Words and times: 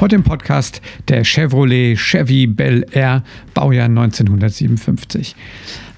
Heute 0.00 0.16
im 0.16 0.24
Podcast 0.24 0.82
der 1.06 1.22
Chevrolet 1.24 1.96
Chevy 1.96 2.48
Bel 2.48 2.84
Air, 2.90 3.22
Baujahr 3.54 3.86
1957. 3.86 5.36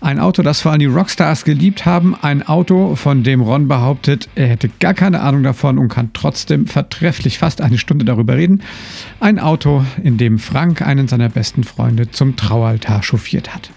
Ein 0.03 0.21
Auto, 0.21 0.43
das 0.43 0.61
vor 0.61 0.73
allem 0.73 0.81
die 0.81 0.87
Rockstars 0.87 1.45
geliebt 1.45 1.87
haben. 1.87 2.15
Ein 2.15 2.47
Auto, 2.47 2.95
von 2.95 3.23
dem 3.23 3.41
Ron 3.41 3.69
behauptet, 3.69 4.29
er 4.35 4.49
hätte 4.49 4.69
gar 4.81 4.93
keine 4.93 5.23
Ahnung 5.23 5.43
davon 5.43 5.79
und 5.79 5.89
kann 5.89 6.11
trotzdem 6.13 6.67
vertrefflich 6.67 7.39
fast 7.39 7.63
eine 7.63 7.79
Stunde 7.79 8.05
darüber 8.05 8.37
reden. 8.37 8.63
Ein 9.19 9.39
Auto, 9.39 9.85
in 10.05 10.19
dem 10.19 10.39
Frank 10.39 10.83
einen 10.83 11.09
seiner 11.09 11.31
besten 11.31 11.65
Freunde 11.65 12.11
zum 12.11 12.37
Traualtar 12.37 13.03
chauffiert 13.03 13.55
hat. 13.55 13.71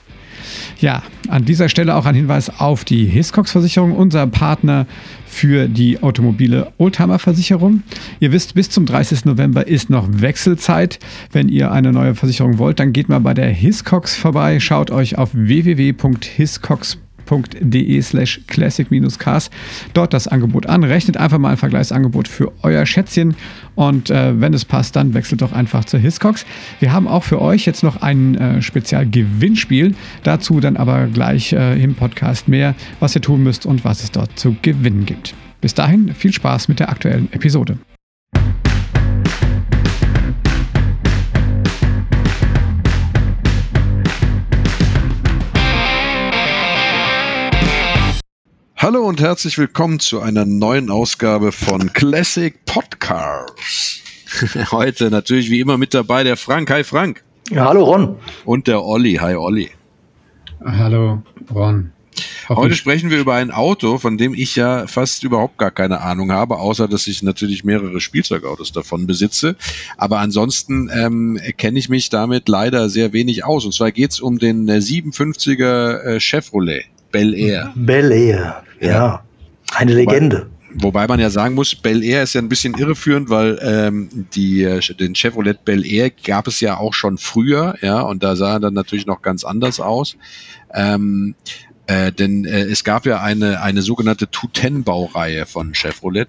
Ja, 0.80 1.04
an 1.28 1.46
dieser 1.46 1.70
Stelle 1.70 1.96
auch 1.96 2.06
ein 2.06 2.16
Hinweis 2.16 2.60
auf 2.60 2.86
die 2.86 3.06
Hiscox-Versicherung, 3.06 3.94
unser 3.96 4.28
Partner 4.28 4.86
für 5.26 5.68
die 5.68 6.02
automobile 6.02 6.72
Oldtimer-Versicherung. 6.78 7.84
Ihr 8.20 8.32
wisst, 8.32 8.56
bis 8.56 8.70
zum 8.70 8.86
30. 8.86 9.26
November 9.26 9.68
ist 9.68 9.90
noch 9.90 10.08
Wechselzeit. 10.10 11.00
Wenn 11.32 11.50
ihr 11.50 11.72
eine 11.72 11.92
neue 11.92 12.16
Versicherung 12.16 12.58
wollt, 12.58 12.80
dann 12.80 12.94
geht 12.94 13.10
mal 13.10 13.20
bei 13.20 13.34
der 13.34 13.50
Hiscox 13.50 14.16
vorbei, 14.16 14.60
schaut 14.60 14.92
euch 14.92 15.18
auf 15.18 15.30
www.hiscox.com 15.34 17.09
www.versicherung.de 17.30 18.02
slash 18.02 18.42
classic-cars 18.48 19.50
dort 19.94 20.14
das 20.14 20.28
Angebot 20.28 20.68
an. 20.68 20.84
Rechnet 20.84 21.18
einfach 21.18 21.38
mal 21.38 21.52
ein 21.52 21.58
Vergleichsangebot 21.58 22.28
für 22.28 22.52
euer 22.64 22.86
Schätzchen 22.86 23.36
und 23.76 24.10
äh, 24.10 24.40
wenn 24.40 24.54
es 24.54 24.66
passt, 24.66 24.96
dann 24.96 25.14
wechselt 25.14 25.42
doch 25.42 25.52
einfach 25.52 25.86
zur 25.86 26.00
Hiscox. 26.00 26.46
Wir 26.80 26.92
haben 26.92 27.08
auch 27.08 27.24
für 27.24 27.42
euch 27.42 27.66
jetzt 27.66 27.84
noch 27.84 28.02
ein 28.02 28.36
äh, 28.36 28.62
Spezialgewinnspiel. 28.62 29.96
Dazu 30.24 30.60
dann 30.60 30.78
aber 30.78 31.08
gleich 31.08 31.54
äh, 31.54 31.82
im 31.82 31.96
Podcast 31.96 32.48
mehr, 32.48 32.76
was 33.00 33.16
ihr 33.16 33.22
tun 33.22 33.44
müsst 33.44 33.66
und 33.66 33.86
was 33.86 34.04
es 34.04 34.12
dort 34.12 34.38
zu 34.38 34.56
gewinnen 34.62 35.06
gibt. 35.06 35.34
Bis 35.62 35.74
dahin 35.74 36.14
viel 36.14 36.34
Spaß 36.34 36.68
mit 36.68 36.80
der 36.80 36.90
aktuellen 36.90 37.32
Episode. 37.34 37.78
Hallo 48.82 49.06
und 49.06 49.20
herzlich 49.20 49.58
willkommen 49.58 50.00
zu 50.00 50.22
einer 50.22 50.46
neuen 50.46 50.90
Ausgabe 50.90 51.52
von 51.52 51.92
Classic 51.92 52.64
Podcasts. 52.64 54.02
Heute 54.72 55.10
natürlich 55.10 55.50
wie 55.50 55.60
immer 55.60 55.78
mit 55.78 55.94
dabei 55.94 56.24
der 56.24 56.38
Frank. 56.38 56.72
Hi 56.72 56.86
Frank. 56.86 57.22
Ja, 57.50 57.66
hallo 57.66 57.84
Ron. 57.84 58.16
Und 58.46 58.68
der 58.68 58.82
Olli. 58.82 59.16
Hi 59.16 59.36
Olli. 59.36 59.70
Hallo 60.64 61.22
Ron. 61.54 61.92
Heute 62.48 62.74
sprechen 62.74 63.10
wir 63.10 63.20
über 63.20 63.34
ein 63.34 63.52
Auto, 63.52 63.98
von 63.98 64.18
dem 64.18 64.34
ich 64.34 64.56
ja 64.56 64.88
fast 64.88 65.26
überhaupt 65.26 65.58
gar 65.58 65.72
keine 65.72 66.00
Ahnung 66.00 66.32
habe, 66.32 66.60
außer 66.60 66.88
dass 66.88 67.06
ich 67.08 67.22
natürlich 67.22 67.66
mehrere 67.66 68.00
Spielzeugautos 68.00 68.72
davon 68.72 69.08
besitze. 69.08 69.58
Aber 69.98 70.20
ansonsten 70.20 70.90
ähm, 70.94 71.38
kenne 71.58 71.78
ich 71.80 71.90
mich 71.90 72.10
damit 72.10 72.48
leider 72.48 72.88
sehr 72.88 73.12
wenig 73.12 73.44
aus. 73.44 73.66
Und 73.66 73.74
zwar 73.74 73.92
geht 73.92 74.12
es 74.12 74.22
um 74.22 74.40
den 74.40 74.70
57er 74.70 76.00
äh, 76.00 76.20
Chevrolet 76.22 76.86
Bel 77.12 77.34
Air. 77.34 77.72
Bel 77.76 78.12
Air, 78.12 78.64
ja. 78.80 78.90
ja. 78.90 79.24
Eine 79.76 79.92
wobei, 79.92 80.14
Legende. 80.14 80.48
Wobei 80.76 81.08
man 81.08 81.20
ja 81.20 81.30
sagen 81.30 81.56
muss, 81.56 81.74
Bel 81.76 82.04
Air 82.04 82.24
ist 82.24 82.34
ja 82.34 82.42
ein 82.42 82.50
bisschen 82.50 82.76
irreführend, 82.76 83.30
weil 83.30 83.60
ähm, 83.62 84.10
die, 84.34 84.64
äh, 84.64 84.80
den 84.96 85.16
Chevrolet 85.16 85.66
Bel 85.66 85.86
Air 85.86 86.12
gab 86.12 86.48
es 86.48 86.60
ja 86.60 86.78
auch 86.78 86.94
schon 86.94 87.18
früher, 87.18 87.76
ja, 87.82 88.02
und 88.02 88.24
da 88.24 88.36
sah 88.36 88.54
er 88.54 88.60
dann 88.60 88.74
natürlich 88.74 89.06
noch 89.06 89.22
ganz 89.22 89.44
anders 89.44 89.80
aus. 89.80 90.16
Ähm, 90.74 91.36
äh, 91.90 92.12
denn 92.12 92.46
äh, 92.46 92.66
es 92.66 92.84
gab 92.84 93.08
ja 93.08 93.20
eine, 93.20 93.62
eine 93.64 93.82
sogenannte 93.82 94.28
210-Baureihe 94.28 95.48
von 95.48 95.74
Chevrolet 95.74 96.28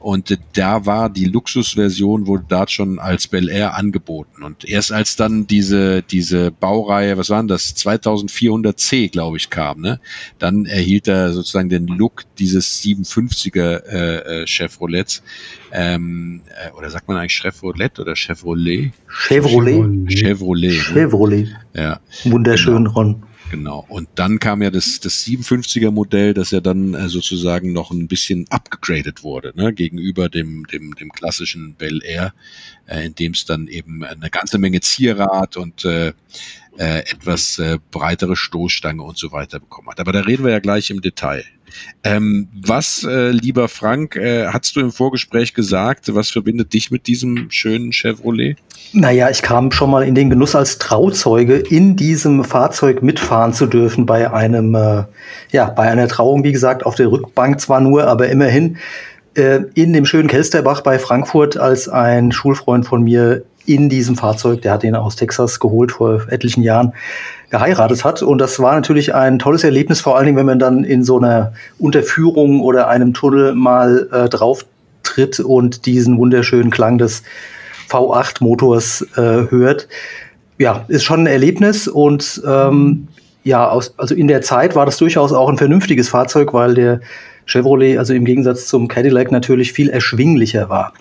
und 0.00 0.32
äh, 0.32 0.36
da 0.52 0.84
war 0.84 1.10
die 1.10 1.26
Luxusversion 1.26 2.26
wurde 2.26 2.44
da 2.48 2.66
schon 2.66 2.98
als 2.98 3.28
Bel 3.28 3.48
Air 3.48 3.76
angeboten. 3.76 4.42
Und 4.42 4.64
erst 4.64 4.90
als 4.90 5.14
dann 5.14 5.46
diese, 5.46 6.02
diese 6.02 6.50
Baureihe, 6.50 7.16
was 7.16 7.30
waren 7.30 7.46
das, 7.46 7.76
2400C, 7.76 9.08
glaube 9.12 9.36
ich, 9.36 9.48
kam, 9.48 9.80
ne, 9.80 10.00
dann 10.40 10.66
erhielt 10.66 11.06
er 11.06 11.32
sozusagen 11.32 11.68
den 11.68 11.86
Look 11.86 12.24
dieses 12.40 12.82
750er 12.82 13.84
äh, 13.86 14.42
äh, 14.42 14.46
Chevrolets. 14.46 15.22
Ähm, 15.70 16.40
äh, 16.48 16.76
oder 16.76 16.90
sagt 16.90 17.06
man 17.06 17.16
eigentlich 17.16 17.40
Chevrolet 17.40 18.00
oder 18.00 18.16
Chevrolet? 18.16 18.90
Chevrolet. 19.06 20.10
Chevrolet. 20.10 20.10
Chevrolet. 20.10 20.72
Chevrolet. 20.72 21.44
Ne? 21.74 21.80
Ja. 21.80 22.00
Wunderschön, 22.24 22.86
genau. 22.86 22.90
Ron. 22.90 23.22
Genau. 23.50 23.86
Und 23.88 24.08
dann 24.16 24.38
kam 24.40 24.60
ja 24.60 24.70
das, 24.70 24.98
das 25.00 25.24
57er 25.24 25.92
Modell, 25.92 26.34
das 26.34 26.50
ja 26.50 26.60
dann 26.60 26.94
äh, 26.94 27.08
sozusagen 27.08 27.72
noch 27.72 27.92
ein 27.92 28.08
bisschen 28.08 28.46
abgegradet 28.50 29.22
wurde, 29.22 29.52
ne, 29.54 29.72
gegenüber 29.72 30.28
dem, 30.28 30.66
dem, 30.66 30.94
dem 30.96 31.12
klassischen 31.12 31.74
Bel 31.74 32.02
Air, 32.04 32.34
äh, 32.86 33.06
in 33.06 33.14
dem 33.14 33.32
es 33.32 33.44
dann 33.44 33.68
eben 33.68 34.02
eine 34.02 34.30
ganze 34.30 34.58
Menge 34.58 34.80
Zierrad 34.80 35.56
und 35.56 35.84
äh, 35.84 36.12
äh, 36.78 37.00
etwas 37.00 37.58
äh, 37.58 37.78
breitere 37.90 38.36
Stoßstange 38.36 39.02
und 39.02 39.18
so 39.18 39.32
weiter 39.32 39.60
bekommen 39.60 39.88
hat. 39.88 40.00
Aber 40.00 40.12
da 40.12 40.20
reden 40.20 40.44
wir 40.44 40.52
ja 40.52 40.60
gleich 40.60 40.90
im 40.90 41.00
Detail. 41.00 41.44
Ähm, 42.04 42.48
was, 42.54 43.04
äh, 43.04 43.30
lieber 43.30 43.68
Frank, 43.68 44.16
äh, 44.16 44.46
hast 44.46 44.76
du 44.76 44.80
im 44.80 44.92
Vorgespräch 44.92 45.54
gesagt, 45.54 46.14
was 46.14 46.30
verbindet 46.30 46.72
dich 46.72 46.90
mit 46.90 47.06
diesem 47.06 47.50
schönen 47.50 47.92
Chevrolet? 47.92 48.56
Naja, 48.92 49.28
ich 49.30 49.42
kam 49.42 49.72
schon 49.72 49.90
mal 49.90 50.04
in 50.04 50.14
den 50.14 50.30
Genuss 50.30 50.54
als 50.54 50.78
Trauzeuge, 50.78 51.56
in 51.56 51.96
diesem 51.96 52.44
Fahrzeug 52.44 53.02
mitfahren 53.02 53.52
zu 53.52 53.66
dürfen 53.66 54.06
bei 54.06 54.32
einem, 54.32 54.74
äh, 54.74 55.04
ja, 55.50 55.70
bei 55.70 55.90
einer 55.90 56.08
Trauung, 56.08 56.44
wie 56.44 56.52
gesagt, 56.52 56.86
auf 56.86 56.94
der 56.94 57.10
Rückbank 57.10 57.60
zwar 57.60 57.80
nur, 57.80 58.06
aber 58.06 58.28
immerhin 58.28 58.78
äh, 59.36 59.60
in 59.74 59.92
dem 59.92 60.06
schönen 60.06 60.28
Kelsterbach 60.28 60.80
bei 60.80 60.98
Frankfurt, 60.98 61.56
als 61.56 61.88
ein 61.88 62.32
Schulfreund 62.32 62.86
von 62.86 63.02
mir 63.02 63.42
in 63.66 63.88
diesem 63.88 64.16
Fahrzeug, 64.16 64.62
der 64.62 64.72
hat 64.72 64.84
ihn 64.84 64.94
aus 64.94 65.16
Texas 65.16 65.60
geholt 65.60 65.92
vor 65.92 66.26
etlichen 66.30 66.62
Jahren, 66.62 66.92
geheiratet 67.50 68.04
hat. 68.04 68.22
Und 68.22 68.38
das 68.38 68.58
war 68.60 68.74
natürlich 68.74 69.14
ein 69.14 69.38
tolles 69.38 69.64
Erlebnis, 69.64 70.00
vor 70.00 70.16
allen 70.16 70.26
Dingen, 70.26 70.38
wenn 70.38 70.46
man 70.46 70.58
dann 70.58 70.84
in 70.84 71.04
so 71.04 71.18
einer 71.18 71.52
Unterführung 71.78 72.60
oder 72.60 72.88
einem 72.88 73.12
Tunnel 73.12 73.54
mal 73.54 74.08
äh, 74.12 74.28
drauf 74.28 74.64
tritt 75.02 75.40
und 75.40 75.86
diesen 75.86 76.18
wunderschönen 76.18 76.70
Klang 76.70 76.98
des 76.98 77.22
V8-Motors 77.88 79.06
äh, 79.16 79.50
hört. 79.50 79.88
Ja, 80.58 80.84
ist 80.88 81.04
schon 81.04 81.24
ein 81.24 81.26
Erlebnis 81.26 81.86
und 81.86 82.40
ähm, 82.46 83.08
ja, 83.44 83.68
aus, 83.68 83.94
also 83.96 84.14
in 84.14 84.26
der 84.26 84.42
Zeit 84.42 84.74
war 84.74 84.86
das 84.86 84.96
durchaus 84.96 85.32
auch 85.32 85.48
ein 85.48 85.58
vernünftiges 85.58 86.08
Fahrzeug, 86.08 86.52
weil 86.52 86.74
der 86.74 87.00
Chevrolet, 87.46 87.98
also 87.98 88.12
im 88.12 88.24
Gegensatz 88.24 88.66
zum 88.66 88.88
Cadillac, 88.88 89.32
natürlich 89.32 89.72
viel 89.72 89.88
erschwinglicher 89.88 90.68
war 90.68 90.92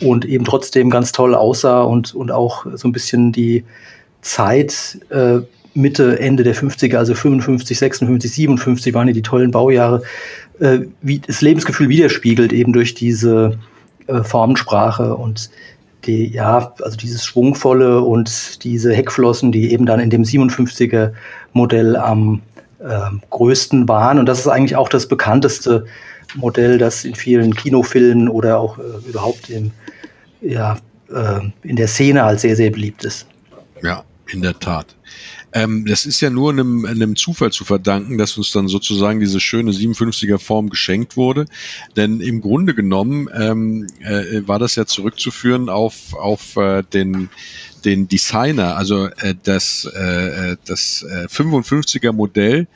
und 0.00 0.24
eben 0.24 0.44
trotzdem 0.44 0.90
ganz 0.90 1.12
toll 1.12 1.34
aussah 1.34 1.82
und, 1.82 2.14
und 2.14 2.30
auch 2.30 2.66
so 2.74 2.88
ein 2.88 2.92
bisschen 2.92 3.32
die 3.32 3.64
Zeit 4.20 4.98
äh, 5.10 5.40
Mitte, 5.74 6.20
Ende 6.20 6.44
der 6.44 6.54
50er, 6.54 6.96
also 6.96 7.14
55, 7.14 7.78
56, 7.78 8.32
57 8.32 8.94
waren 8.94 9.08
ja 9.08 9.14
die 9.14 9.22
tollen 9.22 9.50
Baujahre, 9.50 10.02
äh, 10.60 10.80
wie 11.02 11.18
das 11.18 11.40
Lebensgefühl 11.40 11.88
widerspiegelt, 11.88 12.52
eben 12.52 12.72
durch 12.72 12.94
diese 12.94 13.58
äh, 14.06 14.22
Formensprache 14.22 15.16
und 15.16 15.50
die, 16.06 16.28
ja, 16.28 16.74
also 16.82 16.96
dieses 16.96 17.24
Schwungvolle 17.24 18.02
und 18.02 18.62
diese 18.62 18.92
Heckflossen, 18.92 19.52
die 19.52 19.72
eben 19.72 19.86
dann 19.86 20.00
in 20.00 20.10
dem 20.10 20.22
57er 20.22 21.12
Modell 21.52 21.96
am 21.96 22.42
äh, 22.84 23.10
größten 23.30 23.88
waren. 23.88 24.18
Und 24.18 24.26
das 24.26 24.40
ist 24.40 24.48
eigentlich 24.48 24.76
auch 24.76 24.88
das 24.88 25.08
bekannteste 25.08 25.86
Modell, 26.34 26.78
das 26.78 27.04
in 27.04 27.14
vielen 27.14 27.54
Kinofilmen 27.54 28.28
oder 28.28 28.58
auch 28.58 28.78
äh, 28.78 29.08
überhaupt 29.08 29.50
im, 29.50 29.70
ja, 30.40 30.76
äh, 31.10 31.40
in 31.62 31.76
der 31.76 31.88
Szene 31.88 32.22
als 32.22 32.42
sehr, 32.42 32.56
sehr 32.56 32.70
beliebt 32.70 33.04
ist. 33.04 33.26
Ja, 33.82 34.04
in 34.32 34.42
der 34.42 34.58
Tat. 34.58 34.94
Ähm, 35.52 35.86
das 35.86 36.04
ist 36.04 36.20
ja 36.20 36.30
nur 36.30 36.50
einem, 36.50 36.84
einem 36.84 37.14
Zufall 37.14 37.52
zu 37.52 37.64
verdanken, 37.64 38.18
dass 38.18 38.36
uns 38.36 38.50
dann 38.50 38.66
sozusagen 38.66 39.20
diese 39.20 39.38
schöne 39.38 39.70
57er 39.70 40.38
Form 40.38 40.68
geschenkt 40.68 41.16
wurde. 41.16 41.46
Denn 41.96 42.20
im 42.20 42.40
Grunde 42.40 42.74
genommen 42.74 43.28
ähm, 43.32 43.86
äh, 44.00 44.46
war 44.48 44.58
das 44.58 44.74
ja 44.74 44.84
zurückzuführen 44.84 45.68
auf, 45.68 46.14
auf 46.14 46.56
äh, 46.56 46.82
den 46.82 47.30
den 47.84 48.08
Designer, 48.08 48.76
also 48.76 49.06
äh, 49.06 49.34
das, 49.42 49.88
äh, 49.94 50.52
äh 50.52 50.56
das 50.66 51.04
äh, 51.08 51.26
55er 51.26 52.12
Modell 52.12 52.66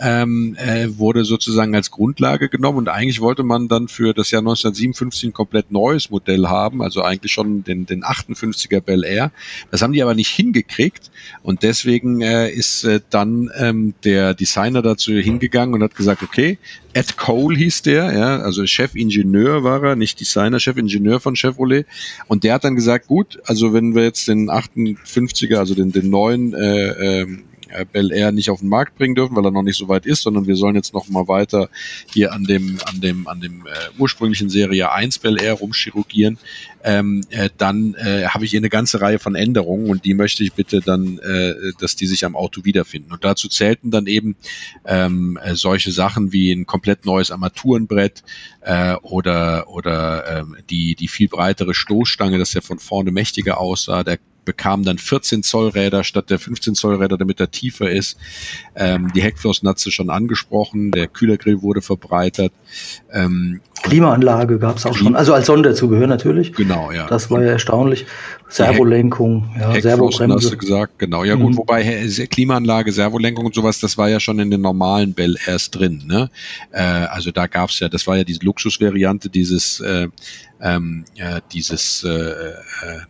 ähm, 0.00 0.56
äh, 0.56 0.88
wurde 0.98 1.24
sozusagen 1.24 1.74
als 1.74 1.90
Grundlage 1.90 2.48
genommen 2.48 2.78
und 2.78 2.88
eigentlich 2.88 3.20
wollte 3.20 3.42
man 3.42 3.68
dann 3.68 3.88
für 3.88 4.14
das 4.14 4.30
Jahr 4.30 4.40
1957 4.40 5.30
ein 5.30 5.32
komplett 5.32 5.70
neues 5.70 6.10
Modell 6.10 6.46
haben, 6.46 6.82
also 6.82 7.02
eigentlich 7.02 7.32
schon 7.32 7.64
den, 7.64 7.86
den 7.86 8.04
58er 8.04 8.80
Bel 8.80 9.04
Air. 9.04 9.32
Das 9.70 9.82
haben 9.82 9.92
die 9.92 10.02
aber 10.02 10.14
nicht 10.14 10.30
hingekriegt 10.30 11.10
und 11.42 11.62
deswegen 11.62 12.20
äh, 12.20 12.50
ist 12.50 12.84
äh, 12.84 13.00
dann 13.10 13.50
ähm, 13.56 13.94
der 14.04 14.34
Designer 14.34 14.82
dazu 14.82 15.12
hingegangen 15.12 15.74
und 15.74 15.82
hat 15.82 15.94
gesagt, 15.94 16.22
okay, 16.22 16.58
Ed 16.94 17.16
Cole 17.16 17.56
hieß 17.56 17.82
der, 17.82 18.12
ja, 18.12 18.38
also 18.38 18.66
Chefingenieur 18.66 19.64
war 19.64 19.82
er, 19.82 19.96
nicht 19.96 20.20
Designer, 20.20 20.60
Chefingenieur 20.60 21.18
von 21.18 21.34
Chevrolet. 21.34 21.86
Und 22.28 22.44
der 22.44 22.54
hat 22.54 22.64
dann 22.64 22.76
gesagt, 22.76 23.08
gut, 23.08 23.40
also 23.46 23.72
wenn 23.74 23.96
wir 23.96 24.04
jetzt 24.04 24.28
den 24.28 24.48
58er, 24.48 25.56
also 25.56 25.74
den, 25.74 25.90
den 25.90 26.08
neuen 26.08 26.54
äh, 26.54 27.22
ähm, 27.22 27.42
Bel 27.92 28.12
Air 28.12 28.32
nicht 28.32 28.50
auf 28.50 28.60
den 28.60 28.68
Markt 28.68 28.96
bringen 28.96 29.14
dürfen, 29.14 29.36
weil 29.36 29.44
er 29.44 29.50
noch 29.50 29.62
nicht 29.62 29.76
so 29.76 29.88
weit 29.88 30.06
ist, 30.06 30.22
sondern 30.22 30.46
wir 30.46 30.56
sollen 30.56 30.74
jetzt 30.74 30.94
noch 30.94 31.08
mal 31.08 31.28
weiter 31.28 31.68
hier 32.12 32.32
an 32.32 32.44
dem, 32.44 32.78
an 32.86 33.00
dem, 33.00 33.26
an 33.26 33.40
dem 33.40 33.66
äh, 33.66 33.70
ursprünglichen 33.98 34.48
Serie 34.48 34.92
1 34.92 35.18
Bel 35.18 35.40
Air 35.40 35.54
rumchirurgieren, 35.54 36.38
ähm, 36.84 37.22
äh, 37.30 37.48
dann 37.56 37.94
äh, 37.94 38.26
habe 38.26 38.44
ich 38.44 38.50
hier 38.50 38.60
eine 38.60 38.68
ganze 38.68 39.00
Reihe 39.00 39.18
von 39.18 39.34
Änderungen 39.34 39.88
und 39.88 40.04
die 40.04 40.12
möchte 40.12 40.44
ich 40.44 40.52
bitte 40.52 40.80
dann, 40.80 41.18
äh, 41.18 41.54
dass 41.80 41.96
die 41.96 42.06
sich 42.06 42.24
am 42.26 42.36
Auto 42.36 42.64
wiederfinden. 42.64 43.12
Und 43.12 43.24
dazu 43.24 43.48
zählten 43.48 43.90
dann 43.90 44.06
eben 44.06 44.36
ähm, 44.84 45.38
äh, 45.42 45.54
solche 45.54 45.92
Sachen 45.92 46.32
wie 46.32 46.52
ein 46.52 46.66
komplett 46.66 47.06
neues 47.06 47.30
Armaturenbrett 47.30 48.22
äh, 48.60 48.96
oder, 48.96 49.68
oder 49.68 50.40
ähm, 50.40 50.56
die, 50.68 50.94
die 50.94 51.08
viel 51.08 51.28
breitere 51.28 51.72
Stoßstange, 51.72 52.38
dass 52.38 52.52
der 52.52 52.62
von 52.62 52.78
vorne 52.78 53.12
mächtiger 53.12 53.58
aussah, 53.58 54.04
der 54.04 54.18
bekam 54.44 54.84
dann 54.84 54.98
14 54.98 55.42
Zoll 55.42 55.68
Räder 55.68 56.04
statt 56.04 56.30
der 56.30 56.38
15 56.38 56.74
Zoll 56.74 56.96
Räder, 56.96 57.18
damit 57.18 57.40
er 57.40 57.50
tiefer 57.50 57.90
ist. 57.90 58.18
Ähm, 58.74 59.12
die 59.14 59.22
Heckflossen 59.22 59.68
hat 59.68 59.78
sie 59.78 59.90
schon 59.90 60.10
angesprochen, 60.10 60.90
der 60.90 61.08
Kühlergrill 61.08 61.62
wurde 61.62 61.82
verbreitert. 61.82 62.52
Ähm, 63.12 63.60
Klimaanlage 63.84 64.58
gab 64.58 64.78
es 64.78 64.86
auch 64.86 64.96
schon, 64.96 65.14
also 65.14 65.34
als 65.34 65.44
Sonderzubehör 65.44 66.06
natürlich. 66.06 66.54
Genau, 66.54 66.90
ja. 66.90 67.06
Das 67.06 67.30
war 67.30 67.42
ja 67.42 67.50
erstaunlich. 67.50 68.06
Servolenkung, 68.48 69.50
ja, 69.60 69.78
Servobremse. 69.78 70.36
hast 70.36 70.52
du 70.52 70.56
gesagt, 70.56 70.98
genau. 70.98 71.22
Ja 71.22 71.34
gut, 71.34 71.52
mhm. 71.52 71.56
wobei 71.58 72.08
Klimaanlage, 72.30 72.92
Servolenkung 72.92 73.44
und 73.44 73.54
sowas, 73.54 73.80
das 73.80 73.98
war 73.98 74.08
ja 74.08 74.20
schon 74.20 74.38
in 74.38 74.50
den 74.50 74.62
normalen 74.62 75.12
Bell 75.12 75.36
erst 75.46 75.74
drin. 75.74 76.02
Ne? 76.06 76.30
Äh, 76.72 76.80
also 76.80 77.30
da 77.30 77.46
gab 77.46 77.68
es 77.68 77.80
ja, 77.80 77.90
das 77.90 78.06
war 78.06 78.16
ja 78.16 78.24
diese 78.24 78.40
Luxusvariante, 78.42 79.28
dieses 79.28 79.80
äh, 79.80 80.08
äh, 80.60 81.40
dieses 81.52 82.04
äh, 82.04 82.08
äh, 82.08 82.54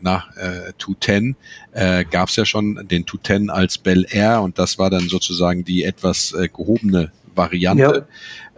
na, 0.01 0.25
äh, 0.37 0.73
210 0.79 1.37
äh, 1.73 2.05
gab 2.05 2.31
es 2.31 2.37
ja 2.37 2.45
schon 2.45 2.75
den 2.91 3.07
210 3.07 3.51
als 3.51 3.79
Bell 3.79 4.07
Air 4.11 4.43
und 4.43 4.59
das 4.59 4.79
war 4.79 4.91
dann 4.91 5.09
sozusagen 5.09 5.65
die 5.65 5.85
etwas 5.85 6.33
äh, 6.33 6.49
gehobene 6.49 7.13
Variante. 7.37 8.07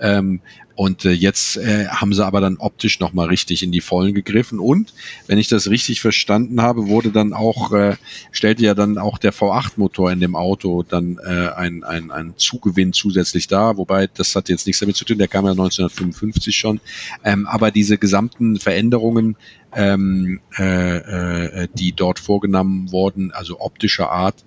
Ja. 0.00 0.18
Ähm, 0.18 0.40
und 0.76 1.06
äh, 1.06 1.10
jetzt 1.10 1.56
äh, 1.56 1.88
haben 1.88 2.12
sie 2.12 2.24
aber 2.24 2.42
dann 2.42 2.58
optisch 2.58 3.00
nochmal 3.00 3.28
richtig 3.28 3.62
in 3.62 3.72
die 3.72 3.80
Vollen 3.80 4.12
gegriffen. 4.12 4.60
Und 4.60 4.92
wenn 5.26 5.38
ich 5.38 5.48
das 5.48 5.70
richtig 5.70 6.02
verstanden 6.02 6.60
habe, 6.60 6.86
wurde 6.86 7.10
dann 7.10 7.32
auch, 7.32 7.72
äh, 7.72 7.96
stellte 8.30 8.62
ja 8.62 8.74
dann 8.74 8.98
auch 8.98 9.16
der 9.16 9.32
V8-Motor 9.32 10.12
in 10.12 10.20
dem 10.20 10.36
Auto 10.36 10.82
dann 10.82 11.18
äh, 11.24 11.48
ein, 11.56 11.82
ein, 11.82 12.10
ein 12.10 12.34
Zugewinn 12.36 12.92
zusätzlich 12.92 13.48
da. 13.48 13.78
Wobei 13.78 14.06
das 14.06 14.36
hat 14.36 14.50
jetzt 14.50 14.66
nichts 14.66 14.80
damit 14.80 14.96
zu 14.96 15.06
tun, 15.06 15.16
der 15.16 15.28
kam 15.28 15.46
ja 15.46 15.52
1955 15.52 16.54
schon. 16.54 16.80
Ähm, 17.24 17.46
aber 17.46 17.70
diese 17.70 17.96
gesamten 17.96 18.60
Veränderungen, 18.60 19.36
ähm, 19.74 20.40
äh, 20.58 21.62
äh, 21.62 21.68
die 21.74 21.92
dort 21.92 22.18
vorgenommen 22.18 22.92
wurden, 22.92 23.32
also 23.32 23.60
optischer 23.60 24.10
Art, 24.10 24.44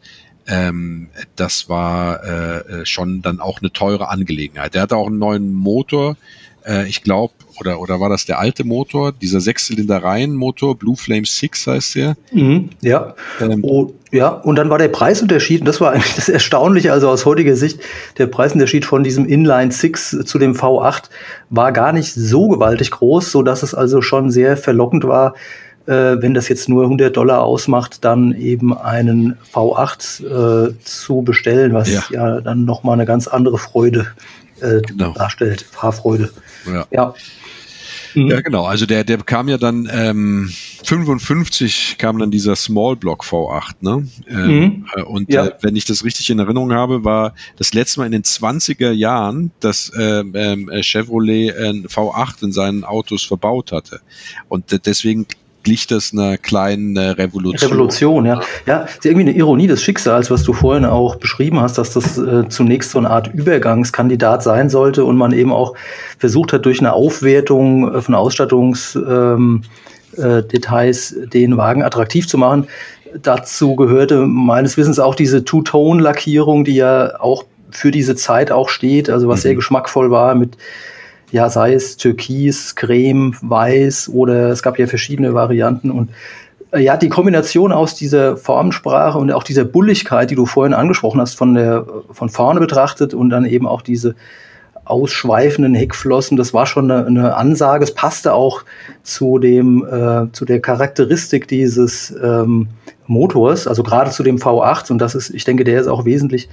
ähm, 0.49 1.07
das 1.35 1.69
war 1.69 2.23
äh, 2.23 2.81
äh, 2.81 2.85
schon 2.85 3.21
dann 3.21 3.39
auch 3.39 3.59
eine 3.61 3.71
teure 3.71 4.09
Angelegenheit. 4.09 4.73
Der 4.73 4.81
hatte 4.81 4.97
auch 4.97 5.07
einen 5.07 5.19
neuen 5.19 5.53
Motor, 5.53 6.17
äh, 6.65 6.87
ich 6.87 7.03
glaube, 7.03 7.33
oder, 7.59 7.79
oder 7.79 7.99
war 7.99 8.09
das 8.09 8.25
der 8.25 8.39
alte 8.39 8.63
Motor, 8.63 9.11
dieser 9.11 9.41
Sechszylinder-Reihenmotor, 9.41 10.77
Blue 10.77 10.95
Flame 10.95 11.25
6 11.25 11.67
heißt 11.67 11.95
der? 11.95 12.17
Mhm, 12.31 12.69
ja. 12.81 13.15
Ähm, 13.41 13.59
oh, 13.63 13.93
ja, 14.11 14.29
und 14.29 14.55
dann 14.55 14.69
war 14.69 14.77
der 14.77 14.87
Preisunterschied, 14.87 15.61
und 15.61 15.67
das 15.67 15.81
war 15.81 15.91
eigentlich 15.91 16.15
das 16.15 16.29
Erstaunliche, 16.29 16.91
also 16.93 17.09
aus 17.09 17.25
heutiger 17.25 17.55
Sicht, 17.55 17.81
der 18.17 18.27
Preisunterschied 18.27 18.85
von 18.85 19.03
diesem 19.03 19.25
Inline 19.25 19.71
6 19.71 20.25
zu 20.25 20.39
dem 20.39 20.55
V8 20.55 21.09
war 21.49 21.71
gar 21.71 21.91
nicht 21.91 22.13
so 22.13 22.47
gewaltig 22.47 22.91
groß, 22.91 23.31
so 23.31 23.43
dass 23.43 23.61
es 23.61 23.73
also 23.75 24.01
schon 24.01 24.31
sehr 24.31 24.57
verlockend 24.57 25.03
war, 25.03 25.35
wenn 25.85 26.35
das 26.35 26.47
jetzt 26.49 26.69
nur 26.69 26.83
100 26.83 27.17
Dollar 27.17 27.41
ausmacht, 27.41 28.05
dann 28.05 28.33
eben 28.35 28.77
einen 28.77 29.37
V8 29.51 30.69
äh, 30.69 30.73
zu 30.83 31.23
bestellen, 31.23 31.73
was 31.73 31.91
ja, 31.91 32.03
ja 32.11 32.41
dann 32.41 32.63
nochmal 32.65 32.93
eine 32.93 33.05
ganz 33.05 33.27
andere 33.27 33.57
Freude 33.57 34.05
äh, 34.61 34.81
genau. 34.81 35.13
darstellt, 35.13 35.65
Fahrfreude. 35.71 36.29
Ja. 36.71 36.85
ja. 36.91 37.13
Mhm. 38.15 38.27
Ja, 38.27 38.41
genau. 38.41 38.65
Also 38.65 38.85
der, 38.85 39.03
der 39.03 39.17
kam 39.19 39.49
ja 39.49 39.57
dann 39.57 39.89
ähm, 39.91 40.49
55 40.83 41.97
kam 41.97 42.19
dann 42.19 42.31
dieser 42.31 42.55
Small 42.55 42.95
Block 42.95 43.23
V8, 43.23 43.75
ne? 43.81 44.07
Ähm, 44.27 44.47
mhm. 44.47 44.85
Äh, 44.95 45.01
und 45.03 45.31
ja. 45.31 45.47
äh, 45.47 45.51
wenn 45.61 45.75
ich 45.75 45.85
das 45.85 46.03
richtig 46.03 46.29
in 46.29 46.39
Erinnerung 46.39 46.73
habe, 46.73 47.03
war 47.03 47.33
das 47.57 47.73
letzte 47.73 47.99
Mal 47.99 48.07
in 48.07 48.11
den 48.11 48.23
20er 48.23 48.91
Jahren, 48.91 49.51
dass 49.59 49.91
ähm, 49.97 50.33
äh, 50.33 50.83
Chevrolet 50.83 51.55
ein 51.55 51.87
V8 51.87 52.43
in 52.43 52.51
seinen 52.51 52.83
Autos 52.83 53.23
verbaut 53.23 53.71
hatte. 53.71 54.01
Und 54.47 54.85
deswegen 54.85 55.27
glich 55.63 55.87
das 55.87 56.13
einer 56.13 56.37
kleinen 56.37 56.95
äh, 56.95 57.09
Revolution. 57.09 57.71
Revolution, 57.71 58.25
ja. 58.25 58.41
Ja, 58.65 58.81
ist 58.81 59.05
irgendwie 59.05 59.29
eine 59.29 59.37
Ironie 59.37 59.67
des 59.67 59.81
Schicksals, 59.81 60.31
was 60.31 60.43
du 60.43 60.53
vorhin 60.53 60.85
auch 60.85 61.17
beschrieben 61.17 61.59
hast, 61.59 61.77
dass 61.77 61.93
das 61.93 62.17
äh, 62.17 62.47
zunächst 62.49 62.91
so 62.91 62.99
eine 62.99 63.09
Art 63.09 63.27
Übergangskandidat 63.33 64.43
sein 64.43 64.69
sollte 64.69 65.03
und 65.05 65.17
man 65.17 65.31
eben 65.31 65.51
auch 65.51 65.75
versucht 66.17 66.53
hat, 66.53 66.65
durch 66.65 66.79
eine 66.79 66.93
Aufwertung 66.93 67.93
äh, 67.93 68.01
von 68.01 68.15
Ausstattungsdetails 68.15 69.01
ähm, 69.05 69.63
äh, 70.17 71.27
den 71.27 71.57
Wagen 71.57 71.83
attraktiv 71.83 72.27
zu 72.27 72.37
machen. 72.37 72.67
Dazu 73.21 73.75
gehörte 73.75 74.25
meines 74.27 74.77
Wissens 74.77 74.99
auch 74.99 75.15
diese 75.15 75.43
Two-Tone-Lackierung, 75.43 76.63
die 76.63 76.75
ja 76.75 77.19
auch 77.19 77.43
für 77.71 77.91
diese 77.91 78.15
Zeit 78.15 78.51
auch 78.51 78.69
steht, 78.69 79.09
also 79.09 79.27
was 79.27 79.39
mhm. 79.39 79.43
sehr 79.43 79.55
geschmackvoll 79.55 80.11
war 80.11 80.35
mit 80.35 80.57
ja, 81.31 81.49
sei 81.49 81.73
es 81.73 81.97
Türkis, 81.97 82.75
Creme, 82.75 83.35
Weiß 83.41 84.09
oder 84.09 84.49
es 84.49 84.63
gab 84.63 84.79
ja 84.79 84.87
verschiedene 84.87 85.33
Varianten 85.33 85.91
und 85.91 86.09
äh, 86.71 86.81
ja, 86.81 86.97
die 86.97 87.09
Kombination 87.09 87.71
aus 87.71 87.95
dieser 87.95 88.37
Formensprache 88.37 89.17
und 89.17 89.31
auch 89.31 89.43
dieser 89.43 89.65
Bulligkeit, 89.65 90.29
die 90.31 90.35
du 90.35 90.45
vorhin 90.45 90.73
angesprochen 90.73 91.21
hast, 91.21 91.35
von 91.35 91.53
der 91.53 91.85
von 92.11 92.29
vorne 92.29 92.59
betrachtet 92.59 93.13
und 93.13 93.29
dann 93.29 93.45
eben 93.45 93.67
auch 93.67 93.81
diese 93.81 94.15
ausschweifenden 94.85 95.75
Heckflossen, 95.75 96.35
das 96.35 96.53
war 96.53 96.65
schon 96.65 96.89
eine, 96.89 97.05
eine 97.05 97.35
Ansage. 97.35 97.83
Es 97.83 97.93
passte 97.93 98.33
auch 98.33 98.63
zu 99.03 99.37
dem 99.37 99.85
äh, 99.85 100.31
zu 100.31 100.45
der 100.45 100.59
Charakteristik 100.61 101.47
dieses 101.47 102.13
ähm, 102.23 102.69
Motors, 103.05 103.67
also 103.67 103.83
gerade 103.83 104.09
zu 104.09 104.23
dem 104.23 104.37
V8 104.37 104.91
und 104.91 104.99
das 104.99 105.15
ist, 105.15 105.29
ich 105.29 105.43
denke, 105.43 105.63
der 105.63 105.79
ist 105.79 105.87
auch 105.87 106.05
wesentlich 106.05 106.49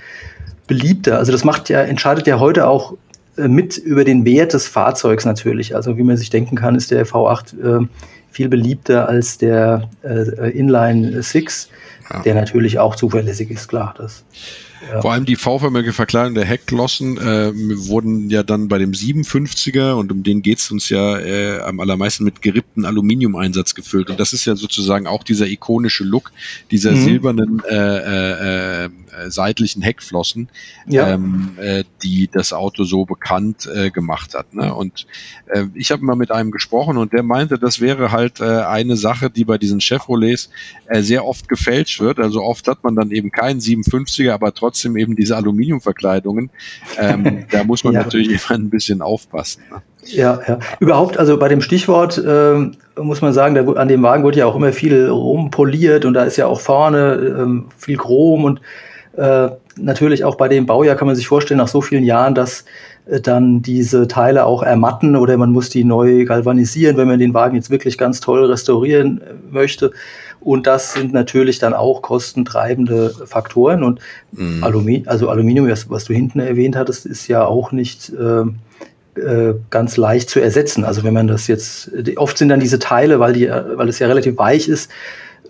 beliebter. 0.66 1.18
Also 1.18 1.32
das 1.32 1.44
macht 1.44 1.68
ja 1.68 1.80
entscheidet 1.80 2.26
ja 2.26 2.38
heute 2.38 2.66
auch 2.66 2.92
äh, 2.92 2.96
mit 3.36 3.76
über 3.76 4.04
den 4.04 4.24
Wert 4.24 4.52
des 4.52 4.66
Fahrzeugs 4.66 5.24
natürlich. 5.24 5.74
Also 5.74 5.96
wie 5.96 6.02
man 6.02 6.16
sich 6.16 6.30
denken 6.30 6.56
kann, 6.56 6.74
ist 6.74 6.90
der 6.90 7.06
V8 7.06 7.82
äh, 7.82 7.86
viel 8.30 8.48
beliebter 8.48 9.08
als 9.08 9.38
der 9.38 9.88
äh, 10.02 10.50
Inline 10.50 11.22
6, 11.22 11.68
ja. 12.10 12.22
der 12.22 12.34
natürlich 12.34 12.78
auch 12.78 12.96
zuverlässig 12.96 13.50
ist, 13.50 13.68
klar. 13.68 13.94
Das, 13.96 14.24
ja. 14.90 15.00
Vor 15.00 15.12
allem 15.12 15.24
die 15.24 15.36
V-förmige 15.36 15.92
Verkleidung 15.92 16.34
der 16.34 16.44
Heckglossen 16.44 17.16
äh, 17.18 17.52
wurden 17.54 18.28
ja 18.30 18.42
dann 18.42 18.68
bei 18.68 18.78
dem 18.78 18.92
57er 18.92 19.92
und 19.92 20.12
um 20.12 20.22
den 20.22 20.42
geht's 20.42 20.70
uns 20.70 20.88
ja 20.90 21.18
äh, 21.18 21.60
am 21.60 21.80
allermeisten 21.80 22.24
mit 22.24 22.42
gerippten 22.42 22.84
Aluminium-Einsatz 22.84 23.74
gefüllt. 23.74 24.10
Und 24.10 24.20
das 24.20 24.32
ist 24.32 24.44
ja 24.44 24.54
sozusagen 24.54 25.06
auch 25.06 25.24
dieser 25.24 25.46
ikonische 25.46 26.04
Look 26.04 26.30
dieser 26.70 26.92
mhm. 26.92 27.04
silbernen 27.04 27.62
äh, 27.68 27.74
äh, 27.74 28.84
äh, 28.84 28.88
seitlichen 29.28 29.82
Heckflossen, 29.82 30.48
ja. 30.86 31.08
ähm, 31.08 31.56
äh, 31.58 31.84
die 32.02 32.28
das 32.32 32.52
Auto 32.52 32.84
so 32.84 33.04
bekannt 33.04 33.68
äh, 33.72 33.90
gemacht 33.90 34.34
hat. 34.34 34.54
Ne? 34.54 34.74
Und 34.74 35.06
äh, 35.46 35.64
ich 35.74 35.90
habe 35.90 36.04
mal 36.04 36.16
mit 36.16 36.30
einem 36.30 36.50
gesprochen 36.50 36.96
und 36.96 37.12
der 37.12 37.22
meinte, 37.22 37.58
das 37.58 37.80
wäre 37.80 38.12
halt 38.12 38.40
äh, 38.40 38.44
eine 38.44 38.96
Sache, 38.96 39.30
die 39.30 39.44
bei 39.44 39.58
diesen 39.58 39.80
Chevrolets 39.80 40.50
äh, 40.86 41.02
sehr 41.02 41.24
oft 41.24 41.48
gefälscht 41.48 42.00
wird. 42.00 42.18
Also 42.18 42.42
oft 42.42 42.66
hat 42.68 42.84
man 42.84 42.96
dann 42.96 43.10
eben 43.10 43.30
keinen 43.30 43.60
57er, 43.60 44.32
aber 44.32 44.52
trotzdem 44.54 44.96
eben 44.96 45.16
diese 45.16 45.36
Aluminiumverkleidungen. 45.36 46.50
Ähm, 46.98 47.46
da 47.50 47.64
muss 47.64 47.84
man 47.84 47.94
ja. 47.94 48.02
natürlich 48.02 48.28
immer 48.28 48.58
ein 48.58 48.70
bisschen 48.70 49.02
aufpassen. 49.02 49.62
Ne? 49.70 49.82
Ja, 50.08 50.40
ja. 50.46 50.58
Überhaupt, 50.80 51.18
also 51.18 51.38
bei 51.38 51.48
dem 51.48 51.60
Stichwort 51.60 52.22
ähm, 52.24 52.76
muss 52.96 53.22
man 53.22 53.32
sagen, 53.32 53.54
da, 53.54 53.64
an 53.72 53.88
dem 53.88 54.02
Wagen 54.02 54.24
wird 54.24 54.36
ja 54.36 54.46
auch 54.46 54.56
immer 54.56 54.72
viel 54.72 55.08
rumpoliert 55.08 56.04
und 56.04 56.14
da 56.14 56.24
ist 56.24 56.36
ja 56.36 56.46
auch 56.46 56.60
vorne 56.60 57.36
ähm, 57.38 57.66
viel 57.76 57.96
Chrom 57.96 58.44
und 58.44 58.60
äh, 59.16 59.50
natürlich 59.76 60.24
auch 60.24 60.36
bei 60.36 60.48
dem 60.48 60.66
Baujahr 60.66 60.96
kann 60.96 61.06
man 61.06 61.16
sich 61.16 61.28
vorstellen, 61.28 61.58
nach 61.58 61.68
so 61.68 61.80
vielen 61.80 62.04
Jahren, 62.04 62.34
dass 62.34 62.64
äh, 63.06 63.20
dann 63.20 63.62
diese 63.62 64.08
Teile 64.08 64.44
auch 64.44 64.62
ermatten 64.62 65.16
oder 65.16 65.36
man 65.36 65.52
muss 65.52 65.70
die 65.70 65.84
neu 65.84 66.24
galvanisieren, 66.24 66.96
wenn 66.96 67.08
man 67.08 67.18
den 67.18 67.34
Wagen 67.34 67.56
jetzt 67.56 67.70
wirklich 67.70 67.98
ganz 67.98 68.20
toll 68.20 68.44
restaurieren 68.44 69.20
äh, 69.20 69.34
möchte. 69.50 69.92
Und 70.40 70.66
das 70.66 70.92
sind 70.92 71.12
natürlich 71.12 71.58
dann 71.58 71.74
auch 71.74 72.02
kostentreibende 72.02 73.10
Faktoren. 73.24 73.82
Und 73.82 74.00
mhm. 74.32 74.62
Alumi 74.62 75.02
also 75.06 75.28
Aluminium, 75.28 75.68
was, 75.68 75.90
was, 75.90 76.04
du 76.04 76.12
hinten 76.12 76.40
erwähnt 76.40 76.76
hattest, 76.76 77.06
ist 77.06 77.26
ja 77.26 77.44
auch 77.44 77.72
nicht 77.72 78.12
äh, 78.12 79.20
äh, 79.20 79.54
ganz 79.70 79.96
leicht 79.96 80.28
zu 80.30 80.40
ersetzen. 80.40 80.84
Also 80.84 81.02
wenn 81.02 81.14
man 81.14 81.26
das 81.26 81.46
jetzt, 81.46 81.90
oft 82.16 82.36
sind 82.38 82.50
dann 82.50 82.60
diese 82.60 82.78
Teile, 82.78 83.18
weil, 83.18 83.32
die, 83.32 83.48
weil 83.48 83.88
es 83.88 83.98
ja 83.98 84.06
relativ 84.06 84.36
weich 84.36 84.68
ist, 84.68 84.90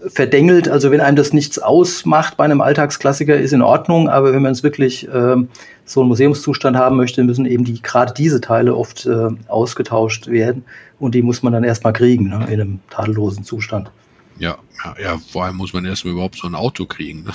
verdengelt. 0.09 0.69
Also 0.69 0.91
wenn 0.91 1.01
einem 1.01 1.17
das 1.17 1.33
nichts 1.33 1.59
ausmacht 1.59 2.37
bei 2.37 2.45
einem 2.45 2.61
Alltagsklassiker, 2.61 3.37
ist 3.37 3.53
in 3.53 3.63
Ordnung. 3.63 4.09
Aber 4.09 4.33
wenn 4.33 4.43
man 4.43 4.53
es 4.53 4.63
wirklich 4.63 5.09
äh, 5.09 5.37
so 5.85 6.01
einen 6.01 6.09
Museumszustand 6.09 6.77
haben 6.77 6.97
möchte, 6.97 7.23
müssen 7.25 7.47
eben 7.47 7.65
die 7.65 7.81
gerade 7.83 8.13
diese 8.15 8.41
Teile 8.41 8.77
oft 8.77 9.07
äh, 9.07 9.29
ausgetauscht 9.49 10.29
werden. 10.29 10.65
Und 10.99 11.15
die 11.15 11.23
muss 11.23 11.43
man 11.43 11.53
dann 11.53 11.65
erstmal 11.65 11.93
kriegen 11.93 12.29
ne, 12.29 12.47
in 12.47 12.61
einem 12.61 12.81
tadellosen 12.91 13.45
Zustand. 13.45 13.91
Ja, 14.39 14.59
ja, 14.85 14.95
ja, 15.03 15.19
vor 15.33 15.45
allem 15.45 15.57
muss 15.57 15.73
man 15.73 15.85
erstmal 15.85 16.13
überhaupt 16.13 16.37
so 16.37 16.47
ein 16.47 16.55
Auto 16.55 16.85
kriegen. 16.85 17.25
Ne? 17.25 17.33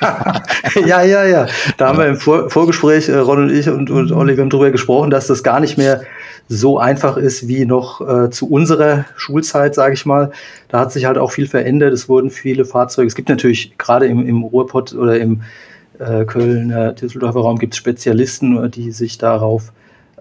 ja, 0.86 1.02
ja, 1.02 1.24
ja. 1.24 1.46
Da 1.76 1.88
haben 1.88 1.98
wir 1.98 2.06
im 2.06 2.16
Vor 2.16 2.48
Vorgespräch, 2.48 3.08
äh, 3.08 3.16
Ron 3.16 3.44
und 3.44 3.50
ich 3.50 3.68
und, 3.68 3.90
und 3.90 4.12
Olli, 4.12 4.36
wir 4.36 4.42
haben 4.42 4.50
darüber 4.50 4.70
gesprochen, 4.70 5.10
dass 5.10 5.26
das 5.26 5.42
gar 5.42 5.60
nicht 5.60 5.76
mehr 5.76 6.02
so 6.48 6.78
einfach 6.78 7.18
ist 7.18 7.46
wie 7.46 7.66
noch 7.66 8.00
äh, 8.00 8.30
zu 8.30 8.48
unserer 8.48 9.04
Schulzeit, 9.16 9.74
sage 9.74 9.94
ich 9.94 10.06
mal. 10.06 10.32
Da 10.68 10.80
hat 10.80 10.92
sich 10.92 11.04
halt 11.04 11.18
auch 11.18 11.30
viel 11.30 11.46
verändert. 11.46 11.92
Es 11.92 12.08
wurden 12.08 12.30
viele 12.30 12.64
Fahrzeuge. 12.64 13.06
Es 13.06 13.14
gibt 13.14 13.28
natürlich 13.28 13.76
gerade 13.76 14.06
im, 14.06 14.26
im 14.26 14.42
Ruhrpott 14.42 14.94
oder 14.94 15.18
im 15.18 15.42
äh, 15.98 16.24
Kölner, 16.24 16.92
Düsseldorfer 16.92 17.40
Raum 17.40 17.58
gibt 17.58 17.74
es 17.74 17.78
Spezialisten, 17.78 18.70
die 18.70 18.92
sich 18.92 19.18
darauf 19.18 19.72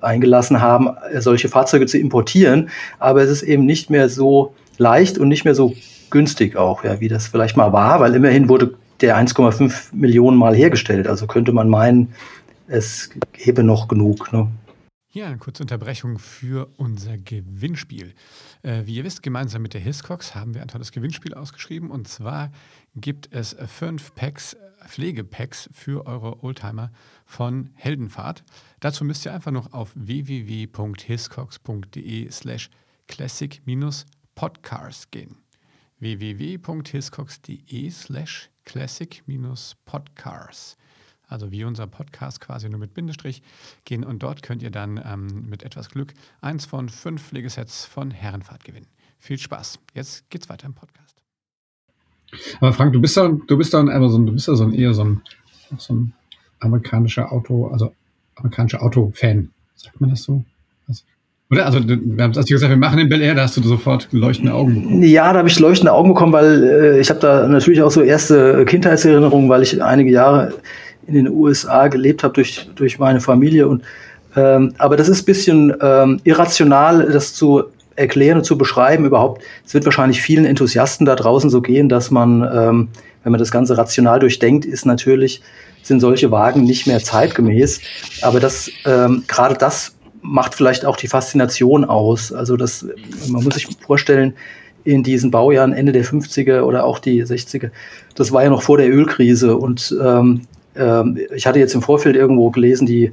eingelassen 0.01 0.62
haben, 0.62 0.89
solche 1.17 1.50
Fahrzeuge 1.50 1.86
zu 1.86 1.98
importieren. 1.98 2.69
Aber 3.00 3.22
es 3.22 3.29
ist 3.29 3.43
eben 3.43 3.65
nicht 3.65 3.89
mehr 3.89 4.10
so 4.10 4.53
leicht 4.77 5.17
und 5.17 5.27
nicht 5.27 5.46
mehr 5.46 5.55
so 5.55 5.74
günstig 6.10 6.56
auch, 6.56 6.84
ja, 6.84 7.00
wie 7.00 7.08
das 7.08 7.28
vielleicht 7.28 7.58
mal 7.58 7.74
war, 7.74 8.00
weil 8.00 8.16
immerhin 8.16 8.50
wurde 8.50 8.76
der 9.02 9.18
1,5 9.18 9.94
Millionen 9.94 10.38
Mal 10.38 10.56
hergestellt. 10.56 11.08
Also 11.08 11.28
könnte 11.28 11.52
man 11.52 11.70
meinen, 11.70 12.14
es 12.68 13.12
gäbe 13.34 13.64
noch 13.64 13.88
genug. 13.88 14.34
Ne? 14.34 14.52
Eine 15.16 15.38
kurze 15.38 15.64
Unterbrechung 15.64 16.20
für 16.20 16.70
unser 16.78 17.18
Gewinnspiel. 17.18 18.14
Äh, 18.62 18.84
wie 18.86 18.98
ihr 18.98 19.04
wisst, 19.04 19.24
gemeinsam 19.24 19.64
mit 19.64 19.74
der 19.74 19.82
Hiscox 19.82 20.36
haben 20.36 20.54
wir 20.54 20.62
ein 20.62 20.68
tolles 20.68 20.92
Gewinnspiel 20.92 21.34
ausgeschrieben. 21.34 21.90
Und 21.90 22.08
zwar 22.08 22.52
gibt 22.96 23.34
es 23.34 23.56
fünf 23.68 24.14
Packs, 24.14 24.56
Pflegepacks 24.86 25.72
für 25.74 26.06
eure 26.06 26.44
Oldtimer 26.44 26.92
von 27.26 27.72
Heldenfahrt. 27.74 28.44
Dazu 28.80 29.04
müsst 29.06 29.26
ihr 29.26 29.34
einfach 29.34 29.50
noch 29.52 29.74
auf 29.74 29.92
www.hiscox.de 29.96 32.30
slash 32.30 32.70
classic-podcast 33.08 35.12
gehen 35.12 35.47
www.hiscox.de 36.00 37.89
slash 37.89 38.50
classic-podcars. 38.66 40.77
Also 41.27 41.51
wie 41.51 41.66
unser 41.66 41.88
Podcast 41.88 42.39
quasi 42.39 42.70
nur 42.70 42.80
mit 42.80 42.94
Bindestrich 42.94 43.42
gehen 43.84 44.04
und 44.04 44.24
dort 44.24 44.44
könnt 44.44 44.63
ihr 44.63 44.72
dann 44.72 45.01
ähm, 45.04 45.50
mit 45.50 45.63
etwas 45.63 45.89
Glück 45.89 46.13
eins 46.39 46.66
von 46.66 46.88
fünf 46.88 47.22
Pflegesets 47.22 47.86
von 47.86 48.12
Herrenfahrt 48.12 48.63
gewinnen. 48.63 48.88
Viel 49.20 49.38
Spaß. 49.38 49.80
Jetzt 49.94 50.30
geht's 50.30 50.48
weiter 50.48 50.68
im 50.68 50.74
Podcast. 50.74 51.22
Aber 52.60 52.72
Frank, 52.72 52.94
du 52.94 53.01
bist 53.01 53.18
doch, 53.18 53.30
du 53.48 53.58
bist 53.58 53.74
doch 53.74 53.80
ein 53.80 53.89
Amazon, 53.89 54.25
du 54.25 54.34
bist 54.34 54.48
ja 54.48 54.56
so 54.56 54.63
ein 54.63 54.74
eher 54.74 54.94
so 54.94 55.04
ein, 55.04 55.22
so 55.77 55.94
ein 55.94 56.13
amerikanischer 56.60 57.32
Auto, 57.32 57.68
also 57.68 57.94
amerikanischer 58.36 58.82
Auto-Fan. 58.82 59.51
Sagt 59.75 60.00
man 60.00 60.12
das 60.12 60.24
so? 60.24 60.46
Oder? 61.50 61.66
Also, 61.66 61.80
wir 61.88 62.24
haben 62.24 62.32
es 62.32 62.46
gesagt, 62.46 62.70
wir 62.70 62.77
machen 62.77 63.00
in 63.00 63.08
Bel 63.08 63.22
Air, 63.22 63.36
da 63.36 63.44
hast 63.44 63.56
du 63.56 63.63
sofort 63.63 64.10
leuchtende 64.12 64.54
Augen 64.54 64.82
bekommen. 64.82 65.04
Ja, 65.04 65.32
da 65.32 65.39
habe 65.39 65.48
ich 65.48 65.60
leuchtende 65.60 65.94
Augen 65.94 66.10
bekommen, 66.10 66.34
weil 66.34 66.63
äh, 66.63 67.00
ich 67.00 67.10
habe 67.10 67.22
da 67.22 67.48
natürlich 67.48 67.82
auch 67.82 67.92
so 67.92 68.01
erste 68.01 68.66
Kindheitserinnerungen, 68.66 69.50
weil 69.50 69.63
ich 69.63 69.82
einige 69.82 70.12
Jahre 70.12 70.54
in 71.08 71.13
den 71.13 71.30
USA 71.30 71.88
gelebt 71.88 72.24
habe 72.24 72.34
durch, 72.34 72.70
durch 72.75 73.00
meine 73.00 73.22
Familie. 73.22 73.68
Und, 73.68 73.84
ähm, 74.36 74.74
aber 74.77 74.98
das 74.98 75.08
ist 75.08 75.22
ein 75.22 75.25
bisschen 75.25 75.74
ähm, 75.82 76.20
irrational, 76.25 77.10
das 77.12 77.34
zu 77.34 77.63
erklären 77.96 78.39
und 78.39 78.44
zu 78.44 78.58
beschreiben 78.58 79.06
überhaupt. 79.06 79.42
Es 79.66 79.74
wird 79.74 79.86
wahrscheinlich 79.86 80.22
vielen 80.22 80.46
Enthusiasten 80.46 81.06
da 81.06 81.16
draußen 81.16 81.50
so 81.50 81.62
gehen, 81.62 81.88
dass 81.88 82.12
man, 82.12 82.42
ähm, 82.42 82.89
wenn 83.24 83.32
man 83.32 83.39
das 83.39 83.51
Ganze 83.51 83.77
rational 83.77 84.20
durchdenkt, 84.20 84.66
ist 84.66 84.86
natürlich, 84.86 85.42
sind 85.82 86.01
solche 86.01 86.30
Wagen 86.30 86.63
nicht 86.63 86.88
mehr 86.88 87.00
zeitgemäß. 87.00 87.80
Aber 88.22 88.42
das, 88.42 88.70
ähm, 88.86 89.24
gerade 89.27 89.56
das 89.56 89.97
macht 90.21 90.55
vielleicht 90.55 90.86
auch 90.86 90.97
die 90.97 91.07
Faszination 91.07 91.86
aus. 91.86 92.31
Also 92.31 92.57
das, 92.57 92.86
man 93.29 93.43
muss 93.43 93.55
sich 93.55 93.67
vorstellen, 93.86 94.33
in 94.83 95.03
diesen 95.03 95.31
Baujahren 95.31 95.74
Ende 95.74 95.91
der 95.91 96.05
50er 96.05 96.62
oder 96.62 96.86
auch 96.86 97.00
die 97.00 97.24
60er, 97.24 97.71
das 98.15 98.31
war 98.31 98.43
ja 98.43 98.50
noch 98.50 98.62
vor 98.62 98.77
der 98.77 98.89
Ölkrise 98.89 99.57
und 99.57 99.95
ähm, 100.01 100.41
ähm, 100.77 101.17
ich 101.36 101.45
hatte 101.45 101.59
jetzt 101.59 101.75
im 101.75 101.81
Vorfeld 101.81 102.15
irgendwo 102.15 102.50
gelesen, 102.51 102.86
die 102.86 103.12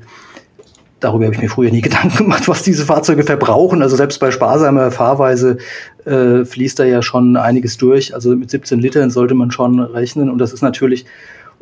darüber 1.01 1.27
habe 1.27 1.35
ich 1.35 1.41
mir 1.41 1.49
früher 1.49 1.71
nie 1.71 1.81
Gedanken 1.83 2.17
gemacht, 2.17 2.49
was 2.49 2.63
diese 2.63 2.85
Fahrzeuge 2.85 3.25
verbrauchen. 3.25 3.83
Also 3.83 3.97
selbst 3.97 4.19
bei 4.21 4.31
sparsamer 4.31 4.91
Fahrweise 4.91 5.59
äh, 6.05 6.45
fließt 6.45 6.79
da 6.79 6.85
ja 6.85 7.03
schon 7.03 7.37
einiges 7.37 7.77
durch. 7.77 8.15
Also 8.15 8.35
mit 8.35 8.51
17 8.51 8.81
Litern 8.81 9.11
sollte 9.11 9.35
man 9.35 9.51
schon 9.51 9.81
rechnen 9.81 10.31
und 10.31 10.39
das 10.39 10.53
ist 10.53 10.63
natürlich 10.63 11.05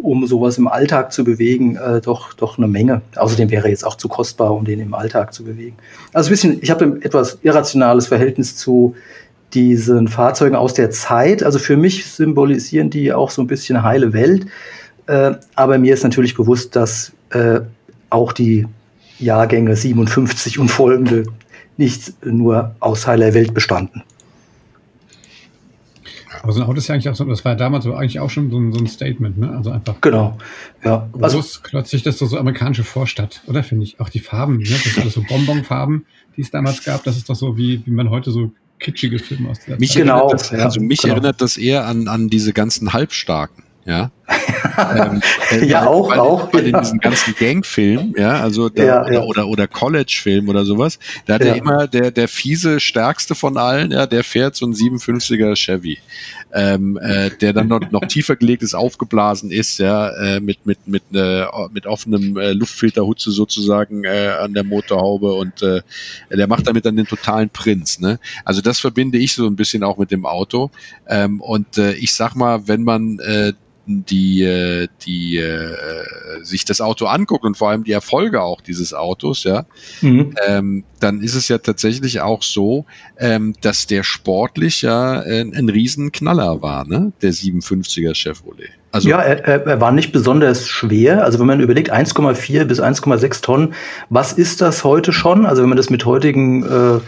um 0.03 0.27
sowas 0.27 0.59
im 0.59 0.69
Alltag 0.69 1.13
zu 1.13 1.25
bewegen, 1.25 1.77
äh, 1.77 2.01
doch, 2.01 2.35
doch 2.35 2.59
eine 2.59 2.69
Menge. 2.69 3.03
Außerdem 3.17 3.51
wäre 3.51 3.69
jetzt 3.69 3.87
auch 3.87 3.97
zu 3.97 4.09
kostbar, 4.09 4.53
um 4.55 4.65
den 4.65 4.81
im 4.81 4.95
Alltag 4.95 5.33
zu 5.33 5.45
bewegen. 5.45 5.77
Also 6.13 6.29
ein 6.29 6.31
bisschen, 6.31 6.59
ich 6.61 6.71
habe 6.71 6.85
ein 6.85 7.03
etwas 7.03 7.39
irrationales 7.43 8.09
Verhältnis 8.09 8.57
zu 8.57 8.95
diesen 9.55 10.09
Fahrzeugen 10.09 10.57
aus 10.57 10.75
der 10.75 10.91
Zeit. 10.91 11.43
Also 11.43 11.59
für 11.59 11.77
mich 11.77 12.07
symbolisieren 12.07 12.91
die 12.91 13.13
auch 13.13 13.31
so 13.31 13.43
ein 13.43 13.47
bisschen 13.47 13.83
heile 13.83 14.13
Welt. 14.13 14.47
Äh, 15.07 15.33
aber 15.55 15.79
mir 15.79 15.95
ist 15.95 16.05
natürlich 16.05 16.35
bewusst, 16.35 16.75
dass 16.77 17.13
äh, 17.31 17.61
auch 18.11 18.33
die 18.33 18.67
Jahrgänge 19.19 19.77
57 19.77 20.59
und 20.59 20.71
folgende 20.71 21.25
nicht 21.77 22.25
nur 22.25 22.75
aus 22.81 23.07
heiler 23.07 23.35
Welt 23.35 23.55
bestanden. 23.55 24.03
Aber 26.43 26.53
so 26.53 26.61
ein 26.61 26.67
Auto 26.67 26.79
ist 26.79 26.89
ja 26.89 26.95
eigentlich 26.95 27.09
auch 27.09 27.15
so, 27.15 27.25
das 27.25 27.45
war 27.45 27.53
ja 27.53 27.57
damals 27.57 27.87
aber 27.87 27.99
eigentlich 27.99 28.19
auch 28.19 28.31
schon 28.31 28.51
so 28.51 28.59
ein, 28.59 28.73
so 28.73 28.81
ein 28.81 28.87
Statement, 28.87 29.39
ne? 29.39 29.57
Also 29.57 29.71
einfach. 29.71 30.01
Genau. 30.01 30.37
Ja. 30.85 31.09
Also, 31.21 31.43
plötzlich 31.63 32.03
das 32.03 32.21
ist 32.21 32.31
so 32.31 32.39
amerikanische 32.39 32.85
Vorstadt, 32.85 33.43
oder 33.47 33.63
finde 33.63 33.85
ich? 33.85 34.01
Auch 34.01 34.09
die 34.09 34.21
Farben, 34.21 34.59
ne? 34.59 34.65
Das 34.65 34.83
sind 34.83 34.99
alles 34.99 35.15
so 35.15 35.23
Bonbonfarben, 35.23 36.05
die 36.37 36.41
es 36.41 36.51
damals 36.51 36.85
gab. 36.85 37.05
Das 37.05 37.17
ist 37.17 37.29
doch 37.29 37.37
so, 37.37 37.57
wie, 37.57 37.83
wie 37.87 37.91
man 37.93 38.11
heute 38.11 38.33
so 38.33 38.51
kitschige 38.81 39.19
Filme 39.19 39.51
aus 39.51 39.61
der 39.61 39.79
mich 39.79 39.93
Zeit. 39.93 40.03
Genau, 40.03 40.29
das, 40.29 40.53
also 40.53 40.81
mich 40.81 41.03
genau. 41.03 41.15
erinnert 41.15 41.41
das 41.41 41.57
eher 41.57 41.87
an, 41.87 42.09
an 42.09 42.29
diese 42.29 42.53
ganzen 42.53 42.93
Halbstarken. 42.93 43.65
Ja, 43.85 44.11
ähm, 44.97 45.23
äh, 45.51 45.65
ja 45.67 45.87
auch, 45.87 46.11
weil, 46.11 46.19
auch. 46.19 46.53
Weil 46.53 46.69
ja. 46.69 46.77
in 46.77 46.83
diesen 46.83 46.99
ganzen 47.01 47.35
Gangfilmen, 47.35 48.15
ja, 48.17 48.41
also 48.41 48.69
der, 48.69 48.85
ja, 48.85 49.13
ja. 49.13 49.23
oder, 49.23 49.47
oder 49.49 49.67
College-Film 49.67 50.49
oder 50.49 50.65
sowas, 50.65 50.99
da 51.27 51.35
hat 51.35 51.45
ja. 51.45 51.49
er 51.49 51.57
immer 51.57 51.87
der, 51.87 52.11
der 52.11 52.29
fiese, 52.29 52.81
stärkste 52.81 53.35
von 53.35 53.57
allen, 53.57 53.91
ja, 53.91 54.07
der 54.07 54.25
fährt 54.25 54.57
so 54.57 54.67
ein 54.67 54.73
57er 54.73 55.57
Chevy, 55.57 55.99
ähm, 56.53 56.99
äh, 57.03 57.31
der 57.41 57.53
dann 57.53 57.69
noch, 57.69 57.91
noch 57.91 58.07
tiefer 58.07 58.37
gelegt 58.37 58.63
ist, 58.63 58.75
aufgeblasen 58.75 59.51
ist, 59.51 59.79
ja, 59.79 60.09
äh, 60.11 60.41
mit, 60.41 60.67
mit, 60.67 60.87
mit, 60.87 61.03
äh, 61.15 61.45
mit 61.73 61.87
offenem 61.87 62.37
äh, 62.37 62.53
Luftfilterhutze 62.53 63.31
sozusagen 63.31 64.05
äh, 64.05 64.29
an 64.41 64.55
der 64.55 64.65
Motorhaube 64.65 65.33
und 65.33 65.63
äh, 65.63 65.83
der 66.31 66.47
macht 66.47 66.67
damit 66.67 66.85
dann 66.85 66.97
den 66.97 67.07
totalen 67.07 67.51
Prinz, 67.51 68.01
ne? 68.01 68.19
Also 68.45 68.61
das 68.61 68.81
verbinde 68.81 69.19
ich 69.19 69.33
so 69.35 69.47
ein 69.47 69.57
bisschen 69.57 69.83
auch 69.83 69.99
mit 69.99 70.11
dem 70.11 70.27
Auto. 70.27 70.71
Ähm, 71.09 71.41
und 71.41 71.79
äh, 71.79 71.93
ich 71.95 72.13
sag 72.15 72.35
mal, 72.35 72.69
wenn 72.69 72.83
man 72.83 73.19
äh, 73.21 73.53
die, 73.87 74.43
äh, 74.43 74.89
die 75.05 75.39
äh, 75.39 75.75
sich 76.43 76.65
das 76.65 76.81
Auto 76.81 77.07
anguckt 77.07 77.45
und 77.45 77.57
vor 77.57 77.71
allem 77.71 77.85
die 77.85 77.93
Erfolge 77.93 78.43
auch 78.43 78.61
dieses 78.61 78.95
Autos, 78.95 79.45
ja, 79.45 79.67
mhm. 80.01 80.35
ähm, 80.47 80.85
dann 81.01 81.21
ist 81.21 81.35
es 81.35 81.49
ja 81.49 81.59
tatsächlich 81.59 82.21
auch 82.21 82.43
so, 82.43 82.85
ähm, 83.19 83.55
dass 83.61 83.87
der 83.87 84.05
sportlich 84.05 84.83
ja 84.83 85.21
ein, 85.21 85.55
ein 85.55 85.69
Riesenknaller 85.69 86.63
war, 86.63 86.87
ne? 86.87 87.13
Der 87.23 87.33
57er 87.33 88.15
Chevrolet. 88.15 88.71
Also 88.93 89.09
ja, 89.09 89.21
er, 89.21 89.67
er 89.67 89.81
war 89.81 89.91
nicht 89.91 90.13
besonders 90.13 90.69
schwer. 90.69 91.25
Also 91.25 91.39
wenn 91.39 91.47
man 91.47 91.61
überlegt, 91.61 91.93
1,4 91.93 92.65
bis 92.65 92.81
1,6 92.81 93.43
Tonnen, 93.43 93.75
was 94.11 94.35
ist 94.35 94.61
das 94.61 94.85
heute 94.85 95.13
schon? 95.13 95.47
Also 95.47 95.63
wenn 95.63 95.71
man 95.71 95.79
das 95.79 95.89
mit 95.89 96.05
heutigen 96.05 96.63
äh, 96.63 97.01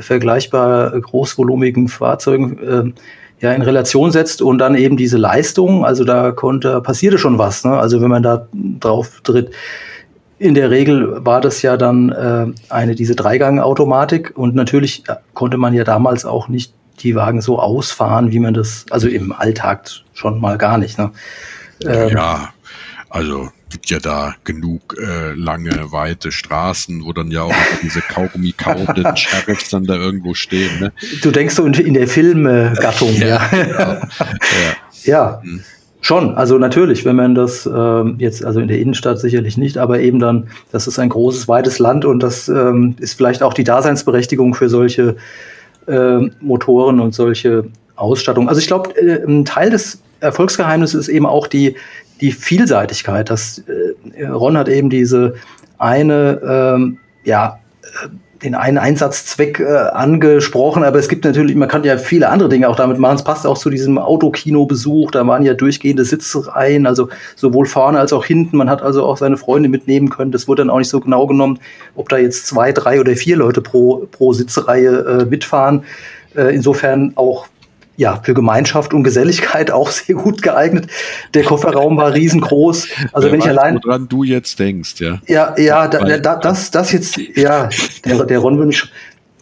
vergleichbar 0.00 0.98
großvolumigen 0.98 1.88
Fahrzeugen 1.88 2.58
äh, 2.58 3.00
ja 3.40 3.52
in 3.52 3.62
Relation 3.62 4.10
setzt 4.10 4.40
und 4.42 4.58
dann 4.58 4.74
eben 4.74 4.96
diese 4.96 5.18
Leistung, 5.18 5.84
also 5.84 6.04
da 6.04 6.32
konnte, 6.32 6.80
passierte 6.80 7.18
schon 7.18 7.38
was, 7.38 7.64
ne? 7.64 7.78
Also 7.78 8.00
wenn 8.00 8.10
man 8.10 8.22
da 8.22 8.48
drauf 8.52 9.20
tritt. 9.22 9.50
In 10.38 10.54
der 10.54 10.70
Regel 10.70 11.24
war 11.24 11.40
das 11.40 11.62
ja 11.62 11.76
dann 11.76 12.10
äh, 12.10 12.46
eine 12.68 12.94
diese 12.94 13.14
Dreigang-Automatik 13.14 14.32
und 14.36 14.54
natürlich 14.54 15.08
äh, 15.08 15.16
konnte 15.32 15.56
man 15.56 15.72
ja 15.72 15.84
damals 15.84 16.24
auch 16.26 16.48
nicht 16.48 16.74
die 17.00 17.14
Wagen 17.14 17.40
so 17.40 17.58
ausfahren, 17.58 18.30
wie 18.32 18.38
man 18.38 18.54
das, 18.54 18.84
also 18.90 19.08
im 19.08 19.32
Alltag 19.32 19.88
schon 20.12 20.40
mal 20.40 20.58
gar 20.58 20.78
nicht. 20.78 20.98
Ne? 20.98 21.10
Ähm, 21.84 22.08
ja, 22.10 22.50
also 23.10 23.48
gibt 23.70 23.90
ja 23.90 23.98
da 23.98 24.34
genug 24.44 24.96
äh, 25.00 25.32
lange, 25.34 25.90
weite 25.90 26.30
Straßen, 26.30 27.04
wo 27.04 27.12
dann 27.12 27.30
ja 27.30 27.42
auch 27.42 27.54
diese 27.82 28.00
Kaugummi 28.00 28.52
kaubenden 28.52 29.04
Sheriffs 29.16 29.70
dann 29.70 29.84
da 29.84 29.96
irgendwo 29.96 30.34
stehen. 30.34 30.80
Ne? 30.80 30.92
Du 31.22 31.30
denkst 31.30 31.54
so 31.54 31.64
in 31.64 31.94
der 31.94 32.08
Filmgattung, 32.08 33.14
ja. 33.16 33.26
Ja, 33.26 33.48
genau. 33.48 33.78
ja. 33.78 34.00
ja. 35.04 35.40
Hm. 35.42 35.64
Schon, 36.06 36.36
also 36.36 36.56
natürlich, 36.56 37.04
wenn 37.04 37.16
man 37.16 37.34
das 37.34 37.66
ähm, 37.66 38.14
jetzt, 38.18 38.44
also 38.44 38.60
in 38.60 38.68
der 38.68 38.78
Innenstadt 38.78 39.18
sicherlich 39.18 39.56
nicht, 39.56 39.76
aber 39.76 39.98
eben 39.98 40.20
dann, 40.20 40.46
das 40.70 40.86
ist 40.86 41.00
ein 41.00 41.08
großes, 41.08 41.48
weites 41.48 41.80
Land 41.80 42.04
und 42.04 42.22
das 42.22 42.48
ähm, 42.48 42.94
ist 43.00 43.14
vielleicht 43.14 43.42
auch 43.42 43.52
die 43.52 43.64
Daseinsberechtigung 43.64 44.54
für 44.54 44.68
solche 44.68 45.16
äh, 45.88 46.18
Motoren 46.40 47.00
und 47.00 47.12
solche 47.12 47.64
Ausstattung. 47.96 48.48
Also 48.48 48.60
ich 48.60 48.68
glaube, 48.68 48.96
äh, 48.96 49.24
ein 49.26 49.44
Teil 49.44 49.70
des 49.70 50.00
Erfolgsgeheimnisses 50.20 51.08
ist 51.08 51.08
eben 51.08 51.26
auch 51.26 51.48
die, 51.48 51.74
die 52.20 52.32
Vielseitigkeit. 52.32 53.30
Das, 53.30 53.62
äh, 54.16 54.26
Ron 54.26 54.56
hat 54.56 54.68
eben 54.68 54.90
diese 54.90 55.34
eine, 55.78 56.40
ähm, 56.76 56.98
ja, 57.24 57.58
äh, 57.82 58.08
den 58.42 58.54
einen 58.54 58.76
Einsatzzweck 58.76 59.60
äh, 59.60 59.64
angesprochen, 59.64 60.84
aber 60.84 60.98
es 60.98 61.08
gibt 61.08 61.24
natürlich, 61.24 61.56
man 61.56 61.68
kann 61.68 61.84
ja 61.84 61.96
viele 61.96 62.28
andere 62.28 62.48
Dinge 62.48 62.68
auch 62.68 62.76
damit 62.76 62.98
machen. 62.98 63.16
Es 63.16 63.24
passt 63.24 63.46
auch 63.46 63.56
zu 63.56 63.70
diesem 63.70 63.98
Autokinobesuch, 63.98 65.10
da 65.10 65.26
waren 65.26 65.42
ja 65.42 65.54
durchgehende 65.54 66.04
Sitzreihen, 66.04 66.86
also 66.86 67.08
sowohl 67.34 67.66
vorne 67.66 67.98
als 67.98 68.12
auch 68.12 68.24
hinten. 68.24 68.58
Man 68.58 68.68
hat 68.68 68.82
also 68.82 69.04
auch 69.04 69.16
seine 69.16 69.38
Freunde 69.38 69.68
mitnehmen 69.68 70.10
können. 70.10 70.32
Das 70.32 70.48
wurde 70.48 70.62
dann 70.62 70.70
auch 70.70 70.78
nicht 70.78 70.90
so 70.90 71.00
genau 71.00 71.26
genommen, 71.26 71.58
ob 71.94 72.08
da 72.08 72.18
jetzt 72.18 72.46
zwei, 72.46 72.72
drei 72.72 73.00
oder 73.00 73.16
vier 73.16 73.36
Leute 73.36 73.62
pro, 73.62 74.06
pro 74.10 74.32
Sitzreihe 74.32 75.22
äh, 75.22 75.24
mitfahren. 75.24 75.84
Äh, 76.36 76.54
insofern 76.54 77.12
auch 77.16 77.46
ja, 77.96 78.20
für 78.22 78.34
Gemeinschaft 78.34 78.94
und 78.94 79.04
Geselligkeit 79.04 79.70
auch 79.72 79.90
sehr 79.90 80.16
gut 80.16 80.42
geeignet. 80.42 80.88
Der 81.34 81.44
Kofferraum 81.44 81.96
war 81.96 82.14
riesengroß. 82.14 82.88
Also 83.12 83.26
Wer 83.26 83.32
wenn 83.32 83.40
ich 83.40 83.46
weiß, 83.46 83.58
allein. 83.58 83.80
Woran 83.82 84.08
du 84.08 84.24
jetzt 84.24 84.58
denkst, 84.58 85.00
ja. 85.00 85.20
Ja, 85.26 85.54
ja, 85.58 85.88
da, 85.88 86.18
da, 86.18 86.36
das, 86.36 86.70
das 86.70 86.92
jetzt, 86.92 87.16
ja, 87.16 87.68
der, 88.04 88.24
der 88.24 88.38
Ron 88.38 88.58
will 88.58 88.66
mich, 88.66 88.84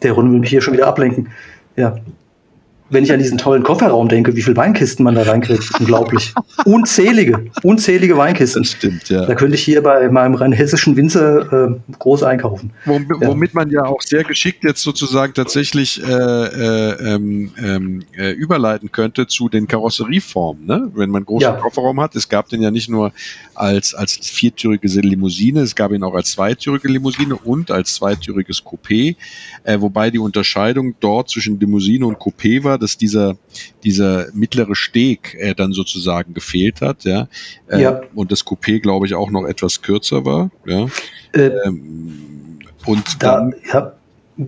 der 0.03 0.13
Ron 0.13 0.33
will 0.33 0.41
mich 0.41 0.51
hier 0.51 0.61
schon 0.61 0.75
wieder 0.75 0.87
ablenken. 0.87 1.29
Ja. 1.77 1.97
Wenn 2.91 3.03
ich 3.03 3.13
an 3.13 3.19
diesen 3.19 3.39
tollen 3.39 3.63
Kofferraum 3.63 4.09
denke, 4.09 4.37
wie 4.37 4.43
viele 4.43 4.57
Weinkisten 4.57 5.05
man 5.05 5.15
da 5.15 5.23
reinkriegt, 5.23 5.65
unglaublich. 5.81 6.35
Unzählige, 6.67 7.47
unzählige 7.63 8.17
Weinkisten. 8.17 8.63
Das 8.63 8.73
stimmt, 8.73 9.09
ja. 9.09 9.25
Da 9.25 9.35
könnte 9.35 9.55
ich 9.57 9.63
hier 9.63 9.83
bei 9.83 10.09
meinem 10.11 10.35
rheinhessischen 10.35 10.95
Winzer 10.97 11.71
äh, 11.71 11.95
groß 11.99 12.23
einkaufen. 12.25 12.73
Wom- 12.85 13.07
Womit 13.21 13.55
man 13.55 13.71
ja 13.71 13.85
auch 13.87 14.03
sehr 14.03 14.23
geschickt 14.23 14.65
jetzt 14.65 14.83
sozusagen 14.83 15.33
tatsächlich 15.35 16.03
äh, 16.03 16.07
äh, 16.13 17.15
ähm, 17.15 17.51
ähm, 17.63 18.03
äh, 18.17 18.31
überleiten 18.33 18.93
könnte 18.93 19.27
zu 19.27 19.49
den 19.49 19.67
Karosserieformen. 19.67 20.67
Ne? 20.67 20.91
Wenn 20.95 21.11
man 21.11 21.21
einen 21.21 21.27
großen 21.27 21.43
Ja. 21.43 21.53
Kofferraum 21.57 22.01
hat, 22.01 22.15
es 22.17 22.29
gab 22.29 22.49
den 22.51 22.63
ja 22.63 22.71
nicht 22.71 22.91
nur 22.91 23.13
als, 23.55 23.95
als 23.95 24.17
viertürige 24.17 24.89
Limousine, 25.01 25.61
es 25.61 25.75
gab 25.75 25.93
ihn 25.93 26.03
auch 26.03 26.15
als 26.15 26.33
zweitürige 26.33 26.89
Limousine 26.89 27.35
und 27.37 27.71
als 27.71 27.95
zweitüriges 27.95 28.63
Coupé, 28.63 29.17
äh, 29.65 29.81
wobei 29.81 30.11
die 30.11 30.19
Unterscheidung 30.19 30.95
dort 31.01 31.31
zwischen 31.31 31.59
Limousine 31.59 32.07
und 32.07 32.19
Coupé 32.19 32.63
war, 32.65 32.74
dass 32.79 32.97
dieser, 32.97 33.37
dieser 33.83 34.27
mittlere 34.33 34.75
Steg 34.75 35.35
äh, 35.39 35.55
dann 35.55 35.73
sozusagen 35.73 36.35
gefehlt 36.35 36.81
hat. 36.81 37.05
Ja? 37.05 37.29
Äh, 37.69 37.83
Ja. 37.83 38.01
Und 38.15 38.33
das 38.33 38.45
Coupé, 38.45 38.81
glaube 38.81 39.07
ich, 39.07 39.15
auch 39.15 39.31
noch 39.31 39.45
etwas 39.47 39.83
kürzer 39.83 40.25
war. 40.25 40.51
Ja? 40.67 40.87
Äh, 41.33 41.51
Ähm, 41.67 42.59
und 42.87 43.23
da, 43.23 43.37
dann, 43.41 43.55
ja, 43.73 43.93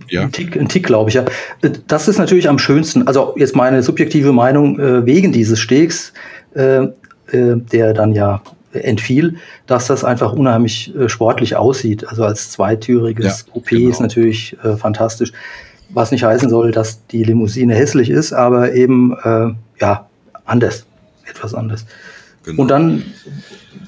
Ja. 0.09 0.21
ein 0.23 0.31
Tick, 0.31 0.55
ein 0.57 0.67
Tick 0.67 0.85
glaube 0.85 1.09
ich, 1.09 1.15
ja. 1.15 1.25
Äh, 1.61 1.71
Das 1.87 2.07
ist 2.07 2.17
natürlich 2.17 2.49
am 2.49 2.59
schönsten, 2.59 3.07
also 3.07 3.33
jetzt 3.37 3.55
meine 3.55 3.81
subjektive 3.83 4.31
Meinung 4.33 4.79
äh, 4.79 5.05
wegen 5.05 5.31
dieses 5.31 5.59
Stegs, 5.59 6.13
äh, 6.55 6.83
äh, 6.83 6.89
der 7.31 7.93
dann 7.93 8.13
ja 8.13 8.41
entfiel, 8.73 9.37
dass 9.65 9.87
das 9.87 10.03
einfach 10.03 10.33
unheimlich 10.33 10.93
äh, 10.95 11.09
sportlich 11.09 11.55
aussieht. 11.55 12.07
Also 12.07 12.23
als 12.25 12.51
zweitüriges 12.51 13.45
Ja, 13.47 13.53
Coupé 13.53 13.69
genau. 13.77 13.89
ist 13.89 14.01
natürlich 14.01 14.55
äh, 14.63 14.75
fantastisch. 14.75 15.31
Was 15.89 16.11
nicht 16.11 16.23
heißen 16.23 16.49
soll, 16.49 16.71
dass 16.71 17.05
die 17.07 17.23
Limousine 17.23 17.73
hässlich 17.75 18.09
ist, 18.09 18.33
aber 18.33 18.73
eben 18.73 19.15
äh, 19.23 19.49
ja 19.79 20.07
anders, 20.45 20.85
etwas 21.29 21.53
anders. 21.53 21.85
genau. 22.43 22.61
Und 22.63 22.67
dann, 22.69 23.03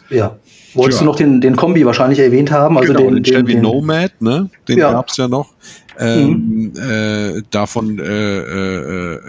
ja, 0.10 0.36
wolltest 0.74 1.00
Tja. 1.00 1.06
du 1.06 1.12
noch 1.12 1.16
den, 1.18 1.42
den 1.42 1.56
Kombi 1.56 1.86
wahrscheinlich 1.86 2.20
erwähnt 2.20 2.52
haben? 2.52 2.78
Also 2.78 2.94
genau, 2.94 3.06
den, 3.06 3.16
den, 3.16 3.24
Chevy 3.26 3.54
den, 3.54 3.62
Nomad, 3.62 4.14
ne? 4.22 4.50
Den 4.68 4.78
Ja. 4.78 4.90
Mhm. 4.90 4.94
gab's 4.94 5.18
ja 5.18 5.28
noch. 5.28 5.50
Ähm, 6.02 6.72
äh, 6.78 7.42
davon 7.52 8.00
äh, 8.00 8.04
äh, 8.04 9.16
äh, 9.16 9.20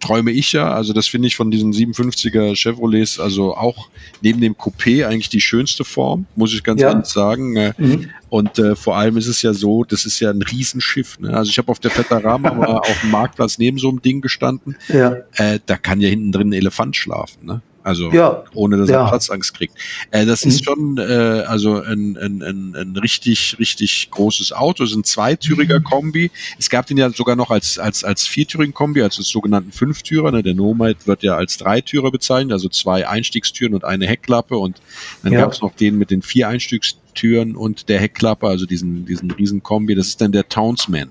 träume 0.00 0.30
ich 0.32 0.52
ja. 0.52 0.72
Also 0.72 0.92
das 0.92 1.06
finde 1.06 1.28
ich 1.28 1.36
von 1.36 1.50
diesen 1.50 1.72
57er 1.72 2.56
Chevrolets, 2.56 3.20
also 3.20 3.54
auch 3.56 3.88
neben 4.22 4.40
dem 4.40 4.54
Coupé 4.54 5.06
eigentlich 5.06 5.28
die 5.28 5.40
schönste 5.42 5.84
Form, 5.84 6.26
muss 6.34 6.54
ich 6.54 6.62
ganz 6.62 6.80
Ja. 6.80 6.90
ehrlich 6.90 7.06
sagen. 7.06 7.56
Äh, 7.56 7.72
Mhm. 7.76 8.08
Und 8.30 8.58
äh, 8.58 8.74
vor 8.74 8.96
allem 8.96 9.16
ist 9.16 9.26
es 9.28 9.42
ja 9.42 9.52
so, 9.52 9.84
das 9.84 10.06
ist 10.06 10.18
ja 10.18 10.30
ein 10.30 10.42
Riesenschiff. 10.42 11.18
Ne? 11.20 11.32
Also 11.36 11.50
ich 11.50 11.58
habe 11.58 11.70
auf 11.70 11.78
der 11.78 11.90
Fetterama 11.92 12.52
mal 12.54 12.66
auf 12.78 13.00
dem 13.02 13.10
Marktplatz 13.10 13.58
neben 13.58 13.78
so 13.78 13.88
einem 13.88 14.02
Ding 14.02 14.20
gestanden. 14.22 14.76
Ja, 14.88 15.16
Äh, 15.34 15.60
da 15.66 15.76
kann 15.76 16.00
ja 16.00 16.08
hinten 16.08 16.32
drin 16.32 16.48
ein 16.48 16.52
Elefant 16.54 16.96
schlafen. 16.96 17.44
Ne? 17.46 17.60
Also 17.84 18.10
ja, 18.12 18.42
ohne 18.54 18.78
dass 18.78 18.88
Ja. 18.88 19.02
er 19.04 19.08
Platzangst 19.10 19.52
kriegt. 19.54 19.74
Äh, 20.10 20.24
das 20.24 20.44
Mhm. 20.44 20.50
ist 20.50 20.64
schon 20.64 20.96
äh, 20.98 21.02
also 21.46 21.82
ein, 21.82 22.16
ein, 22.16 22.42
ein, 22.42 22.74
ein 22.74 22.96
richtig, 22.96 23.56
richtig 23.58 24.08
großes 24.10 24.52
Auto. 24.52 24.82
Es 24.84 24.90
ist 24.92 24.96
ein 24.96 25.04
zweitüriger 25.04 25.80
Mhm. 25.80 25.84
Kombi. 25.84 26.30
Es 26.58 26.70
gab 26.70 26.86
den 26.86 26.96
ja 26.96 27.10
sogar 27.10 27.36
noch 27.36 27.50
als, 27.50 27.78
als, 27.78 28.02
als 28.02 28.26
viertürigen 28.26 28.72
Kombi, 28.72 29.02
als 29.02 29.16
sogenannten 29.16 29.70
Fünftürer. 29.70 30.32
Ne? 30.32 30.42
Der 30.42 30.54
Nomad 30.54 31.06
wird 31.06 31.22
ja 31.22 31.36
als 31.36 31.58
Dreitürer 31.58 32.10
bezeichnet, 32.10 32.52
also 32.52 32.70
zwei 32.70 33.06
Einstiegstüren 33.06 33.74
und 33.74 33.84
eine 33.84 34.06
Heckklappe. 34.06 34.56
Und 34.56 34.80
dann 35.22 35.34
Ja. 35.34 35.40
gab 35.42 35.52
es 35.52 35.60
noch 35.60 35.74
den 35.74 35.98
mit 35.98 36.10
den 36.10 36.22
vier 36.22 36.48
Einstiegstüren 36.48 37.54
und 37.54 37.90
der 37.90 38.00
Heckklappe, 38.00 38.48
also 38.48 38.64
diesen, 38.64 39.04
diesen 39.04 39.30
riesen 39.30 39.62
Kombi. 39.62 39.94
Das 39.94 40.06
ist 40.08 40.20
dann 40.22 40.32
der 40.32 40.48
Townsman. 40.48 41.10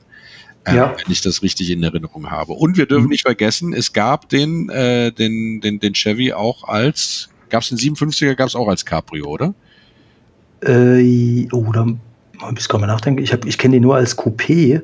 Ja. 0.68 0.96
wenn 0.98 1.12
ich 1.12 1.22
das 1.22 1.42
richtig 1.44 1.70
in 1.72 1.84
Erinnerung 1.84 2.30
habe. 2.32 2.54
Und 2.54 2.78
wir 2.78 2.86
dürfen 2.86 3.06
Mhm. 3.06 3.10
nicht 3.10 3.24
vergessen, 3.24 3.74
es 3.74 3.92
gab 3.94 4.30
den, 4.30 4.70
äh, 4.70 5.12
den, 5.12 5.60
den, 5.62 5.80
den 5.80 5.94
Chevy 5.94 6.32
auch 6.34 6.64
als, 6.68 7.30
gab 7.50 7.64
es 7.64 7.70
den 7.70 7.78
57er, 7.78 8.36
gab 8.36 8.48
es 8.48 8.56
auch 8.56 8.68
als 8.68 8.86
Cabrio, 8.86 9.26
oder? 9.28 9.54
Äh, 10.66 11.48
oh, 11.52 11.72
da 11.74 11.86
muss 11.86 12.00
ich 12.68 12.72
mal 12.74 12.88
nachdenken. 12.88 13.22
Ich, 13.22 13.34
hab- 13.34 13.46
ich 13.46 13.58
kenne 13.58 13.74
den 13.76 13.84
nur 13.84 13.96
als 13.96 14.18
Coupé. 14.18 14.82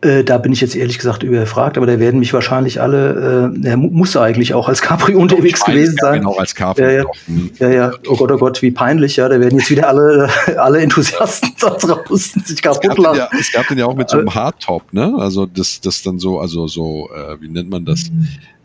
Äh, 0.00 0.22
da 0.22 0.38
bin 0.38 0.52
ich 0.52 0.60
jetzt 0.60 0.76
ehrlich 0.76 0.96
gesagt 0.98 1.24
überfragt, 1.24 1.76
aber 1.76 1.84
da 1.86 1.98
werden 1.98 2.20
mich 2.20 2.32
wahrscheinlich 2.32 2.80
alle, 2.80 3.50
äh, 3.62 3.66
er 3.68 3.76
mu- 3.76 3.90
muss 3.90 4.16
eigentlich 4.16 4.54
auch 4.54 4.68
als 4.68 4.80
Cabrio 4.80 5.18
unterwegs 5.18 5.60
meine, 5.66 5.74
gewesen 5.80 5.96
sein. 6.00 6.24
auch 6.24 6.38
als 6.38 6.54
Cabrio. 6.54 6.86
Ja, 6.86 6.92
ja. 6.92 7.02
Doch, 7.02 7.14
hm. 7.26 7.50
Ja, 7.58 7.68
ja, 7.68 7.92
oh 8.06 8.14
Gott, 8.16 8.30
oh 8.30 8.36
Gott, 8.38 8.62
wie 8.62 8.70
peinlich, 8.70 9.16
ja. 9.16 9.28
Da 9.28 9.40
werden 9.40 9.58
jetzt 9.58 9.70
wieder 9.70 9.88
alle, 9.88 10.28
alle 10.56 10.80
Enthusiasten 10.82 11.50
da 11.60 11.70
draußen 11.70 12.44
sich 12.44 12.62
kaputt 12.62 12.96
lachen. 12.96 13.18
ja, 13.18 13.28
es 13.40 13.50
gab 13.50 13.66
den 13.66 13.78
ja 13.78 13.86
auch 13.86 13.96
mit 13.96 14.08
so 14.08 14.18
einem 14.18 14.32
Hardtop, 14.32 14.92
ne? 14.92 15.14
Also 15.18 15.46
das, 15.46 15.80
das 15.80 16.00
dann 16.02 16.20
so, 16.20 16.38
also 16.38 16.68
so, 16.68 17.08
äh, 17.12 17.40
wie 17.40 17.48
nennt 17.48 17.68
man 17.70 17.84
das? 17.84 18.04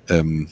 Ähm, 0.10 0.50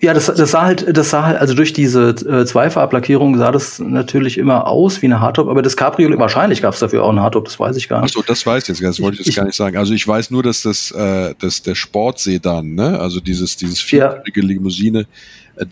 Ja, 0.00 0.14
das, 0.14 0.26
das 0.26 0.52
sah 0.52 0.62
halt, 0.62 0.96
das 0.96 1.10
sah 1.10 1.24
halt, 1.24 1.38
also 1.40 1.54
durch 1.54 1.72
diese 1.72 2.10
äh, 2.10 2.44
Zweifarblackierung 2.46 3.36
sah 3.36 3.50
das 3.50 3.80
natürlich 3.80 4.38
immer 4.38 4.66
aus 4.68 5.02
wie 5.02 5.06
eine 5.06 5.20
Hardtop, 5.20 5.48
aber 5.48 5.60
das 5.60 5.76
Cabriolet, 5.76 6.18
wahrscheinlich 6.20 6.62
gab 6.62 6.74
es 6.74 6.80
dafür 6.80 7.02
auch 7.02 7.10
eine 7.10 7.20
Hardtop, 7.22 7.46
das 7.46 7.58
weiß 7.58 7.76
ich 7.76 7.88
gar 7.88 8.02
nicht. 8.02 8.10
Achso, 8.16 8.22
das 8.26 8.46
weiß 8.46 8.62
ich 8.62 8.68
jetzt, 8.68 8.80
gar 8.80 8.88
nicht, 8.90 8.98
das 9.00 9.04
wollte 9.04 9.14
ich 9.14 9.26
jetzt 9.26 9.28
Ich- 9.30 9.36
gar 9.36 9.44
nicht 9.44 9.56
sagen. 9.56 9.76
Also 9.76 9.92
ich 9.94 10.06
weiß 10.06 10.30
nur, 10.30 10.42
dass 10.44 10.62
das, 10.62 10.92
äh, 10.92 11.34
dass 11.40 11.62
der 11.62 11.74
Sportsedan, 11.74 12.74
ne, 12.74 12.98
also 13.00 13.18
dieses, 13.20 13.56
dieses 13.56 13.78
Ja. 13.90 14.10
viertürige 14.12 14.40
Limousine, 14.42 15.00
äh, 15.00 15.04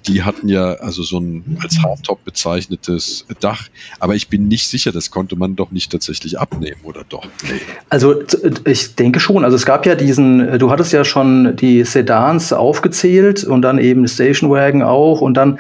die 0.07 0.23
hatten 0.23 0.49
ja 0.49 0.75
also 0.75 1.03
so 1.03 1.19
ein 1.19 1.59
als 1.63 1.79
Hardtop 1.83 2.25
bezeichnetes 2.25 3.27
Dach, 3.41 3.69
aber 4.01 4.15
ich 4.15 4.29
bin 4.29 4.49
nicht 4.49 4.69
sicher, 4.69 4.93
das 4.93 5.11
konnte 5.11 5.37
man 5.37 5.57
doch 5.57 5.71
nicht 5.71 5.93
tatsächlich 5.93 6.39
abnehmen, 6.39 6.81
oder 6.83 7.03
doch? 7.09 7.25
Nee. 7.45 7.61
Also 7.89 8.15
t- 8.15 8.39
ich 8.71 8.95
denke 8.95 9.21
schon. 9.21 9.45
Also 9.45 9.57
es 9.57 9.65
gab 9.65 9.87
ja 9.87 9.95
diesen, 9.95 10.41
äh, 10.41 10.59
du 10.59 10.71
hattest 10.71 10.93
ja 10.93 11.05
schon 11.05 11.57
die 11.57 11.85
Sedans 11.85 12.53
aufgezählt 12.53 13.45
und 13.45 13.63
dann 13.63 13.79
eben 13.79 14.07
Station 14.09 14.51
Wagon 14.51 14.83
auch 14.83 15.21
und 15.21 15.35
dann 15.35 15.59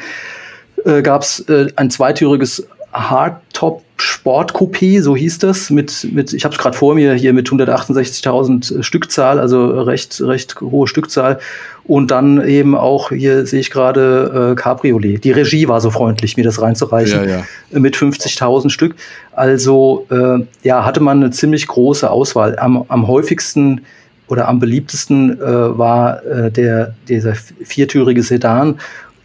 äh, 0.84 1.02
gab 1.02 1.22
es 1.22 1.40
äh, 1.48 1.68
ein 1.76 1.90
zweitüriges 1.90 2.66
Hardtop 2.92 3.84
Sport 3.98 4.52
Coupé, 4.52 5.00
so 5.00 5.16
hieß 5.16 5.38
das, 5.38 5.70
mit, 5.70 6.06
mit 6.12 6.32
ich 6.32 6.44
habe 6.44 6.54
es 6.54 6.60
gerade 6.60 6.76
vor 6.76 6.94
mir 6.94 7.14
hier 7.14 7.32
mit 7.32 7.48
168.000 7.48 8.82
Stückzahl, 8.82 9.38
also 9.38 9.80
recht, 9.80 10.20
recht 10.20 10.60
hohe 10.60 10.86
Stückzahl. 10.86 11.38
Und 11.84 12.10
dann 12.10 12.46
eben 12.46 12.74
auch, 12.74 13.10
hier 13.10 13.46
sehe 13.46 13.60
ich 13.60 13.70
gerade 13.70 14.52
äh, 14.52 14.54
Cabriolet. 14.54 15.22
Die 15.22 15.30
Regie 15.30 15.68
war 15.68 15.80
so 15.80 15.90
freundlich, 15.90 16.36
mir 16.36 16.42
das 16.42 16.60
reinzureichen 16.60 17.28
Ja, 17.28 17.44
ja. 17.70 17.78
mit 17.78 17.96
50.000 17.96 18.70
Stück. 18.70 18.96
Also 19.32 20.06
äh, 20.10 20.44
ja, 20.62 20.84
hatte 20.84 21.00
man 21.00 21.22
eine 21.22 21.30
ziemlich 21.30 21.66
große 21.66 22.10
Auswahl. 22.10 22.58
Am, 22.58 22.84
am 22.88 23.06
häufigsten 23.06 23.82
oder 24.28 24.48
am 24.48 24.58
beliebtesten 24.58 25.40
äh, 25.40 25.78
war 25.78 26.24
äh, 26.24 26.50
der, 26.50 26.94
dieser 27.08 27.34
viertürige 27.34 28.22
Sedan 28.22 28.78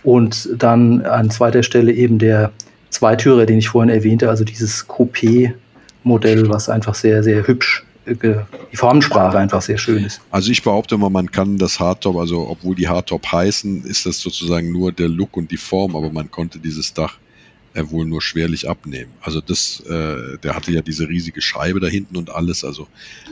und 0.03 0.49
dann 0.57 1.01
an 1.01 1.29
zweiter 1.29 1.63
Stelle 1.63 1.91
eben 1.91 2.19
der 2.19 2.51
Zweitürer, 2.91 3.45
den 3.45 3.58
ich 3.58 3.69
vorhin 3.69 3.89
erwähnte, 3.89 4.30
also 4.30 4.43
dieses 4.43 4.88
Coupé-Modell, 4.88 6.49
was 6.49 6.69
einfach 6.69 6.93
sehr, 6.93 7.23
sehr 7.23 7.47
hübsch, 7.47 7.84
äh, 8.06 8.15
die 8.71 8.77
Formensprache 8.77 9.38
einfach 9.38 9.62
sehr 9.62 9.77
schön 9.77 10.06
ist. 10.06 10.21
Also 10.30 10.51
ich 10.51 10.62
behaupte 10.62 10.97
mal, 10.97 11.10
man 11.10 11.32
kann 11.32 11.58
das 11.58 11.80
Hardtop, 11.80 12.17
also 12.17 12.47
obwohl 12.47 12.75
die 12.75 12.88
Hardtop 12.88 13.32
heißen, 13.32 13.86
ist 13.86 14.06
das 14.06 14.19
sozusagen 14.19 14.71
nur 14.71 14.91
der 14.91 15.10
Look 15.10 15.38
und 15.38 15.49
die 15.49 15.58
Form, 15.58 15.95
aber 15.95 16.12
man 16.12 16.30
konnte 16.30 16.60
dieses 16.60 16.93
Dach 16.93 17.17
äh, 17.73 17.84
wohl 17.89 18.05
nur 18.05 18.21
schwerlich 18.21 18.69
abnehmen. 18.69 19.12
Also 19.21 19.41
das, 19.41 19.79
äh, 19.81 20.38
der 20.43 20.55
hatte 20.55 20.71
ja 20.71 20.81
diese 20.81 21.07
riesige 21.07 21.41
Scheibe 21.41 21.79
da 21.79 21.88
hinten 21.88 22.17
und 22.17 22.29
alles. 22.29 22.63
Also 22.63 22.88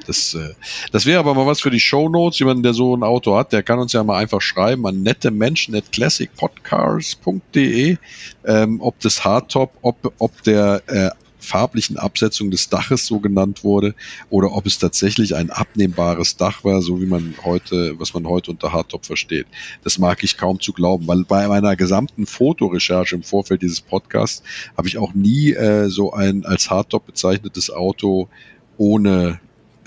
das, 0.08 0.34
äh, 0.34 0.54
das 0.92 1.06
wäre 1.06 1.20
aber 1.20 1.34
mal 1.34 1.46
was 1.46 1.62
für 1.62 1.70
die 1.70 1.80
Show 1.80 2.10
Notes. 2.10 2.40
Jemand, 2.40 2.66
der 2.66 2.74
so 2.74 2.96
ein 2.96 3.04
Auto 3.04 3.36
hat, 3.36 3.54
der 3.54 3.64
kann 3.64 3.80
uns 3.80 3.94
ja 3.94 4.04
mal 4.04 4.18
einfach 4.18 4.42
schreiben 4.42 4.86
an 4.88 5.04
nette 5.04 5.32
Menschen 5.32 5.76
at 5.76 5.92
classicpodcars.de, 5.92 7.98
ähm, 8.46 8.82
ob 8.82 9.00
das 9.00 9.26
Hardtop, 9.26 9.74
ob, 9.82 10.14
ob 10.20 10.44
der 10.44 10.84
äh, 10.88 11.10
farblichen 11.50 11.98
Absetzung 11.98 12.52
des 12.52 12.70
Daches 12.70 13.06
so 13.06 13.20
genannt 13.20 13.64
wurde 13.64 13.96
oder 14.30 14.54
ob 14.54 14.66
es 14.66 14.78
tatsächlich 14.78 15.36
ein 15.36 15.50
abnehmbares 15.50 16.38
Dach 16.38 16.64
war, 16.64 16.82
so 16.82 17.02
wie 17.02 17.08
man 17.08 17.34
heute, 17.44 18.00
was 18.00 18.14
man 18.14 18.28
heute 18.28 18.52
unter 18.52 18.72
Hardtop 18.72 19.06
versteht. 19.06 19.48
Das 19.84 19.98
mag 19.98 20.24
ich 20.24 20.38
kaum 20.38 20.60
zu 20.60 20.74
glauben, 20.74 21.08
weil 21.08 21.24
bei 21.26 21.48
meiner 21.48 21.76
gesamten 21.76 22.26
Fotorecherche 22.26 23.16
im 23.16 23.24
Vorfeld 23.24 23.64
dieses 23.64 23.82
Podcasts 23.82 24.44
habe 24.78 24.88
ich 24.88 24.98
auch 24.98 25.14
nie 25.14 25.54
äh, 25.54 25.90
so 25.90 26.14
ein 26.14 26.46
als 26.46 26.70
Hardtop 26.70 27.08
bezeichnetes 27.08 27.72
Auto 27.72 28.30
ohne 28.78 29.40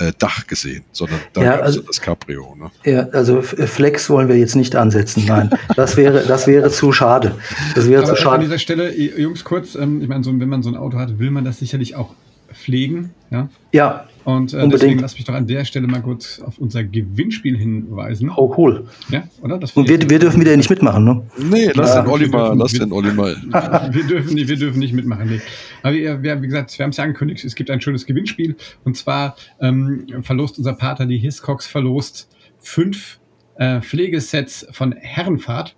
äh, 0.08 0.12
Dach 0.18 0.46
gesehen, 0.46 0.84
sondern 0.92 1.18
da 1.32 1.42
Ja, 1.42 1.54
also- 1.60 1.80
das 1.82 2.00
Cabrio. 2.00 2.56
Ne? 2.58 2.70
Ja, 2.90 3.08
also 3.12 3.38
F- 3.38 3.54
Flex 3.70 4.08
wollen 4.10 4.28
wir 4.28 4.36
jetzt 4.36 4.56
nicht 4.56 4.76
ansetzen. 4.76 5.24
Nein, 5.26 5.50
das 5.76 5.96
wäre, 5.96 6.24
das 6.26 6.46
wäre 6.46 6.70
zu 6.70 6.92
schade. 6.92 7.34
Das 7.74 7.88
wäre 7.88 8.02
zu 8.04 8.10
Aber 8.10 8.18
an 8.18 8.22
schade. 8.24 8.44
dieser 8.44 8.58
Stelle, 8.58 8.92
Jungs, 8.94 9.44
kurz, 9.44 9.74
ähm, 9.74 10.00
ich 10.02 10.08
meine, 10.08 10.24
so, 10.24 10.30
wenn 10.38 10.48
man 10.48 10.62
so 10.62 10.70
ein 10.70 10.76
Auto 10.76 10.98
hat, 10.98 11.18
will 11.18 11.30
man 11.30 11.44
das 11.44 11.58
sicherlich 11.58 11.94
auch 11.96 12.14
pflegen. 12.62 13.10
Ja? 13.30 13.48
Ja, 13.72 14.06
Und 14.24 14.52
äh, 14.52 14.56
Unbedingt. 14.56 14.72
deswegen 14.74 14.98
lass 15.00 15.14
mich 15.14 15.24
doch 15.24 15.34
an 15.34 15.46
der 15.46 15.64
Stelle 15.64 15.86
mal 15.88 16.00
kurz 16.02 16.40
auf 16.40 16.58
unser 16.58 16.84
Gewinnspiel 16.84 17.56
hinweisen. 17.58 18.30
oh 18.36 18.54
cool. 18.56 18.86
Ja, 19.10 19.24
oder? 19.42 19.58
Das 19.58 19.72
Und 19.72 19.88
wir, 19.88 19.98
wir 20.08 20.18
dürfen 20.18 20.40
wieder 20.40 20.56
nicht 20.56 20.70
mitmachen, 20.70 21.04
ne? 21.04 21.22
Nee, 21.38 21.70
lass 21.74 21.94
Ja, 21.94 22.02
den 22.02 22.10
Olli 22.10 22.24
wir 22.26 22.38
mal, 22.38 22.44
dürfen- 22.46 22.58
lass 22.58 22.72
wir- 22.72 22.80
den 22.80 22.92
Olli 22.92 23.12
mal. 23.12 23.36
wir, 23.92 24.04
dürfen, 24.06 24.34
nicht- 24.34 24.48
wir 24.48 24.56
dürfen 24.56 24.78
nicht 24.78 24.92
mitmachen. 24.94 25.28
Nee. 25.28 25.40
Aber 25.82 25.94
wir, 25.94 26.22
wir, 26.22 26.40
wie 26.42 26.46
gesagt, 26.46 26.78
wir 26.78 26.84
haben 26.84 26.90
es 26.90 26.96
ja 26.98 27.04
angekündigt, 27.04 27.44
es 27.44 27.54
gibt 27.54 27.70
ein 27.70 27.80
schönes 27.80 28.06
Gewinnspiel. 28.06 28.56
Und 28.84 28.96
zwar 28.96 29.36
ähm, 29.60 30.06
verlost 30.22 30.58
unser 30.58 30.74
Partner, 30.74 31.06
die 31.06 31.18
Hiscox, 31.18 31.66
verlost 31.66 32.28
fünf 32.58 33.18
äh, 33.56 33.80
Pflegesets 33.80 34.66
von 34.70 34.92
Herrenfahrt. 34.92 35.74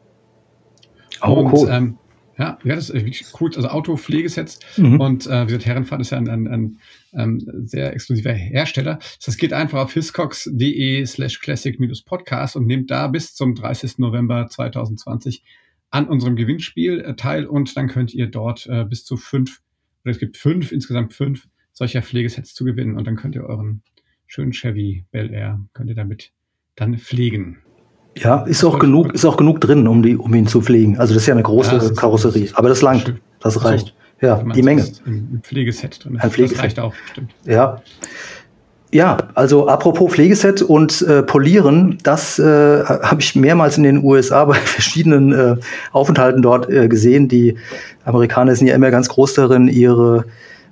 Oh, 1.22 1.32
und, 1.34 1.52
cool. 1.52 1.68
Ähm, 1.70 1.96
ja, 2.38 2.58
ja, 2.64 2.74
das 2.74 2.90
ist 2.90 2.94
wirklich 2.94 3.24
cool. 3.40 3.50
Also 3.54 3.68
Auto-Pflegesets. 3.68 4.58
Mhm. 4.76 5.00
Und 5.00 5.26
äh, 5.26 5.42
wie 5.42 5.46
gesagt, 5.46 5.66
Herrenfahrt 5.66 6.00
ist 6.00 6.10
ja 6.10 6.18
ein, 6.18 6.28
ein, 6.28 6.48
ein 6.48 6.78
ähm, 7.12 7.40
sehr 7.64 7.92
exklusiver 7.92 8.32
Hersteller. 8.32 8.98
Das 9.24 9.36
geht 9.36 9.52
einfach 9.52 9.80
auf 9.80 9.92
hiscox.de 9.92 11.06
slash 11.06 11.40
classic-podcast 11.40 12.56
und 12.56 12.66
nehmt 12.66 12.90
da 12.90 13.06
bis 13.06 13.34
zum 13.34 13.54
30. 13.54 13.98
November 13.98 14.48
2020 14.48 15.44
an 15.90 16.08
unserem 16.08 16.34
Gewinnspiel 16.34 17.00
äh, 17.00 17.14
teil 17.14 17.46
und 17.46 17.76
dann 17.76 17.86
könnt 17.86 18.12
ihr 18.12 18.26
dort 18.26 18.66
äh, 18.66 18.84
bis 18.84 19.04
zu 19.04 19.16
fünf, 19.16 19.60
oder 20.02 20.10
es 20.10 20.18
gibt 20.18 20.36
fünf, 20.36 20.72
insgesamt 20.72 21.14
fünf 21.14 21.46
solcher 21.72 22.02
Pflegesets 22.02 22.52
zu 22.54 22.64
gewinnen 22.64 22.96
und 22.96 23.06
dann 23.06 23.14
könnt 23.14 23.36
ihr 23.36 23.44
euren 23.44 23.82
schönen 24.26 24.52
Chevy 24.52 25.04
Bel 25.12 25.32
Air, 25.32 25.64
könnt 25.72 25.88
ihr 25.88 25.94
damit 25.94 26.32
dann 26.74 26.98
pflegen. 26.98 27.63
Ja, 28.16 28.42
ist 28.42 28.64
auch 28.64 28.78
genug, 28.78 29.12
ist 29.12 29.24
auch 29.24 29.36
genug 29.36 29.60
drin, 29.60 29.88
um 29.88 30.02
die, 30.02 30.16
um 30.16 30.32
ihn 30.34 30.46
zu 30.46 30.60
pflegen. 30.62 30.98
Also 30.98 31.14
das 31.14 31.24
ist 31.24 31.26
ja 31.26 31.34
eine 31.34 31.42
große 31.42 31.76
Ja, 31.76 31.90
Karosserie. 31.90 32.48
Aber 32.54 32.68
das 32.68 32.82
langt. 32.82 33.02
Stimmt. 33.02 33.20
Das 33.40 33.54
so. 33.54 33.60
reicht. 33.60 33.94
Ja, 34.20 34.42
die 34.54 34.62
Menge. 34.62 34.84
im 35.04 35.40
Pflegeset 35.42 36.04
drin. 36.04 36.18
Ein 36.18 36.30
Pflegeset. 36.30 36.56
Das 36.58 36.64
reicht 36.64 36.80
auch, 36.80 36.94
stimmt. 37.10 37.32
Ja. 37.44 37.82
Ja, 38.92 39.16
also 39.34 39.66
apropos 39.66 40.12
Pflegeset 40.12 40.62
und 40.62 41.02
äh, 41.02 41.24
Polieren, 41.24 41.98
das 42.04 42.38
äh, 42.38 42.84
habe 42.84 43.20
ich 43.20 43.34
mehrmals 43.34 43.76
in 43.76 43.82
den 43.82 44.04
USA 44.04 44.44
bei 44.44 44.54
verschiedenen 44.54 45.32
äh, 45.32 45.56
Aufenthalten 45.90 46.42
dort 46.42 46.70
äh, 46.70 46.86
gesehen. 46.86 47.26
Die 47.26 47.56
Amerikaner 48.04 48.54
sind 48.54 48.68
ja 48.68 48.74
immer 48.76 48.92
ganz 48.92 49.08
groß 49.08 49.34
darin, 49.34 49.66
ihre 49.66 50.26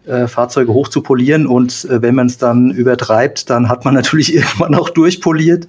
äh, 0.06 0.26
Fahrzeuge 0.26 0.72
hoch 0.72 0.88
zu 0.88 1.02
polieren 1.02 1.46
und 1.46 1.84
äh, 1.84 2.02
wenn 2.02 2.14
man 2.14 2.26
es 2.26 2.38
dann 2.38 2.70
übertreibt, 2.70 3.50
dann 3.50 3.68
hat 3.68 3.84
man 3.84 3.94
natürlich 4.02 4.34
irgendwann 4.34 4.74
auch 4.74 4.90
durchpoliert. 4.90 5.68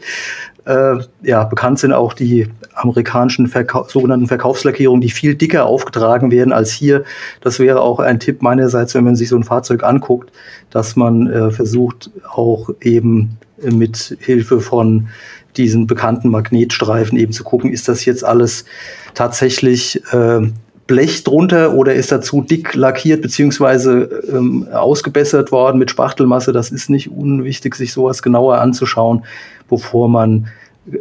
Äh, 0.66 1.00
ja, 1.24 1.44
bekannt 1.44 1.80
sind 1.80 1.92
auch 1.92 2.14
die 2.14 2.48
amerikanischen 2.74 3.48
Verkau 3.48 3.86
sogenannten 3.88 4.28
Verkaufslackierungen, 4.28 5.02
die 5.02 5.10
viel 5.10 5.36
dicker 5.36 5.66
aufgetragen 5.66 6.32
werden 6.32 6.54
als 6.54 6.72
hier. 6.72 7.04
Das 7.42 7.60
wäre 7.60 7.82
auch 7.82 8.00
ein 8.00 8.20
Tipp 8.20 8.42
meinerseits, 8.42 8.96
wenn 8.96 9.04
man 9.04 9.16
sich 9.16 9.30
so 9.30 9.36
ein 9.36 9.44
Fahrzeug 9.44 9.84
anguckt, 9.84 10.32
dass 10.70 10.96
man 10.96 11.28
äh, 11.28 11.52
versucht, 11.52 12.12
auch 12.32 12.70
eben 12.82 13.38
mit 13.62 14.18
Hilfe 14.20 14.62
von 14.62 15.10
diesen 15.58 15.86
bekannten 15.86 16.30
Magnetstreifen 16.30 17.18
eben 17.18 17.32
zu 17.32 17.44
gucken, 17.44 17.72
ist 17.72 17.88
das 17.88 18.06
jetzt 18.06 18.24
alles 18.24 18.66
tatsächlich 19.14 20.02
äh, 20.12 20.42
Blech 20.94 21.24
drunter 21.24 21.74
oder 21.74 21.96
ist 21.96 22.12
da 22.12 22.22
zu 22.22 22.44
dick 22.44 22.76
lackiert 22.76 23.24
beziehungsweise 23.24 24.04
ähm, 24.32 24.68
ausgebessert 24.72 25.52
worden 25.52 25.80
mit 25.80 25.90
Spachtelmasse. 25.90 26.54
Das 26.54 26.70
ist 26.70 26.88
nicht 26.88 27.10
unwichtig, 27.10 27.74
sich 27.74 27.92
sowas 27.94 28.22
genauer 28.22 28.60
anzuschauen, 28.60 29.26
bevor 29.68 30.08
man 30.08 30.50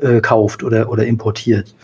äh, 0.01 0.21
kauft 0.21 0.63
oder, 0.63 0.89
oder 0.91 1.07
importiert. 1.07 1.75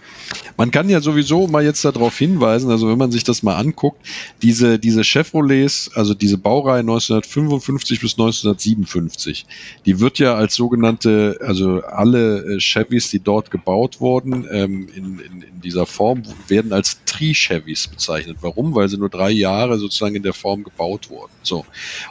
Man 0.56 0.70
kann 0.70 0.88
ja 0.88 1.00
sowieso 1.00 1.46
mal 1.46 1.64
jetzt 1.64 1.84
darauf 1.84 2.18
hinweisen, 2.18 2.70
also 2.70 2.88
wenn 2.88 2.98
man 2.98 3.10
sich 3.10 3.24
das 3.24 3.42
mal 3.42 3.56
anguckt, 3.56 4.04
diese, 4.42 4.78
diese 4.78 5.04
Chevrolets, 5.04 5.90
also 5.94 6.14
diese 6.14 6.36
Baureihe 6.36 6.80
1955 6.80 8.00
bis 8.00 8.12
1957, 8.14 9.46
die 9.86 10.00
wird 10.00 10.18
ja 10.18 10.34
als 10.34 10.54
sogenannte, 10.54 11.38
also 11.40 11.82
alle 11.82 12.56
äh, 12.56 12.60
Chevys, 12.60 13.08
die 13.10 13.20
dort 13.20 13.50
gebaut 13.50 14.00
wurden, 14.00 14.46
ähm, 14.50 14.88
in, 14.94 15.20
in, 15.20 15.42
in 15.42 15.60
dieser 15.60 15.86
Form, 15.86 16.22
werden 16.48 16.72
als 16.72 16.98
Tri-Chevys 17.06 17.88
bezeichnet. 17.88 18.38
Warum? 18.40 18.74
Weil 18.74 18.88
sie 18.88 18.98
nur 18.98 19.10
drei 19.10 19.30
Jahre 19.30 19.78
sozusagen 19.78 20.16
in 20.16 20.22
der 20.22 20.34
Form 20.34 20.64
gebaut 20.64 21.08
wurden. 21.08 21.32
So. 21.42 21.64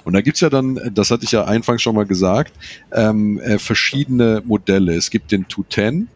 Und 0.03 0.13
da 0.13 0.21
gibt's 0.21 0.39
ja 0.39 0.49
dann, 0.49 0.79
das 0.93 1.11
hatte 1.11 1.25
ich 1.25 1.31
ja 1.31 1.43
anfangs 1.43 1.81
schon 1.81 1.95
mal 1.95 2.05
gesagt, 2.05 2.53
ähm, 2.91 3.39
äh, 3.39 3.59
verschiedene 3.59 4.41
Modelle. 4.45 4.95
Es 4.95 5.09
gibt 5.09 5.31
den 5.31 5.47
210, 5.77 6.07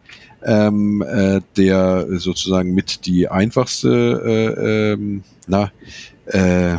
ähm, 0.44 1.02
äh, 1.02 1.40
der 1.56 2.06
sozusagen 2.18 2.74
mit 2.74 3.06
die 3.06 3.28
einfachste, 3.28 3.86
äh, 4.58 4.92
ähm, 4.92 5.22
na, 5.46 5.70
äh, 6.26 6.76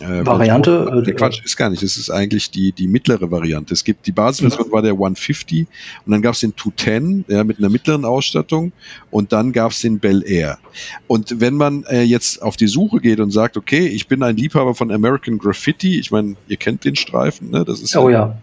äh, 0.00 0.26
Variante, 0.26 0.90
äh, 0.90 1.06
Nee, 1.06 1.12
Quatsch, 1.12 1.44
ist 1.44 1.56
gar 1.56 1.70
nicht. 1.70 1.82
Das 1.82 1.96
ist 1.96 2.10
eigentlich 2.10 2.50
die, 2.50 2.72
die 2.72 2.88
mittlere 2.88 3.30
Variante. 3.30 3.74
Es 3.74 3.84
gibt 3.84 4.06
die 4.06 4.12
Basisversion 4.12 4.72
war 4.72 4.82
der 4.82 4.92
150 4.92 5.66
und 6.04 6.10
dann 6.10 6.20
gab 6.20 6.34
es 6.34 6.40
den 6.40 6.56
210 6.56 7.24
ja, 7.28 7.44
mit 7.44 7.58
einer 7.58 7.68
mittleren 7.68 8.04
Ausstattung 8.04 8.72
und 9.14 9.32
dann 9.32 9.52
gab 9.52 9.70
es 9.70 9.80
den 9.80 10.00
Bel 10.00 10.24
Air. 10.26 10.58
Und 11.06 11.40
wenn 11.40 11.54
man 11.54 11.84
äh, 11.84 12.02
jetzt 12.02 12.42
auf 12.42 12.56
die 12.56 12.66
Suche 12.66 12.98
geht 12.98 13.20
und 13.20 13.30
sagt, 13.30 13.56
okay, 13.56 13.86
ich 13.86 14.08
bin 14.08 14.24
ein 14.24 14.36
Liebhaber 14.36 14.74
von 14.74 14.90
American 14.90 15.38
Graffiti, 15.38 16.00
ich 16.00 16.10
meine, 16.10 16.34
ihr 16.48 16.56
kennt 16.56 16.84
den 16.84 16.96
Streifen, 16.96 17.50
ne? 17.50 17.64
Das 17.64 17.80
ist 17.80 17.96
Oh 17.96 18.08
ja, 18.08 18.36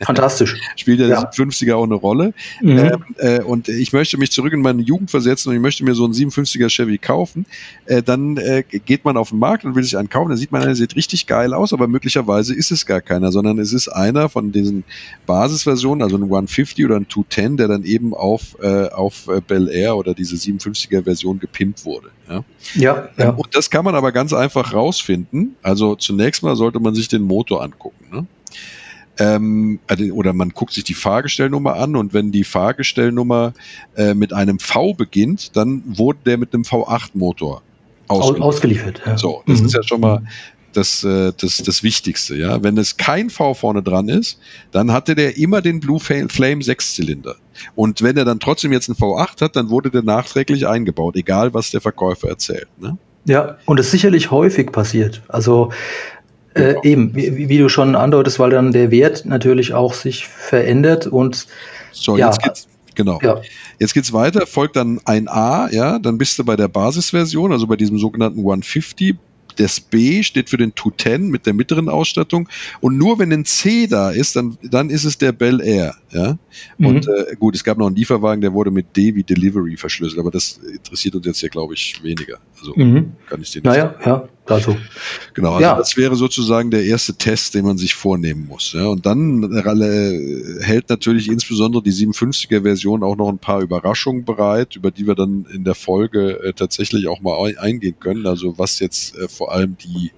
fantastisch. 0.00 0.56
spielt 0.76 0.98
ja, 0.98 1.06
Ja. 1.06 1.20
ja. 1.20 1.30
50er 1.30 1.74
auch 1.76 1.84
eine 1.84 1.94
Rolle. 1.94 2.34
Mhm. 2.60 2.78
Ähm, 2.78 3.04
äh, 3.18 3.42
und 3.42 3.68
ich 3.68 3.92
möchte 3.92 4.18
mich 4.18 4.32
zurück 4.32 4.52
in 4.52 4.60
meine 4.60 4.82
Jugend 4.82 5.12
versetzen 5.12 5.50
und 5.50 5.54
ich 5.54 5.62
möchte 5.62 5.84
mir 5.84 5.94
so 5.94 6.04
einen 6.04 6.14
57er 6.14 6.68
Chevy 6.68 6.98
kaufen. 6.98 7.46
Äh, 7.86 8.02
dann 8.02 8.38
äh, 8.38 8.64
geht 8.64 9.04
man 9.04 9.16
auf 9.16 9.28
den 9.28 9.38
Markt 9.38 9.64
und 9.64 9.76
will 9.76 9.84
sich 9.84 9.96
einen 9.96 10.10
kaufen. 10.10 10.30
Dann 10.30 10.38
sieht 10.38 10.50
man, 10.50 10.62
der 10.62 10.74
sieht 10.74 10.96
richtig 10.96 11.28
geil 11.28 11.54
aus, 11.54 11.72
aber 11.72 11.86
möglicherweise 11.86 12.56
ist 12.56 12.72
es 12.72 12.86
gar 12.86 13.02
keiner, 13.02 13.30
sondern 13.30 13.60
es 13.60 13.72
ist 13.72 13.86
einer 13.86 14.28
von 14.28 14.50
diesen 14.50 14.82
Basisversionen, 15.26 16.02
also 16.02 16.16
ein 16.16 16.24
150 16.24 16.84
oder 16.84 16.96
ein 16.96 17.06
210, 17.08 17.56
der 17.56 17.68
dann 17.68 17.84
eben 17.84 18.14
auf, 18.14 18.56
äh, 18.60 18.88
auf 18.88 19.28
äh, 19.28 19.40
Bel 19.40 19.68
Air 19.68 19.96
oder 19.96 20.07
diese 20.14 20.36
57er 20.36 21.02
Version 21.04 21.38
gepimpt 21.38 21.84
wurde. 21.84 22.10
Ja? 22.28 22.44
Ja, 22.74 22.96
Ähm, 23.02 23.08
ja. 23.18 23.30
Und 23.30 23.54
das 23.54 23.70
kann 23.70 23.84
man 23.84 23.94
aber 23.94 24.12
ganz 24.12 24.32
einfach 24.32 24.72
rausfinden. 24.72 25.56
Also 25.62 25.94
zunächst 25.96 26.42
mal 26.42 26.56
sollte 26.56 26.80
man 26.80 26.94
sich 26.94 27.08
den 27.08 27.22
Motor 27.22 27.62
angucken. 27.62 28.04
Ne? 28.10 28.26
Ähm, 29.20 29.80
also- 29.88 30.04
oder 30.12 30.32
man 30.32 30.50
guckt 30.50 30.72
sich 30.72 30.84
die 30.84 30.94
Fahrgestellnummer 30.94 31.74
an 31.74 31.96
und 31.96 32.14
wenn 32.14 32.30
die 32.30 32.44
Fahrgestellnummer 32.44 33.52
äh, 33.96 34.14
mit 34.14 34.32
einem 34.32 34.58
V 34.60 34.94
beginnt, 34.94 35.56
dann 35.56 35.82
wurde 35.86 36.20
der 36.24 36.38
mit 36.38 36.54
einem 36.54 36.62
V8-Motor 36.62 37.62
Aus, 38.06 38.20
ausgeliefert. 38.40 38.42
ausgeliefert. 38.46 39.02
Ja. 39.06 39.18
So, 39.18 39.42
das 39.46 39.60
Mhm. 39.60 39.66
ist 39.66 39.74
ja 39.74 39.82
schon 39.82 40.00
mal 40.00 40.22
das, 40.72 41.04
äh, 41.04 41.32
das, 41.40 41.58
das 41.58 41.82
Wichtigste. 41.82 42.36
Ja? 42.36 42.62
Wenn 42.62 42.76
es 42.78 42.96
kein 42.96 43.30
V 43.30 43.54
vorne 43.54 43.82
dran 43.82 44.08
ist, 44.08 44.38
dann 44.70 44.92
hatte 44.92 45.14
der 45.14 45.36
immer 45.36 45.60
den 45.62 45.80
Blue 45.80 46.00
Flame 46.00 46.62
Sechszylinder. 46.62 47.36
Und 47.74 48.02
wenn 48.02 48.16
er 48.16 48.24
dann 48.24 48.40
trotzdem 48.40 48.72
jetzt 48.72 48.88
einen 48.88 48.96
V8 48.96 49.40
hat, 49.40 49.56
dann 49.56 49.70
wurde 49.70 49.90
der 49.90 50.02
nachträglich 50.02 50.66
eingebaut, 50.66 51.16
egal 51.16 51.54
was 51.54 51.70
der 51.70 51.80
Verkäufer 51.80 52.28
erzählt. 52.28 52.68
Ne? 52.78 52.96
Ja, 53.24 53.56
und 53.66 53.80
es 53.80 53.90
sicherlich 53.90 54.30
häufig 54.30 54.72
passiert. 54.72 55.22
Also 55.28 55.70
äh, 56.54 56.68
Genau. 56.74 56.82
eben, 56.82 57.14
wie, 57.14 57.48
wie 57.48 57.58
du 57.58 57.68
schon 57.68 57.94
andeutest, 57.94 58.38
weil 58.38 58.50
dann 58.50 58.72
der 58.72 58.90
Wert 58.90 59.24
natürlich 59.26 59.74
auch 59.74 59.92
sich 59.94 60.26
verändert 60.26 61.06
und 61.06 61.46
So, 61.92 62.16
Ja. 62.16 62.26
jetzt 62.26 62.42
geht's. 62.42 62.68
Genau. 62.94 63.20
ja, 63.22 63.40
Jetzt 63.78 63.94
geht's 63.94 64.12
weiter, 64.12 64.44
folgt 64.44 64.74
dann 64.74 65.00
ein 65.04 65.28
A, 65.28 65.68
ja, 65.70 66.00
dann 66.00 66.18
bist 66.18 66.36
du 66.36 66.44
bei 66.44 66.56
der 66.56 66.66
Basisversion, 66.66 67.52
also 67.52 67.68
bei 67.68 67.76
diesem 67.76 67.96
sogenannten 67.96 68.40
150. 68.40 69.16
Das 69.58 69.80
B 69.80 70.22
steht 70.22 70.50
für 70.50 70.56
den 70.56 70.72
210 70.74 71.28
mit 71.28 71.46
der 71.46 71.52
mittleren 71.52 71.88
Ausstattung. 71.88 72.48
Und 72.80 72.96
nur 72.96 73.18
wenn 73.18 73.32
ein 73.32 73.44
C 73.44 73.86
da 73.86 74.10
ist, 74.10 74.36
dann, 74.36 74.56
dann 74.62 74.88
ist 74.90 75.04
es 75.04 75.18
der 75.18 75.32
Bel 75.32 75.60
Air. 75.60 75.94
Ja? 76.10 76.38
Und 76.78 77.06
Mhm. 77.06 77.12
äh, 77.12 77.36
gut, 77.36 77.54
es 77.54 77.64
gab 77.64 77.78
noch 77.78 77.86
einen 77.86 77.96
Lieferwagen, 77.96 78.40
der 78.40 78.52
wurde 78.52 78.70
mit 78.70 78.96
D 78.96 79.14
wie 79.14 79.24
Delivery 79.24 79.76
verschlüsselt, 79.76 80.18
aber 80.20 80.30
das 80.30 80.58
interessiert 80.58 81.14
uns 81.16 81.26
jetzt 81.26 81.40
hier, 81.40 81.50
glaube 81.50 81.74
ich, 81.74 82.00
weniger. 82.02 82.38
Also 82.58 82.72
mhm. 82.76 83.12
kann 83.28 83.40
ich 83.42 83.50
dir 83.50 83.58
nicht 83.58 83.64
naja, 83.64 83.94
ja, 84.04 84.28
also 84.48 84.76
Genau, 85.34 85.52
also 85.54 85.62
Ja. 85.62 85.76
das 85.76 85.96
wäre 85.96 86.16
sozusagen 86.16 86.70
der 86.70 86.84
erste 86.84 87.14
Test, 87.14 87.54
den 87.54 87.64
man 87.64 87.78
sich 87.78 87.94
vornehmen 87.94 88.46
muss. 88.46 88.72
Ja. 88.72 88.86
Und 88.86 89.06
dann 89.06 89.42
äh, 89.52 90.62
hält 90.64 90.88
natürlich 90.88 91.28
insbesondere 91.28 91.82
die 91.82 91.92
57er 91.92 92.62
Version 92.62 93.02
auch 93.02 93.16
noch 93.16 93.28
ein 93.28 93.38
paar 93.38 93.60
Überraschungen 93.60 94.24
bereit, 94.24 94.76
über 94.76 94.90
die 94.90 95.06
wir 95.06 95.14
dann 95.14 95.46
in 95.52 95.64
der 95.64 95.74
Folge 95.74 96.40
äh, 96.42 96.52
tatsächlich 96.52 97.06
auch 97.08 97.20
mal 97.20 97.36
ein- 97.46 97.58
eingehen 97.58 97.96
können. 98.00 98.26
Also 98.26 98.58
was 98.58 98.78
jetzt 98.80 99.16
äh, 99.16 99.28
vor 99.28 99.52
allem 99.52 99.76
die, 99.78 100.10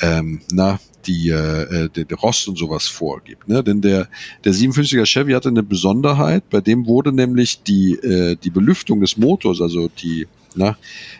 ähm, 0.00 0.40
na, 0.52 0.78
die, 1.06 1.28
äh, 1.30 1.84
äh, 1.84 1.88
der, 1.88 2.04
der 2.04 2.16
Rost 2.18 2.48
und 2.48 2.58
sowas 2.58 2.88
vorgibt. 2.88 3.48
Ne? 3.48 3.62
Denn 3.62 3.80
der, 3.80 4.08
der 4.44 4.52
57er 4.52 5.06
Chevy 5.06 5.32
hatte 5.32 5.48
eine 5.50 5.62
Besonderheit, 5.62 6.50
bei 6.50 6.60
dem 6.60 6.86
wurde 6.86 7.12
nämlich 7.12 7.62
die, 7.62 7.92
äh, 7.94 8.36
die 8.42 8.50
Belüftung 8.50 9.00
des 9.00 9.16
Motors, 9.16 9.60
also 9.60 9.88
die 10.02 10.26
na, 10.56 10.76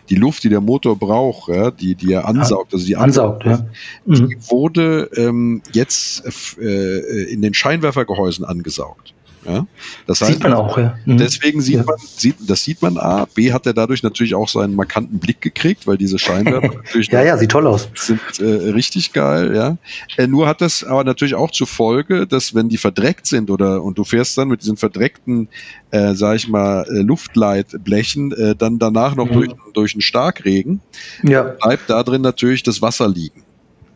die 0.08 0.14
Luft, 0.14 0.44
die 0.44 0.48
der 0.48 0.60
Motor 0.60 0.96
braucht, 0.96 1.48
ja, 1.48 1.70
die, 1.70 1.94
die 1.94 2.12
er 2.12 2.26
ansaugt, 2.26 2.72
also 2.72 2.86
die 2.86 2.96
ansaugt, 2.96 3.44
ja. 3.44 3.66
die 4.04 4.22
mhm. 4.22 4.36
wurde 4.48 5.10
ähm, 5.16 5.62
jetzt 5.72 6.24
äh, 6.58 7.24
in 7.24 7.42
den 7.42 7.54
Scheinwerfergehäusen 7.54 8.44
angesaugt. 8.44 9.14
Ja? 9.46 9.66
Das 10.06 10.20
heißt, 10.20 10.32
sieht 10.32 10.42
man 10.42 10.52
auch, 10.54 10.76
ja. 10.78 10.98
Mhm. 11.04 11.18
Deswegen 11.18 11.60
sieht 11.60 11.76
ja. 11.76 11.84
man, 11.84 11.96
sieht, 11.98 12.36
das 12.40 12.64
sieht 12.64 12.82
man 12.82 12.98
A. 12.98 13.26
B 13.26 13.52
hat 13.52 13.66
er 13.66 13.74
dadurch 13.74 14.02
natürlich 14.02 14.34
auch 14.34 14.48
seinen 14.48 14.74
markanten 14.74 15.18
Blick 15.18 15.40
gekriegt, 15.40 15.86
weil 15.86 15.96
diese 15.96 16.18
Scheinwerfer 16.18 16.74
natürlich. 16.74 17.08
ja, 17.08 17.22
ja, 17.22 17.36
sieht 17.38 17.50
toll 17.50 17.66
aus. 17.66 17.88
Sind 17.94 18.20
äh, 18.40 18.44
richtig 18.44 19.12
geil, 19.12 19.54
ja. 19.54 19.76
Äh, 20.16 20.26
nur 20.26 20.48
hat 20.48 20.60
das 20.60 20.82
aber 20.84 21.04
natürlich 21.04 21.34
auch 21.34 21.50
zur 21.50 21.66
Folge, 21.66 22.26
dass 22.26 22.54
wenn 22.54 22.68
die 22.68 22.76
verdreckt 22.76 23.26
sind 23.26 23.50
oder 23.50 23.82
und 23.82 23.98
du 23.98 24.04
fährst 24.04 24.36
dann 24.36 24.48
mit 24.48 24.62
diesen 24.62 24.76
verdreckten, 24.76 25.48
äh, 25.90 26.14
sag 26.14 26.36
ich 26.36 26.48
mal, 26.48 26.84
äh, 26.88 27.02
Luftleitblechen, 27.02 28.32
äh, 28.32 28.56
dann 28.56 28.78
danach 28.78 29.14
noch 29.14 29.30
mhm. 29.30 29.34
durch, 29.34 29.50
durch 29.74 29.94
einen 29.94 30.02
Starkregen, 30.02 30.80
ja. 31.22 31.42
bleibt 31.42 31.88
da 31.88 32.02
drin 32.02 32.22
natürlich 32.22 32.62
das 32.62 32.82
Wasser 32.82 33.08
liegen. 33.08 33.42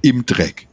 Im 0.03 0.25
Dreck. 0.25 0.67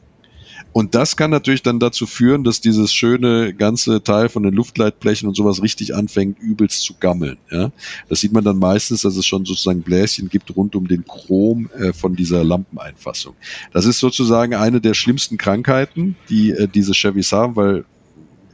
Und 0.77 0.93
das 0.93 1.17
kann 1.17 1.31
natürlich 1.31 1.63
dann 1.63 1.79
dazu 1.79 2.05
führen, 2.05 2.43
dass 2.43 2.61
dieses 2.61 2.93
schöne 2.93 3.51
ganze 3.55 4.03
Teil 4.03 4.29
von 4.29 4.43
den 4.43 4.53
Luftleitblechen 4.53 5.27
und 5.27 5.33
sowas 5.33 5.63
richtig 5.63 5.95
anfängt, 5.95 6.37
übelst 6.37 6.83
zu 6.83 6.93
gammeln. 6.99 7.39
Ja? 7.49 7.71
Das 8.09 8.19
sieht 8.19 8.31
man 8.31 8.43
dann 8.43 8.59
meistens, 8.59 9.01
dass 9.01 9.17
es 9.17 9.25
schon 9.25 9.43
sozusagen 9.43 9.81
Bläschen 9.81 10.29
gibt 10.29 10.55
rund 10.55 10.75
um 10.75 10.87
den 10.87 11.03
Chrom 11.03 11.67
äh, 11.79 11.93
von 11.93 12.15
dieser 12.15 12.43
Lampeneinfassung. 12.43 13.33
Das 13.73 13.87
ist 13.87 13.97
sozusagen 13.97 14.53
eine 14.53 14.79
der 14.79 14.93
schlimmsten 14.93 15.39
Krankheiten, 15.39 16.15
die 16.29 16.51
äh, 16.51 16.67
diese 16.67 16.93
Chevys 16.93 17.31
haben, 17.31 17.55
weil 17.55 17.73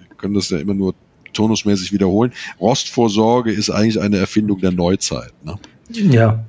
wir 0.07 0.15
können 0.15 0.35
das 0.35 0.49
ja 0.49 0.59
immer 0.59 0.75
nur 0.75 0.95
tonusmäßig 1.33 1.91
wiederholen. 1.91 2.31
Rostvorsorge 2.57 3.51
ist 3.51 3.69
eigentlich 3.69 3.99
eine 3.99 4.15
Erfindung 4.15 4.61
der 4.61 4.71
Neuzeit. 4.71 5.33
Ne? 5.43 5.59
Ja. 5.89 6.45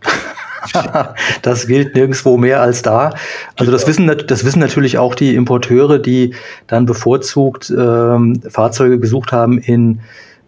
das 1.42 1.66
gilt 1.66 1.94
nirgendwo 1.94 2.36
mehr 2.36 2.60
als 2.60 2.82
da. 2.82 3.10
Also 3.56 3.72
das 3.72 3.86
wissen, 3.86 4.10
das 4.26 4.44
wissen 4.44 4.60
natürlich 4.60 4.98
auch 4.98 5.14
die 5.14 5.34
Importeure, 5.34 5.98
die 5.98 6.34
dann 6.66 6.86
bevorzugt 6.86 7.70
ähm, 7.70 8.40
Fahrzeuge 8.48 8.98
gesucht 8.98 9.32
haben 9.32 9.58
in 9.58 10.00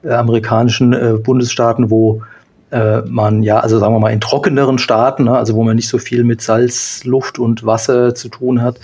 äh, 0.02 0.12
amerikanischen 0.12 0.92
äh, 0.92 1.14
Bundesstaaten, 1.22 1.90
wo 1.90 2.22
äh, 2.70 3.02
man 3.02 3.42
ja, 3.42 3.60
also 3.60 3.78
sagen 3.78 3.94
wir 3.94 4.00
mal 4.00 4.12
in 4.12 4.20
trockeneren 4.20 4.78
Staaten, 4.78 5.24
ne, 5.24 5.36
also 5.36 5.54
wo 5.54 5.62
man 5.62 5.76
nicht 5.76 5.88
so 5.88 5.98
viel 5.98 6.24
mit 6.24 6.42
Salz, 6.42 7.04
Luft 7.04 7.38
und 7.38 7.64
Wasser 7.64 8.14
zu 8.14 8.28
tun 8.28 8.62
hat. 8.62 8.78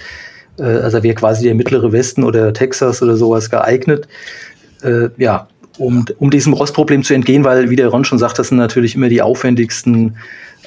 Äh, 0.59 0.65
also 0.65 1.03
wäre 1.03 1.15
quasi 1.15 1.45
der 1.45 1.55
mittlere 1.55 1.93
Westen 1.93 2.25
oder 2.25 2.53
Texas 2.53 3.03
oder 3.03 3.17
sowas 3.17 3.51
geeignet. 3.51 4.09
Äh, 4.83 5.09
ja, 5.17 5.49
um, 5.79 6.05
um 6.19 6.31
diesem 6.31 6.53
Rostproblem 6.53 7.03
zu 7.03 7.15
entgehen, 7.15 7.45
weil, 7.45 7.71
wie 7.71 7.77
der 7.77 7.89
Ron 7.89 8.05
schon 8.05 8.19
sagt, 8.19 8.39
das 8.39 8.49
sind 8.49 8.59
natürlich 8.59 8.95
immer 8.95 9.09
die 9.09 9.23
aufwendigsten 9.23 10.17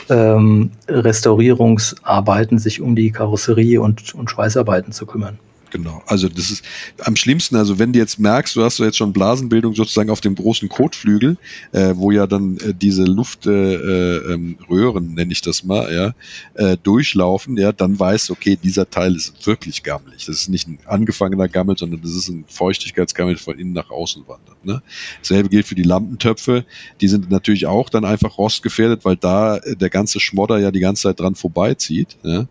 ähm, 0.10 0.72
Restaurierungsarbeiten, 0.88 2.60
sich 2.60 2.82
um 2.82 2.96
die 2.96 3.12
Karosserie 3.12 3.82
und, 3.82 4.14
und 4.16 4.30
Schweißarbeiten 4.30 4.92
zu 4.92 5.06
kümmern. 5.06 5.40
Genau. 5.76 6.02
Also 6.06 6.30
das 6.30 6.52
ist 6.52 6.64
am 7.04 7.18
schlimmsten, 7.18 7.58
also 7.58 7.78
wenn 7.78 7.92
du 7.92 8.00
jetzt 8.00 8.18
merkst, 8.18 8.56
du 8.56 8.64
hast 8.64 8.78
so 8.78 8.86
jetzt 8.86 8.96
schon 8.96 9.12
Blasenbildung 9.12 9.76
sozusagen 9.76 10.10
auf 10.10 10.22
dem 10.22 10.34
großen 10.34 10.70
Kotflügel, 10.70 11.36
äh, 11.74 11.92
wo 11.96 12.12
ja 12.12 12.28
dann 12.28 12.56
äh, 12.60 12.74
diese 12.74 13.04
Luftröhren, 13.04 14.56
äh, 14.70 14.98
ähm, 14.98 15.14
nenne 15.14 15.34
ich 15.34 15.42
das 15.42 15.66
mal, 15.66 15.94
ja, 15.94 16.14
äh, 16.54 16.78
durchlaufen, 16.82 17.58
ja, 17.58 17.74
dann 17.74 18.00
weißt 18.00 18.30
du, 18.30 18.34
okay, 18.34 18.58
dieser 18.62 18.90
Teil 18.90 19.18
ist 19.18 19.46
wirklich 19.46 19.84
gammelig. 19.84 20.28
Das 20.28 20.38
ist 20.38 20.48
nicht 20.48 20.66
ein 20.66 20.80
angefangener 20.86 21.50
Gammel, 21.50 21.78
sondern 21.78 22.02
das 22.02 22.12
ist 22.12 22.30
ein 22.30 22.46
Feuchtigkeitsgammel, 22.48 23.34
der 23.36 23.44
von 23.44 23.60
innen 23.60 23.74
nach 23.74 23.90
außen 23.90 24.26
wandert. 24.30 24.64
Ne? 24.64 24.82
Dasselbe 25.20 25.50
gilt 25.50 25.68
für 25.68 25.76
die 25.76 25.84
Lampentöpfe. 25.84 26.64
Die 27.02 27.10
sind 27.10 27.30
natürlich 27.30 27.66
auch 27.66 27.90
dann 27.90 28.06
einfach 28.06 28.38
rostgefährdet, 28.38 29.04
weil 29.04 29.18
da 29.18 29.58
äh, 29.58 29.76
der 29.76 29.90
ganze 29.90 30.22
Schmodder 30.22 30.58
ja 30.58 30.72
die 30.72 30.80
ganze 30.80 31.04
Zeit 31.04 31.20
dran 31.20 31.36
vorbeizieht. 31.36 32.16
Ja? 32.24 32.48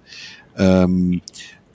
Ähm, 0.59 1.23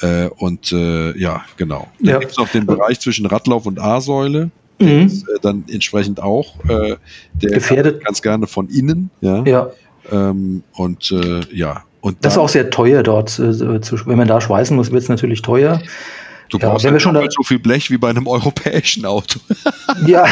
äh, 0.01 0.29
und 0.37 0.71
äh, 0.71 1.17
ja, 1.17 1.43
genau. 1.57 1.87
Dann 1.99 2.13
ja. 2.13 2.19
gibt 2.19 2.31
es 2.31 2.37
noch 2.37 2.49
den 2.49 2.65
Bereich 2.65 2.99
zwischen 2.99 3.25
Radlauf 3.25 3.65
und 3.65 3.79
A-Säule. 3.79 4.51
Mhm. 4.79 5.05
Ist, 5.07 5.27
äh, 5.27 5.39
dann 5.41 5.65
entsprechend 5.69 6.21
auch 6.21 6.55
äh, 6.69 6.95
der 7.33 7.51
gefährdet 7.51 8.03
ganz 8.03 8.21
gerne 8.21 8.47
von 8.47 8.69
innen. 8.69 9.09
Ja. 9.21 9.43
ja. 9.43 9.69
Ähm, 10.11 10.63
und 10.73 11.11
äh, 11.11 11.41
ja. 11.53 11.83
Und 12.01 12.23
das 12.23 12.33
ist 12.33 12.39
auch 12.39 12.49
sehr 12.49 12.69
teuer 12.69 13.03
dort. 13.03 13.37
Äh, 13.39 13.81
zu, 13.81 14.05
wenn 14.05 14.17
man 14.17 14.27
da 14.27 14.39
schweißen 14.39 14.75
muss, 14.75 14.91
wird 14.91 15.03
es 15.03 15.09
natürlich 15.09 15.41
teuer. 15.41 15.81
Du 16.49 16.57
ja, 16.57 16.69
brauchst 16.69 16.85
wenn 16.85 16.93
wir 16.93 16.99
schon 16.99 17.13
da 17.13 17.21
so 17.29 17.43
viel 17.43 17.59
Blech 17.59 17.91
wie 17.91 17.97
bei 17.97 18.09
einem 18.09 18.27
europäischen 18.27 19.05
Auto. 19.05 19.39
ja, 20.05 20.25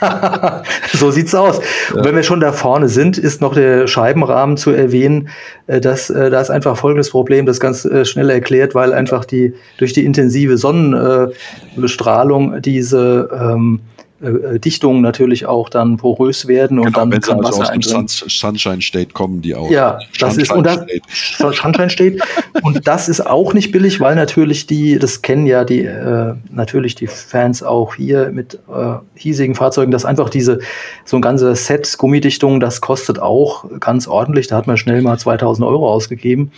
so 0.92 1.10
sieht's 1.10 1.34
aus. 1.34 1.60
Ja. 1.94 2.04
wenn 2.04 2.14
wir 2.14 2.22
schon 2.22 2.40
da 2.40 2.52
vorne 2.52 2.88
sind, 2.88 3.18
ist 3.18 3.40
noch 3.40 3.54
der 3.54 3.86
Scheibenrahmen 3.86 4.56
zu 4.56 4.70
erwähnen. 4.70 5.28
Äh, 5.66 5.80
dass, 5.80 6.10
äh, 6.10 6.30
da 6.30 6.40
ist 6.40 6.50
einfach 6.50 6.76
folgendes 6.76 7.10
Problem, 7.10 7.46
das 7.46 7.60
ganz 7.60 7.84
äh, 7.84 8.04
schnell 8.04 8.30
erklärt, 8.30 8.74
weil 8.74 8.92
einfach 8.92 9.24
die 9.24 9.54
durch 9.78 9.92
die 9.92 10.04
intensive 10.04 10.58
Sonnenbestrahlung 10.58 12.60
diese 12.62 13.28
ähm, 13.32 13.80
äh, 14.20 14.26
äh, 14.28 14.58
Dichtungen 14.58 15.00
natürlich 15.00 15.46
auch 15.46 15.68
dann 15.68 15.96
porös 15.96 16.48
werden 16.48 16.78
und 16.80 16.86
genau, 16.86 16.98
dann 16.98 17.12
wenn 17.12 17.20
kann 17.20 17.44
also 17.44 17.60
Wasser 17.60 17.72
aus 17.72 17.86
dem 17.86 18.08
Sunshine 18.08 18.82
State 18.82 19.12
kommen, 19.12 19.42
die 19.42 19.54
auch. 19.54 19.70
Ja, 19.70 20.00
das 20.18 20.36
ist 20.36 20.50
und 20.50 20.64
das, 20.64 20.80
Sunshine 21.08 21.88
State 21.88 22.18
und 22.62 22.86
das 22.88 23.08
ist 23.08 23.24
auch 23.24 23.54
nicht 23.54 23.70
billig, 23.70 24.00
weil 24.00 24.16
natürlich 24.16 24.66
die, 24.66 24.98
das 24.98 25.22
kennen 25.22 25.46
ja 25.46 25.64
die 25.64 25.84
äh, 25.84 26.34
natürlich 26.50 26.96
die 26.96 27.06
Fans 27.06 27.62
auch 27.62 27.94
hier 27.94 28.30
mit 28.32 28.54
äh, 28.54 28.94
hiesigen 29.14 29.54
Fahrzeugen, 29.54 29.92
dass 29.92 30.04
einfach 30.04 30.30
diese 30.30 30.58
so 31.04 31.16
ein 31.16 31.22
ganzes 31.22 31.66
Set 31.66 31.96
Gummidichtung, 31.96 32.58
das 32.58 32.80
kostet 32.80 33.20
auch 33.20 33.66
ganz 33.78 34.08
ordentlich. 34.08 34.48
Da 34.48 34.56
hat 34.56 34.66
man 34.66 34.76
schnell 34.76 35.00
mal 35.00 35.18
2000 35.18 35.64
Euro 35.64 35.88
ausgegeben 35.88 36.50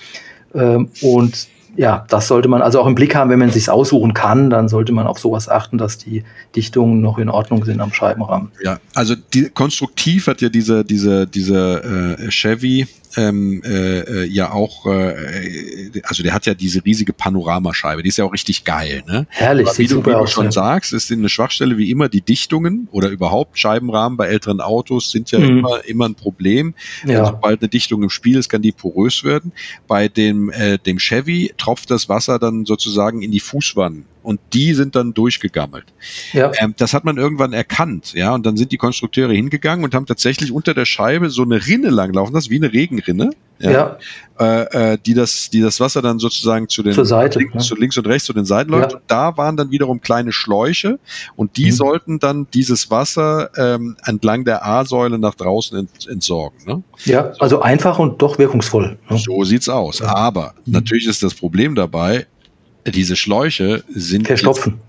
ähm, 0.55 0.89
und 1.03 1.49
ja, 1.77 2.05
das 2.09 2.29
sollte 2.29 2.49
man 2.49 2.63
also 2.63 2.81
auch 2.81 2.87
im 2.87 2.95
Blick 2.95 3.15
haben, 3.15 3.31
wenn 3.31 3.39
man 3.39 3.51
sich 3.51 3.71
aussuchen 3.71 4.15
kann, 4.15 4.51
dann 4.51 4.69
sollte 4.69 4.93
man 4.93 5.07
auf 5.07 5.19
sowas 5.19 5.49
achten, 5.49 5.79
dass 5.79 5.99
die 5.99 6.25
Dichtungen 6.57 7.01
noch 7.01 7.19
in 7.19 7.29
Ordnung 7.29 7.65
sind 7.65 7.81
am 7.81 7.93
Scheibenrahmen. 7.93 8.51
Ja, 8.63 8.79
also 8.95 9.15
die, 9.15 9.51
konstruktiv 9.51 10.27
hat 10.27 10.41
ja 10.41 10.49
dieser 10.49 10.85
dieser 10.85 11.27
dieser 11.27 12.19
äh, 12.19 12.31
Chevy 12.31 12.87
ähm, 13.17 13.63
äh, 13.65 14.01
äh, 14.01 14.25
ja 14.27 14.53
auch, 14.53 14.87
äh, 14.87 15.91
also 16.05 16.23
der 16.23 16.33
hat 16.33 16.47
ja 16.47 16.55
diese 16.55 16.85
riesige 16.85 17.13
Panoramascheibe, 17.13 18.03
die 18.03 18.09
ist 18.09 18.19
ja 18.19 18.25
auch 18.25 18.33
richtig 18.33 18.65
geil. 18.65 19.03
Ne? 19.07 19.27
Herrlich, 19.31 19.69
Aber 19.69 19.79
wie 19.79 19.87
du, 19.87 20.05
wie 20.05 20.11
du 20.11 20.27
schon 20.27 20.47
ja. 20.47 20.53
sagst, 20.53 20.93
ist 20.93 21.11
eine 21.11 21.29
Schwachstelle 21.29 21.77
wie 21.79 21.91
immer 21.91 22.09
die 22.09 22.21
Dichtungen 22.21 22.89
oder 22.91 23.09
überhaupt 23.09 23.59
Scheibenrahmen 23.59 24.17
bei 24.17 24.29
älteren 24.29 24.61
Autos 24.61 25.11
sind 25.11 25.31
ja 25.31 25.39
mhm. 25.39 25.59
immer, 25.59 25.85
immer 25.87 26.09
ein 26.09 26.15
Problem. 26.15 26.75
Ja. 27.07 27.21
Also, 27.21 27.33
sobald 27.33 27.61
eine 27.61 27.69
Dichtung 27.69 28.03
im 28.03 28.11
Spiel 28.11 28.39
ist, 28.39 28.49
kann 28.49 28.63
die 28.63 28.73
porös 28.73 29.25
werden. 29.25 29.53
Bei 29.87 30.09
dem, 30.09 30.51
äh, 30.51 30.79
dem 30.79 30.99
Chevy 30.99 31.53
tropft 31.57 31.91
das 31.91 32.09
Wasser 32.09 32.39
dann 32.39 32.65
sozusagen 32.65 33.23
in 33.23 33.31
die 33.31 33.41
Fußwannen 33.41 34.07
und 34.23 34.41
die 34.53 34.75
sind 34.75 34.97
dann 34.97 35.15
durchgegammelt. 35.15 35.87
Ja. 36.33 36.53
Ähm, 36.59 36.75
das 36.77 36.95
hat 36.95 37.05
man 37.05 37.17
irgendwann 37.17 37.53
erkannt, 37.53 38.13
ja, 38.15 38.35
und 38.35 38.47
dann 38.47 38.57
sind 38.57 38.73
die 38.73 38.77
Konstrukteure 38.77 39.33
hingegangen 39.33 39.85
und 39.85 39.95
haben 39.95 40.07
tatsächlich 40.07 40.53
unter 40.53 40.75
der 40.75 40.85
Scheibe 40.85 41.31
so 41.31 41.43
eine 41.43 41.67
Rinne 41.67 41.91
langlaufen, 41.91 42.35
das 42.35 42.45
ist 42.45 42.51
wie 42.51 42.57
eine 42.57 42.73
Regenrinne, 42.73 43.31
ja, 43.61 43.71
ja. 43.71 43.99
Äh, 44.39 44.93
äh, 44.93 44.99
die 45.05 45.13
das, 45.13 45.51
die 45.51 45.61
das 45.61 45.81
Wasser 45.81 46.01
dann 46.01 46.19
sozusagen 46.19 46.69
zu 46.69 46.83
den 46.83 46.93
Seite, 47.05 47.39
links, 47.39 47.55
ne? 47.55 47.61
zu 47.61 47.75
links 47.77 47.99
und 47.99 48.07
rechts 48.07 48.25
zu 48.25 48.33
den 48.33 48.47
Seiten 48.47 48.71
läuft. 48.71 48.93
Ja. 48.93 48.97
Und 48.97 49.05
da 49.07 49.37
waren 49.37 49.57
dann 49.57 49.71
wiederum 49.71 50.01
kleine 50.01 50.33
Schläuche 50.33 50.99
und 51.37 51.59
die 51.59 51.67
mhm. 51.67 51.73
sollten 51.73 52.19
dann 52.19 52.47
dieses 52.55 52.91
Wasser 52.91 53.51
ähm, 53.57 53.97
entlang 54.07 54.45
der 54.47 54.65
A-Säule 54.65 55.19
nach 55.19 55.35
draußen 55.35 55.79
ent 55.79 56.09
entsorgen. 56.09 56.59
Ne? 56.67 56.83
Ja, 57.05 57.33
also 57.39 57.61
einfach 57.61 57.99
und 57.99 58.23
doch 58.23 58.39
wirkungsvoll. 58.39 58.99
Ne? 59.11 59.19
So 59.19 59.45
sieht's 59.45 59.69
aus. 59.69 60.01
Aber 60.01 60.55
mhm. 60.65 60.73
natürlich 60.73 61.07
ist 61.07 61.23
das 61.23 61.35
Problem 61.35 61.75
dabei, 61.75 62.27
diese 62.87 63.17
Schläuche 63.17 63.85
sind 63.89 64.27
verstopfen. 64.27 64.81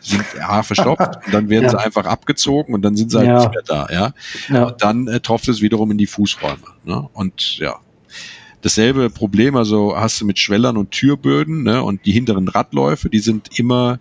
sind 0.00 0.24
ja, 0.36 0.62
verstopft 0.62 1.26
und 1.26 1.32
dann 1.34 1.48
werden 1.48 1.64
ja. 1.64 1.70
sie 1.70 1.78
einfach 1.78 2.06
abgezogen 2.06 2.74
und 2.74 2.82
dann 2.82 2.96
sind 2.96 3.10
sie 3.10 3.18
halt 3.18 3.28
ja. 3.28 3.38
nicht 3.38 3.50
mehr 3.50 3.62
da, 3.66 3.88
ja. 3.90 4.14
ja. 4.48 4.64
Und 4.64 4.82
dann 4.82 5.08
äh, 5.08 5.20
tropft 5.20 5.48
es 5.48 5.60
wiederum 5.60 5.90
in 5.90 5.98
die 5.98 6.06
Fußräume. 6.06 6.58
Ne? 6.84 7.08
Und 7.12 7.58
ja, 7.58 7.76
dasselbe 8.62 9.10
Problem, 9.10 9.56
also 9.56 9.96
hast 9.96 10.20
du 10.20 10.26
mit 10.26 10.38
Schwellern 10.38 10.76
und 10.76 10.90
Türböden 10.90 11.62
ne? 11.62 11.82
und 11.82 12.04
die 12.06 12.12
hinteren 12.12 12.48
Radläufe, 12.48 13.08
die 13.08 13.20
sind 13.20 13.58
immer 13.58 14.00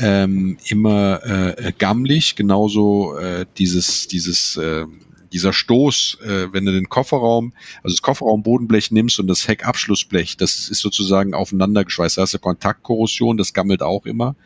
ähm, 0.00 0.58
immer 0.68 1.24
äh, 1.26 1.72
gammelig, 1.76 2.36
genauso 2.36 3.16
äh, 3.18 3.46
dieses 3.58 4.06
dieses 4.06 4.56
äh, 4.56 4.84
dieser 5.32 5.52
Stoß, 5.52 6.18
äh, 6.22 6.52
wenn 6.52 6.64
du 6.64 6.72
den 6.72 6.88
Kofferraum, 6.88 7.52
also 7.82 7.94
das 7.94 8.02
Kofferraumbodenblech 8.02 8.90
nimmst 8.90 9.18
und 9.18 9.26
das 9.26 9.46
Heckabschlussblech, 9.46 10.36
das 10.36 10.68
ist 10.68 10.80
sozusagen 10.80 11.34
aufeinander 11.34 11.84
geschweißt. 11.84 12.18
Da 12.18 12.22
hast 12.22 12.34
du 12.34 12.38
Kontaktkorrosion, 12.38 13.36
das 13.36 13.52
gammelt 13.52 13.82
auch 13.82 14.06
immer. 14.06 14.36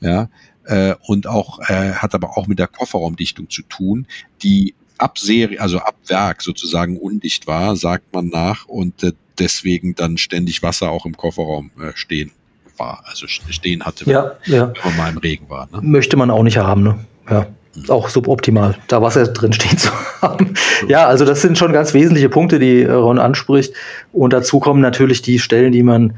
Ja, 0.00 0.28
äh, 0.64 0.94
und 1.06 1.26
auch 1.26 1.60
äh, 1.68 1.92
hat 1.92 2.14
aber 2.14 2.36
auch 2.36 2.46
mit 2.46 2.58
der 2.58 2.66
Kofferraumdichtung 2.66 3.48
zu 3.48 3.62
tun, 3.62 4.06
die 4.42 4.74
ab 4.98 5.18
Serie, 5.18 5.60
also 5.60 5.78
ab 5.78 5.96
Werk 6.06 6.42
sozusagen 6.42 6.98
undicht 6.98 7.46
war, 7.46 7.76
sagt 7.76 8.12
man 8.12 8.28
nach, 8.28 8.66
und 8.66 9.02
äh, 9.02 9.12
deswegen 9.38 9.94
dann 9.94 10.18
ständig 10.18 10.62
Wasser 10.62 10.90
auch 10.90 11.06
im 11.06 11.16
Kofferraum 11.16 11.70
äh, 11.80 11.92
stehen 11.94 12.32
war, 12.78 13.02
also 13.06 13.26
stehen 13.26 13.84
hatte, 13.84 14.10
ja, 14.10 14.32
ja. 14.44 14.72
wenn 14.74 14.84
man 14.84 14.96
mal 14.96 15.10
im 15.10 15.18
Regen 15.18 15.48
war. 15.48 15.68
Ne? 15.72 15.80
Möchte 15.82 16.16
man 16.16 16.30
auch 16.30 16.42
nicht 16.42 16.58
haben, 16.58 16.82
ne? 16.82 16.98
Ja. 17.30 17.46
Auch 17.88 18.08
suboptimal, 18.08 18.76
da 18.88 19.02
Wasser 19.02 19.26
drin 19.26 19.52
stehen 19.52 19.78
zu 19.78 19.90
haben. 20.22 20.54
Ja, 20.88 21.06
also 21.06 21.24
das 21.24 21.42
sind 21.42 21.58
schon 21.58 21.72
ganz 21.72 21.94
wesentliche 21.94 22.28
Punkte, 22.28 22.58
die 22.58 22.84
Ron 22.84 23.18
anspricht. 23.18 23.74
Und 24.12 24.32
dazu 24.32 24.60
kommen 24.60 24.80
natürlich 24.80 25.22
die 25.22 25.38
Stellen, 25.38 25.72
die 25.72 25.82
man 25.82 26.14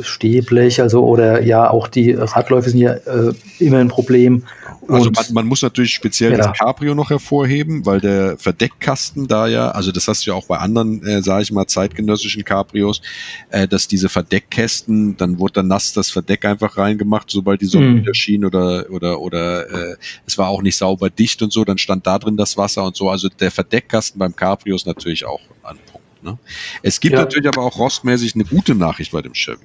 Stehblech, 0.00 0.80
also 0.80 1.04
oder 1.04 1.42
ja, 1.42 1.70
auch 1.70 1.88
die 1.88 2.12
Radläufe 2.12 2.70
sind 2.70 2.80
ja 2.80 2.92
äh, 2.92 3.32
immer 3.58 3.78
ein 3.78 3.88
Problem. 3.88 4.44
Also 4.88 5.10
man, 5.10 5.24
man, 5.32 5.46
muss 5.46 5.62
natürlich 5.62 5.94
speziell 5.94 6.32
ja. 6.32 6.38
das 6.38 6.58
Cabrio 6.58 6.94
noch 6.94 7.10
hervorheben, 7.10 7.86
weil 7.86 8.00
der 8.00 8.36
Verdeckkasten 8.36 9.28
da 9.28 9.46
ja, 9.46 9.70
also 9.70 9.92
das 9.92 10.08
hast 10.08 10.26
du 10.26 10.30
ja 10.30 10.36
auch 10.36 10.46
bei 10.46 10.58
anderen, 10.58 11.06
äh, 11.06 11.22
sage 11.22 11.44
ich 11.44 11.52
mal, 11.52 11.66
zeitgenössischen 11.66 12.44
Cabrios, 12.44 13.00
äh, 13.50 13.68
dass 13.68 13.86
diese 13.86 14.08
Verdeckkästen, 14.08 15.16
dann 15.16 15.38
wurde 15.38 15.54
dann 15.54 15.68
nass 15.68 15.92
das 15.92 16.10
Verdeck 16.10 16.44
einfach 16.44 16.76
reingemacht, 16.78 17.30
sobald 17.30 17.60
die 17.60 17.66
Sonne 17.66 17.86
mhm. 17.86 17.96
wieder 17.98 18.14
schien 18.14 18.44
oder 18.44 18.86
oder 18.90 19.20
oder 19.20 19.92
äh, 19.92 19.96
es 20.26 20.36
war 20.36 20.48
auch 20.48 20.62
nicht 20.62 20.76
sauber 20.76 21.10
dicht 21.10 21.42
und 21.42 21.52
so, 21.52 21.64
dann 21.64 21.78
stand 21.78 22.06
da 22.06 22.18
drin 22.18 22.36
das 22.36 22.56
Wasser 22.56 22.84
und 22.84 22.96
so. 22.96 23.08
Also 23.08 23.28
der 23.28 23.50
Verdeckkasten 23.52 24.18
beim 24.18 24.34
Cabrio 24.34 24.74
ist 24.74 24.86
natürlich 24.86 25.24
auch 25.24 25.40
ein 25.62 25.76
Punkt. 25.90 26.22
Ne? 26.22 26.38
Es 26.82 27.00
gibt 27.00 27.14
ja. 27.14 27.20
natürlich 27.20 27.46
aber 27.46 27.62
auch 27.62 27.78
rostmäßig 27.78 28.34
eine 28.34 28.44
gute 28.44 28.74
Nachricht 28.74 29.12
bei 29.12 29.22
dem 29.22 29.32
Chevy. 29.32 29.64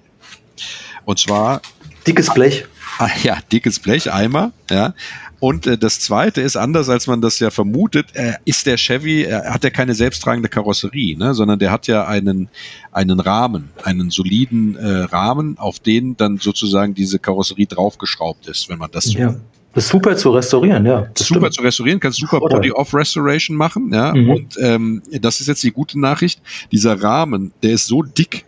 Und 1.06 1.20
zwar. 1.20 1.62
Dickes 2.06 2.34
Blech. 2.34 2.65
Ah, 3.00 3.10
ja, 3.22 3.38
dickes 3.52 3.80
Blech, 3.80 4.12
Eimer, 4.12 4.52
ja. 4.72 4.93
Und 5.39 5.67
äh, 5.67 5.78
das 5.78 6.00
zweite 6.00 6.41
ist 6.41 6.56
anders, 6.56 6.89
als 6.89 7.06
man 7.06 7.22
das 7.22 7.39
ja 7.39 7.52
vermutet, 7.52 8.08
äh, 8.13 8.34
ist 8.46 8.65
der 8.65 8.78
Chevy, 8.78 9.24
äh, 9.24 9.43
hat 9.43 9.63
er 9.63 9.72
keine 9.72 9.93
selbsttragende 9.93 10.50
Karosserie, 10.50 11.15
ne, 11.15 11.36
sondern 11.36 11.60
der 11.60 11.72
hat 11.72 11.86
ja 11.86 12.08
einen, 12.08 12.50
einen 12.91 13.20
Rahmen, 13.20 13.70
einen 13.84 14.10
soliden 14.10 14.76
äh, 14.78 15.04
Rahmen, 15.04 15.60
auf 15.60 15.80
den 15.80 16.17
dann 16.17 16.38
sozusagen 16.38 16.96
diese 16.96 17.20
Karosserie 17.20 17.67
draufgeschraubt 17.67 18.48
ist, 18.48 18.67
wenn 18.70 18.80
man 18.80 18.89
das 18.91 19.06
so 19.06 19.20
ja. 19.20 19.36
Das 19.76 19.84
ist 19.84 19.91
super 19.91 20.17
zu 20.17 20.32
restaurieren, 20.32 20.88
ja. 20.88 21.08
Super 21.13 21.39
stimmt. 21.39 21.54
zu 21.54 21.62
restaurieren, 21.62 22.00
kannst 22.00 22.17
super 22.17 22.39
Body-Off-Restoration 22.39 23.56
machen, 23.56 23.93
ja. 23.93 24.12
Mhm. 24.12 24.30
Und 24.32 24.58
ähm, 24.60 25.04
das 25.22 25.39
ist 25.39 25.46
jetzt 25.46 25.62
die 25.62 25.72
gute 25.72 26.00
Nachricht. 26.00 26.41
Dieser 26.72 27.00
Rahmen, 27.00 27.52
der 27.62 27.74
ist 27.74 27.86
so 27.86 28.02
dick, 28.02 28.47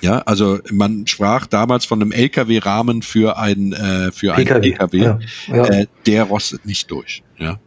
ja, 0.00 0.18
also 0.26 0.58
man 0.70 1.06
sprach 1.06 1.46
damals 1.46 1.84
von 1.84 2.00
einem 2.00 2.12
LKW-Rahmen 2.12 3.02
für 3.02 3.38
ein 3.38 3.72
äh, 3.72 4.12
für 4.12 4.32
PKW, 4.34 4.54
einen 4.54 4.64
LKW. 4.64 4.98
Ja, 4.98 5.18
ja. 5.48 5.64
Äh, 5.64 5.86
der 6.06 6.24
rostet 6.24 6.66
nicht 6.66 6.90
durch. 6.90 7.22
Ja, 7.38 7.58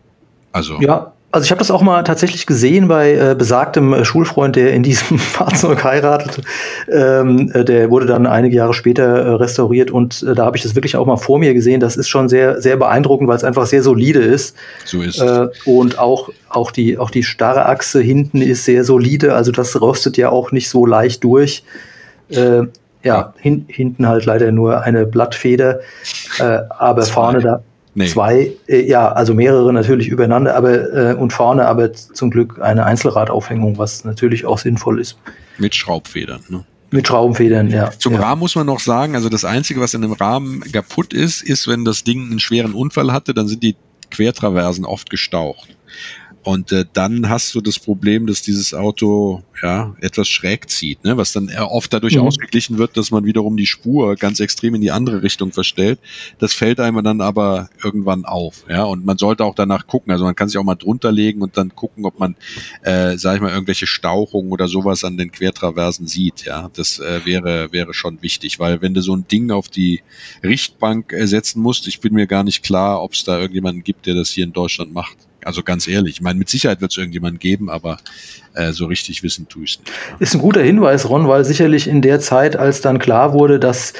also 0.52 0.80
ja. 0.80 1.13
Also 1.32 1.46
ich 1.46 1.52
habe 1.52 1.60
das 1.60 1.70
auch 1.70 1.84
mal 1.84 2.02
tatsächlich 2.02 2.48
gesehen 2.48 2.88
bei 2.88 3.13
äh, 3.13 3.36
besagtem 3.38 3.94
äh, 3.94 4.04
Schulfreund, 4.04 4.56
der 4.56 4.74
in 4.74 4.82
diesem 4.82 5.20
Fahrzeug 5.20 5.84
heiratete. 5.84 6.42
Ähm, 6.92 7.52
äh, 7.54 7.63
der 7.63 7.92
wurde 7.92 8.08
dann 8.08 8.26
einige 8.26 8.56
Jahre 8.56 8.74
später 8.74 9.04
äh, 9.04 9.30
restauriert 9.34 9.92
und 9.92 10.24
äh, 10.24 10.34
da 10.34 10.46
habe 10.46 10.58
ich 10.58 10.63
das 10.63 10.74
wirklich 10.74 10.96
auch 10.96 11.06
mal 11.06 11.18
vor 11.18 11.38
mir 11.38 11.54
gesehen. 11.54 11.82
Das 11.82 11.98
ist 11.98 12.10
schon 12.10 12.30
sehr, 12.30 12.60
sehr 12.63 12.78
beeindruckend, 12.78 13.30
weil 13.30 13.36
es 13.36 13.44
einfach 13.44 13.68
sehr 13.68 13.84
solide 13.84 14.22
ist. 14.22 14.56
So 14.86 15.04
ist 15.04 15.22
es. 15.22 15.52
und 15.65 16.00
auch, 16.00 16.30
auch, 16.50 16.72
die, 16.72 16.98
auch 16.98 17.12
die 17.12 17.22
starre 17.22 17.68
Achse 17.68 18.02
hinten 18.02 18.42
ist 18.42 18.65
sehr 18.65 18.84
solide. 18.84 19.36
Also 19.36 19.52
das 19.52 19.80
rostet 19.80 20.18
ja 20.18 20.30
auch 20.30 20.52
nicht 20.52 20.68
so 20.68 20.88
leicht 20.88 21.24
durch. 21.24 21.63
Äh, 22.30 22.68
ja, 23.04 23.34
hin, 23.38 23.65
hinten 23.70 24.08
halt 24.08 24.26
leider 24.26 24.52
nur 24.52 24.82
eine 24.82 25.06
Blattfeder, 25.06 25.80
äh, 26.39 26.60
aber 26.70 27.04
zwei. 27.04 27.13
vorne 27.13 27.42
da 27.42 27.63
nee. 27.96 28.08
zwei, 28.08 28.52
äh, 28.68 28.82
ja, 28.88 29.12
also 29.12 29.34
mehrere 29.34 29.72
natürlich 29.72 30.08
übereinander, 30.08 30.56
aber 30.56 30.94
äh, 30.94 31.13
und 31.13 31.32
vorne 31.32 31.65
aber 31.65 31.94
zum 31.94 32.30
Glück 32.30 32.60
eine 32.62 32.86
Einzelradaufhängung, 32.86 33.78
was 33.78 34.04
natürlich 34.04 34.46
auch 34.46 34.58
sinnvoll 34.58 35.00
ist. 35.00 35.18
Mit 35.58 35.76
Schraubfedern, 35.76 36.42
ne? 36.50 36.65
Mit 36.92 37.08
Schraubenfedern, 37.08 37.70
ja. 37.70 37.92
Zum 38.00 38.13
ja. 38.13 38.22
Rahmen 38.22 38.39
muss 38.39 38.56
man 38.56 38.65
noch 38.65 38.80
sagen, 38.80 39.13
also 39.13 39.30
das 39.30 39.46
Einzige, 39.46 39.80
was 39.80 39.94
in 39.94 40.02
dem 40.02 40.13
Rahmen 40.13 40.62
kaputt 40.72 41.13
ist, 41.13 41.44
ist, 41.44 41.68
wenn 41.68 41.86
das 41.86 42.04
Ding 42.04 42.32
einen 42.32 42.39
schweren 42.39 42.74
Unfall 42.74 43.13
hatte, 43.13 43.36
dann 43.36 43.48
sind 43.48 43.62
die 43.62 43.76
Quertraversen 44.10 44.86
oft 44.86 45.12
gestaucht. 45.12 45.70
Und 46.43 46.71
äh, 46.71 46.86
dann 46.93 47.30
hast 47.30 47.54
du 47.54 47.62
das 47.62 47.80
Problem, 47.80 48.25
dass 48.25 48.41
dieses 48.41 48.73
Auto 48.73 49.43
ja 49.62 49.95
etwas 49.99 50.30
schräg 50.30 50.69
zieht, 50.69 51.04
ne? 51.04 51.17
was 51.17 51.34
dann 51.34 51.49
oft 51.58 51.91
dadurch 51.93 52.15
mhm. 52.15 52.21
ausgeglichen 52.21 52.78
wird, 52.78 52.95
dass 52.95 53.12
man 53.12 53.25
wiederum 53.25 53.58
die 53.58 53.65
Spur 53.65 54.15
ganz 54.15 54.39
extrem 54.39 54.75
in 54.75 54.82
die 54.82 54.91
andere 54.91 55.21
Richtung 55.21 55.52
verstellt. 55.52 55.99
Das 56.39 56.54
fällt 56.54 56.80
einem 56.80 57.04
dann 57.04 57.21
aber 57.21 57.69
irgendwann 57.84 58.25
auf. 58.25 58.63
Ja? 58.69 58.84
Und 58.84 59.06
man 59.06 59.17
sollte 59.17 59.43
auch 59.43 59.56
danach 59.56 59.86
gucken. 59.86 60.12
Also 60.12 60.23
man 60.23 60.36
kann 60.36 60.47
sich 60.47 60.58
auch 60.58 60.63
mal 60.63 60.75
drunter 60.75 61.12
legen 61.12 61.41
und 61.41 61.58
dann 61.58 61.75
gucken, 61.75 62.06
ob 62.06 62.19
man, 62.19 62.36
äh, 62.84 63.17
sag 63.17 63.36
ich 63.36 63.41
mal, 63.41 63.52
irgendwelche 63.52 63.88
Stauchungen 63.88 64.52
oder 64.52 64.67
sowas 64.67 65.04
an 65.04 65.17
den 65.17 65.32
Quertraversen 65.32 66.08
sieht. 66.08 66.45
Ja, 66.45 66.69
das 66.73 66.99
äh, 66.99 67.25
wäre 67.25 67.71
wäre 67.71 67.93
schon 67.93 68.21
wichtig, 68.21 68.60
weil 68.60 68.82
wenn 68.82 68.93
du 68.93 69.02
so 69.02 69.15
ein 69.15 69.28
Ding 69.28 69.52
auf 69.52 69.67
die 69.67 70.02
Richtbank 70.43 71.13
äh, 71.13 71.28
setzen 71.28 71.62
musst, 71.62 71.88
ich 71.88 71.99
bin 71.99 72.13
mir 72.13 72.28
gar 72.28 72.43
nicht 72.43 72.63
klar, 72.63 73.02
ob 73.04 73.13
es 73.13 73.23
da 73.23 73.38
irgendjemanden 73.38 73.84
gibt, 73.84 74.06
der 74.06 74.15
das 74.15 74.30
hier 74.30 74.45
in 74.45 74.54
Deutschland 74.54 74.93
macht. 74.93 75.29
Also 75.45 75.63
ganz 75.63 75.88
ehrlich, 75.88 76.15
ich 76.15 76.21
meine, 76.21 76.39
mit 76.39 76.49
Sicherheit 76.49 76.82
wird 76.82 76.91
es 76.91 76.97
irgendjemand 76.97 77.39
geben, 77.39 77.69
aber 77.69 77.97
äh, 78.54 78.71
so 78.71 78.86
richtig 78.86 79.23
wissen 79.23 79.47
tue 79.47 79.63
ich 79.63 79.71
es 79.71 79.80
nicht. 79.80 79.91
Ist 80.19 80.34
ein 80.34 80.41
guter 80.41 80.62
Hinweis, 80.62 81.08
Ron, 81.10 81.28
weil 81.28 81.45
sicherlich 81.45 81.88
in 81.88 82.02
der 82.02 82.19
Zeit, 82.19 82.56
als 82.56 82.82
dann 82.82 82.99
klar 82.99 83.34
wurde, 83.34 83.60
dass 83.60 83.93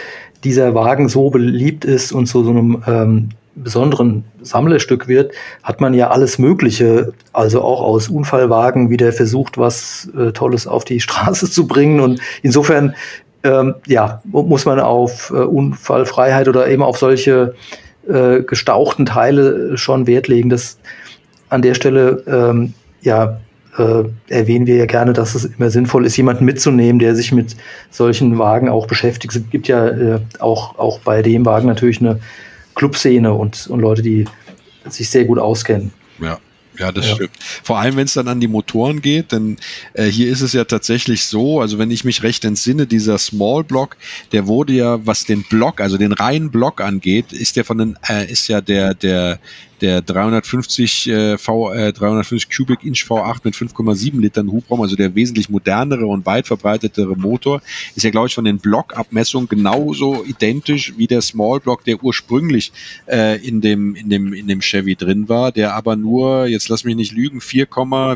dieser 0.44 0.74
Wagen 0.74 1.10
so 1.10 1.30
beliebt 1.30 1.86
ist 1.86 2.12
und 2.12 2.28
zu 2.28 2.44
so 2.44 2.50
einem 2.50 2.84
ähm, 2.88 3.30
besonderen 3.56 4.24
Sammlerstück 4.42 5.08
wird, 5.08 5.34
hat 5.64 5.82
man 5.82 5.94
ja 5.94 6.10
alles 6.10 6.40
Mögliche, 6.40 7.14
also 7.34 7.62
auch 7.62 7.82
aus 7.82 8.08
Unfallwagen 8.08 8.90
wieder 8.90 9.12
versucht, 9.12 9.58
was 9.58 10.10
äh, 10.18 10.32
Tolles 10.32 10.68
auf 10.68 10.86
die 10.86 11.00
Straße 11.00 11.50
zu 11.50 11.68
bringen. 11.68 12.00
Und 12.00 12.22
insofern, 12.42 12.96
ähm, 13.44 13.76
ja, 13.86 14.22
muss 14.26 14.66
man 14.66 14.80
auf 14.80 15.32
äh, 15.32 15.36
Unfallfreiheit 15.36 16.48
oder 16.48 16.68
eben 16.68 16.84
auf 16.84 16.98
solche 16.98 17.56
äh, 18.08 18.42
gestauchten 18.42 19.06
Teile 19.06 19.78
schon 19.78 20.08
Wert 20.08 20.28
legen. 20.28 20.50
Das 20.50 20.78
an 21.50 21.62
der 21.62 21.74
Stelle 21.74 22.24
ähm, 22.28 22.74
ja, 23.02 23.40
äh, 23.78 24.04
erwähnen 24.28 24.68
wir 24.68 24.76
ja 24.76 24.86
gerne, 24.86 25.14
dass 25.14 25.36
es 25.36 25.46
immer 25.46 25.70
sinnvoll 25.70 26.06
ist, 26.06 26.18
jemanden 26.18 26.46
mitzunehmen, 26.46 27.00
der 27.00 27.16
sich 27.16 27.32
mit 27.32 27.56
solchen 27.92 28.38
Wagen 28.38 28.70
auch 28.70 28.88
beschäftigt. 28.88 29.36
Es 29.36 29.50
gibt 29.50 29.68
ja 29.68 29.88
äh, 29.88 30.20
auch, 30.40 30.78
auch 30.78 31.00
bei 31.00 31.22
dem 31.22 31.46
Wagen 31.46 31.68
natürlich 31.68 32.02
eine 32.02 32.20
Clubszene 32.76 33.34
und, 33.34 33.68
und 33.68 33.80
Leute, 33.80 34.02
die 34.02 34.26
sich 34.88 35.10
sehr 35.10 35.26
gut 35.26 35.40
auskennen. 35.40 35.92
Ja. 36.20 36.40
Ja, 36.78 36.94
das 36.94 37.10
ja. 37.10 37.16
stimmt. 37.16 37.32
Vor 37.62 37.78
allem, 37.78 37.98
wenn 37.98 38.06
es 38.06 38.14
dann 38.14 38.30
an 38.30 38.40
die 38.40 38.48
Motoren 38.48 39.02
geht, 39.02 39.34
denn 39.34 39.58
äh, 39.94 40.06
hier 40.06 40.30
ist 40.30 40.40
es 40.40 40.54
ja 40.54 40.64
tatsächlich 40.64 41.26
so, 41.26 41.60
also 41.60 41.78
wenn 41.78 41.92
ich 41.92 42.06
mich 42.06 42.24
recht 42.24 42.46
entsinne, 42.46 42.88
dieser 42.88 43.18
Small 43.18 43.66
Block, 43.66 43.98
der 44.32 44.48
wurde 44.48 44.72
ja, 44.72 45.06
was 45.06 45.26
den 45.26 45.44
Block, 45.44 45.82
also 45.82 45.98
den 45.98 46.14
reinen 46.14 46.52
Block 46.52 46.80
angeht, 46.80 47.34
ist 47.34 47.58
der 47.58 47.66
von 47.66 47.80
den, 47.80 48.00
äh, 48.08 48.32
ist 48.32 48.48
ja 48.48 48.62
der, 48.62 48.94
der, 48.94 49.40
der 49.82 50.02
350 50.02 51.10
äh, 51.10 51.38
V, 51.38 51.74
äh, 51.74 51.94
350 51.94 52.50
Cubic 52.50 52.84
Inch 52.84 53.06
V8 53.08 53.42
mit 53.44 53.56
5,7 53.56 54.20
Litern 54.20 54.52
Hubraum, 54.52 54.82
also 54.82 54.96
der 54.96 55.16
wesentlich 55.16 55.50
modernere 55.50 56.06
und 56.06 56.26
weit 56.26 56.48
verbreitetere 56.48 57.16
Motor, 57.16 57.62
ist 57.96 58.04
ja 58.04 58.10
glaube 58.10 58.28
ich 58.28 58.36
von 58.36 58.46
den 58.46 58.60
Blockabmessungen 58.60 59.48
genauso 59.48 60.24
identisch 60.26 60.94
wie 60.98 61.08
der 61.08 61.22
Small 61.22 61.60
Block, 61.60 61.84
der 61.84 62.04
ursprünglich 62.04 62.72
äh, 63.08 63.38
in 63.46 63.62
dem 63.62 63.96
in 63.96 64.10
dem 64.10 64.34
in 64.34 64.48
dem 64.48 64.62
Chevy 64.62 64.96
drin 64.96 65.30
war, 65.30 65.52
der 65.52 65.76
aber 65.76 65.96
nur 65.96 66.48
jetzt 66.48 66.70
lass 66.70 66.84
mich 66.84 66.96
nicht 66.96 67.12
lügen 67.12 67.42
4, 67.42 67.68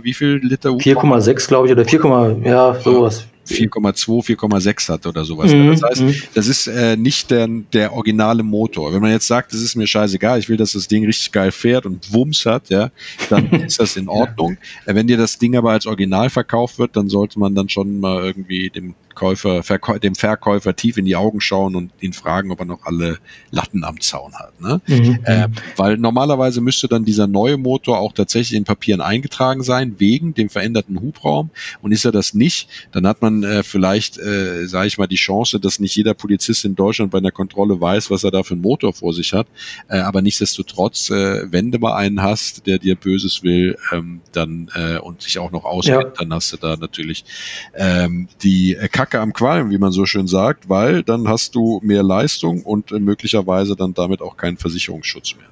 wie 0.03 0.13
viel 0.13 0.39
Liter 0.43 0.71
Hubraum? 0.71 1.11
4,6 1.11 1.47
glaube 1.47 1.67
ich 1.67 1.73
oder 1.73 1.85
4, 1.85 2.41
ja 2.43 2.79
sowas. 2.81 3.25
4,2, 3.47 4.37
4,6 4.37 4.89
hat 4.89 5.05
oder 5.05 5.25
sowas. 5.25 5.53
Mhm. 5.53 5.71
Das 5.71 5.81
heißt, 5.83 6.01
mhm. 6.01 6.15
das 6.33 6.47
ist 6.47 6.67
äh, 6.67 6.95
nicht 6.95 7.29
der, 7.31 7.47
der 7.47 7.93
originale 7.93 8.43
Motor. 8.43 8.93
Wenn 8.93 9.01
man 9.01 9.11
jetzt 9.11 9.27
sagt, 9.27 9.53
das 9.53 9.61
ist 9.61 9.75
mir 9.75 9.87
scheißegal, 9.87 10.39
ich 10.39 10.49
will, 10.49 10.57
dass 10.57 10.73
das 10.73 10.87
Ding 10.87 11.05
richtig 11.05 11.31
geil 11.31 11.51
fährt 11.51 11.85
und 11.85 12.13
Wumms 12.13 12.45
hat, 12.45 12.69
ja, 12.69 12.91
dann 13.29 13.49
ist 13.51 13.79
das 13.79 13.97
in 13.97 14.07
Ordnung. 14.07 14.57
Ja. 14.85 14.93
Äh, 14.93 14.95
wenn 14.95 15.07
dir 15.07 15.17
das 15.17 15.37
Ding 15.37 15.55
aber 15.55 15.71
als 15.71 15.85
Original 15.85 16.29
verkauft 16.29 16.79
wird, 16.79 16.95
dann 16.95 17.09
sollte 17.09 17.39
man 17.39 17.55
dann 17.55 17.69
schon 17.69 17.99
mal 17.99 18.23
irgendwie 18.23 18.69
dem 18.69 18.95
Käufer, 19.15 19.63
Verkäu 19.63 19.99
dem 19.99 20.15
Verkäufer 20.15 20.75
tief 20.75 20.97
in 20.97 21.05
die 21.05 21.15
Augen 21.15 21.41
schauen 21.41 21.75
und 21.75 21.91
ihn 21.99 22.13
fragen, 22.13 22.51
ob 22.51 22.59
er 22.59 22.65
noch 22.65 22.85
alle 22.85 23.19
Latten 23.51 23.83
am 23.83 23.99
Zaun 24.01 24.33
hat. 24.33 24.59
Ne? 24.61 24.81
Mhm. 24.87 25.19
Äh, 25.23 25.47
weil 25.77 25.97
normalerweise 25.97 26.61
müsste 26.61 26.87
dann 26.87 27.05
dieser 27.05 27.27
neue 27.27 27.57
Motor 27.57 27.99
auch 27.99 28.13
tatsächlich 28.13 28.57
in 28.57 28.63
Papieren 28.63 29.01
eingetragen 29.01 29.63
sein, 29.63 29.95
wegen 29.99 30.33
dem 30.33 30.49
veränderten 30.49 30.99
Hubraum. 30.99 31.49
Und 31.81 31.91
ist 31.91 32.05
er 32.05 32.11
das 32.11 32.33
nicht, 32.33 32.67
dann 32.91 33.07
hat 33.07 33.21
man 33.21 33.43
äh, 33.43 33.63
vielleicht, 33.63 34.17
äh, 34.17 34.67
sage 34.67 34.87
ich 34.87 34.97
mal, 34.97 35.07
die 35.07 35.15
Chance, 35.15 35.59
dass 35.59 35.79
nicht 35.79 35.95
jeder 35.95 36.13
Polizist 36.13 36.65
in 36.65 36.75
Deutschland 36.75 37.11
bei 37.11 37.19
einer 37.19 37.31
Kontrolle 37.31 37.79
weiß, 37.79 38.11
was 38.11 38.23
er 38.23 38.31
da 38.31 38.43
für 38.43 38.53
einen 38.53 38.61
Motor 38.61 38.93
vor 38.93 39.13
sich 39.13 39.33
hat. 39.33 39.47
Äh, 39.87 39.97
aber 39.97 40.21
nichtsdestotrotz, 40.21 41.09
äh, 41.09 41.51
wenn 41.51 41.71
du 41.71 41.79
mal 41.79 41.95
einen 41.95 42.21
hast, 42.21 42.65
der 42.67 42.79
dir 42.79 42.95
Böses 42.95 43.43
will, 43.43 43.77
ähm, 43.91 44.21
dann 44.31 44.69
äh, 44.75 44.97
und 44.97 45.21
sich 45.21 45.39
auch 45.39 45.51
noch 45.51 45.65
auskennt, 45.65 46.03
ja. 46.03 46.13
dann 46.17 46.33
hast 46.33 46.53
du 46.53 46.57
da 46.57 46.75
natürlich 46.75 47.25
ähm, 47.75 48.27
die 48.41 48.75
äh, 48.75 48.87
Kacke 49.03 49.19
am 49.19 49.33
Qualm, 49.33 49.69
wie 49.69 49.77
man 49.77 49.91
so 49.91 50.05
schön 50.05 50.27
sagt, 50.27 50.69
weil 50.69 51.03
dann 51.03 51.27
hast 51.27 51.55
du 51.55 51.81
mehr 51.83 52.03
Leistung 52.03 52.61
und 52.61 52.93
äh, 52.93 52.99
möglicherweise 52.99 53.75
dann 53.75 53.93
damit 53.93 54.21
auch 54.21 54.37
keinen 54.37 54.57
Versicherungsschutz 54.57 55.35
mehr. 55.35 55.47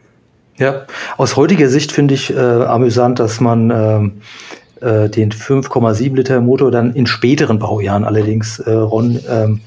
Ja, 0.58 0.86
aus 1.18 1.36
heutiger 1.36 1.68
Sicht 1.68 1.92
finde 1.92 2.14
ich 2.14 2.34
äh, 2.34 2.38
amüsant, 2.38 3.20
dass 3.20 3.42
man 3.42 3.70
ähm, 3.70 4.12
äh, 4.80 5.10
den 5.10 5.32
5,7 5.32 6.16
Liter 6.16 6.40
Motor 6.40 6.72
dann 6.72 6.94
in 6.94 7.08
späteren 7.08 7.60
Baujahren 7.60 8.06
allerdings, 8.06 8.60
äh, 8.60 8.72
Ron, 8.72 9.20
ähm, 9.28 9.60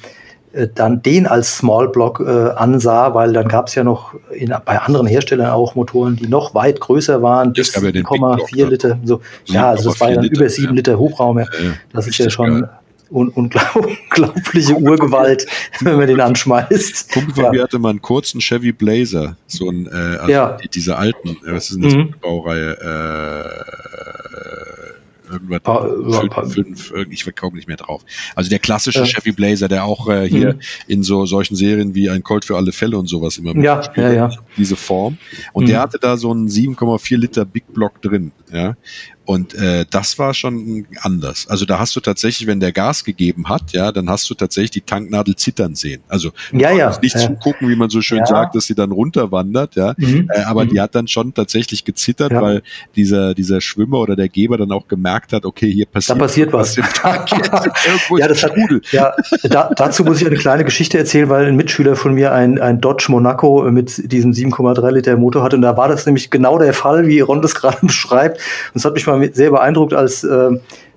äh, 0.55 0.67
dann 0.75 1.03
den 1.03 1.27
als 1.27 1.59
Small 1.59 1.89
Block 1.89 2.21
äh, 2.21 2.51
ansah, 2.57 3.15
weil 3.15 3.35
dann 3.35 3.49
gab 3.49 3.69
es 3.69 3.75
ja 3.75 3.85
noch 3.85 4.15
in, 4.31 4.55
bei 4.65 4.79
anderen 4.79 5.07
Herstellern 5.07 5.51
auch 5.51 5.75
Motoren, 5.75 6.17
die 6.17 6.29
noch 6.29 6.55
weit 6.55 6.81
größer 6.81 7.21
waren, 7.21 7.53
bis 7.53 7.77
7,4 7.77 8.57
ne? 8.57 8.65
Liter. 8.65 8.99
So. 9.05 9.21
Ja, 9.45 9.71
also 9.71 9.91
das 9.91 10.01
war 10.01 10.09
ja 10.09 10.17
dann 10.17 10.25
über 10.25 10.49
7 10.49 10.69
ja. 10.69 10.73
Liter 10.73 10.99
Hubraum. 10.99 11.39
Ja. 11.41 11.47
Das 11.93 12.07
ist 12.07 12.17
ja 12.17 12.31
schon 12.31 12.63
geil 12.63 12.71
un 13.11 13.29
unglaubliche 13.35 14.77
Urgewalt, 14.77 15.47
wenn 15.81 15.97
man 15.97 16.07
den 16.07 16.21
anschmeißt. 16.21 17.13
Kumpel 17.13 17.35
von 17.35 17.45
ja. 17.45 17.51
mir 17.51 17.63
hatte 17.63 17.79
mal 17.79 17.91
einen 17.91 18.03
kurzen 18.03 18.41
Chevy 18.41 18.73
Blazer, 18.73 19.37
so 19.47 19.69
ein, 19.69 19.87
äh, 19.87 19.91
also 19.91 20.31
ja. 20.31 20.57
die, 20.63 20.69
diese 20.69 20.97
alten, 20.97 21.31
äh, 21.31 21.53
was 21.53 21.71
ist 21.71 21.77
denn 21.77 21.83
das 21.83 21.95
mhm. 21.95 22.15
Baureihe? 22.21 22.73
Äh, 22.81 23.95
irgendwas 25.35 25.61
pa 25.63 26.45
fünf, 26.45 26.89
fünf, 26.89 27.13
ich 27.13 27.37
komme 27.37 27.57
nicht 27.57 27.69
mehr 27.69 27.77
drauf. 27.77 28.03
Also 28.35 28.51
der 28.51 28.59
klassische 28.59 29.01
ja. 29.01 29.07
Chevy 29.07 29.33
Blazer, 29.33 29.69
der 29.69 29.85
auch 29.85 30.09
äh, 30.09 30.29
hier 30.29 30.55
mhm. 30.55 30.61
in 30.87 31.03
so 31.03 31.27
solchen 31.27 31.57
Serien 31.57 31.95
wie 31.95 32.11
ein 32.11 32.23
Colt 32.23 32.45
für 32.45 32.57
alle 32.57 32.73
Fälle 32.73 32.99
und 32.99 33.07
sowas 33.07 33.39
immer 33.39 33.57
ja, 33.57 33.83
ja, 33.97 34.13
ja. 34.13 34.31
diese 34.57 34.77
Form. 34.77 35.19
Und 35.53 35.65
mhm. 35.65 35.69
der 35.69 35.81
hatte 35.81 35.99
da 35.99 36.17
so 36.17 36.31
einen 36.31 36.49
7,4 36.49 37.17
Liter 37.17 37.45
Big 37.45 37.73
Block 37.73 38.01
drin, 38.03 38.33
ja. 38.53 38.77
Und 39.27 39.55
äh, 39.55 39.87
das 39.91 40.19
war 40.19 40.35
schon 40.35 40.87
anders. 41.01 41.47
Also 41.49 41.65
da 41.65 41.79
hast 41.79 41.97
du 41.97 42.01
tatsächlich, 42.01 42.47
wenn 42.47 42.61
der 42.61 42.73
Gas 42.73 43.05
gegeben 43.05 43.49
hat, 43.49 43.73
ja, 43.73 43.91
dann 43.91 44.11
hast 44.11 44.29
du 44.29 44.35
tatsächlich 44.35 44.73
die 44.73 44.81
Tanknadel 44.83 45.35
zittern 45.37 45.75
sehen. 45.75 46.03
Also 46.09 46.31
ja, 46.53 46.71
ja, 46.71 46.97
nicht 47.01 47.15
ja. 47.15 47.23
zugucken, 47.23 47.69
wie 47.71 47.77
man 47.77 47.89
so 47.89 48.03
schön 48.03 48.19
ja. 48.19 48.27
sagt, 48.27 48.55
dass 48.55 48.67
sie 48.67 48.75
dann 48.75 48.93
runterwandert, 48.93 49.77
ja. 49.77 49.95
Mhm. 49.97 50.29
Äh, 50.31 50.43
aber 50.43 50.65
mhm. 50.65 50.71
die 50.71 50.81
hat 50.81 50.95
dann 50.95 51.09
schon 51.09 51.33
tatsächlich 51.33 51.85
gezittert, 51.85 52.33
ja. 52.33 52.43
weil 52.43 52.63
dieser, 52.97 53.35
dieser 53.35 53.63
Schwimmer 53.63 53.99
oder 53.99 54.15
der 54.15 54.29
Geber 54.29 54.59
dann 54.59 54.73
auch 54.73 54.89
gemerkt 54.89 55.33
hat, 55.33 55.47
okay, 55.47 55.73
hier 55.73 55.87
passiert, 55.87 56.19
da 56.19 56.23
passiert 56.23 56.53
was. 56.53 56.77
ja, 58.19 58.29
das 58.29 58.43
hat, 58.43 58.53
ja, 58.93 59.15
da, 59.45 59.71
dazu 59.75 60.05
muss 60.05 60.21
ich 60.21 60.27
eine 60.27 60.37
kleine 60.37 60.65
Geschichte 60.65 60.99
erzählen, 60.99 61.31
weil 61.31 61.47
ein 61.47 61.57
Mitschüler 61.57 61.97
von 61.97 62.13
mir 62.13 62.33
ein, 62.33 62.61
ein 62.61 62.81
Dodge 62.81 63.07
Monaco 63.09 63.71
mit 63.71 64.13
diesem 64.13 64.33
7,3 64.33 64.91
Liter 64.91 65.17
Motor 65.17 65.43
hatte. 65.43 65.57
Und 65.57 65.63
da 65.63 65.77
war 65.79 65.89
das 65.89 66.05
nämlich 66.05 66.31
genau 66.31 66.59
der 66.59 66.75
Fall, 66.75 67.07
wie 67.07 67.21
Ron 67.21 67.41
das 67.41 67.55
gerade 67.55 67.79
beschreibt. 67.83 68.37
Und 68.37 68.77
es 68.77 68.85
hat 68.85 68.93
mich 68.95 69.07
mal 69.07 69.14
war 69.21 69.29
sehr 69.33 69.51
beeindruckt, 69.51 69.95
als 69.95 70.25
äh, 70.25 70.51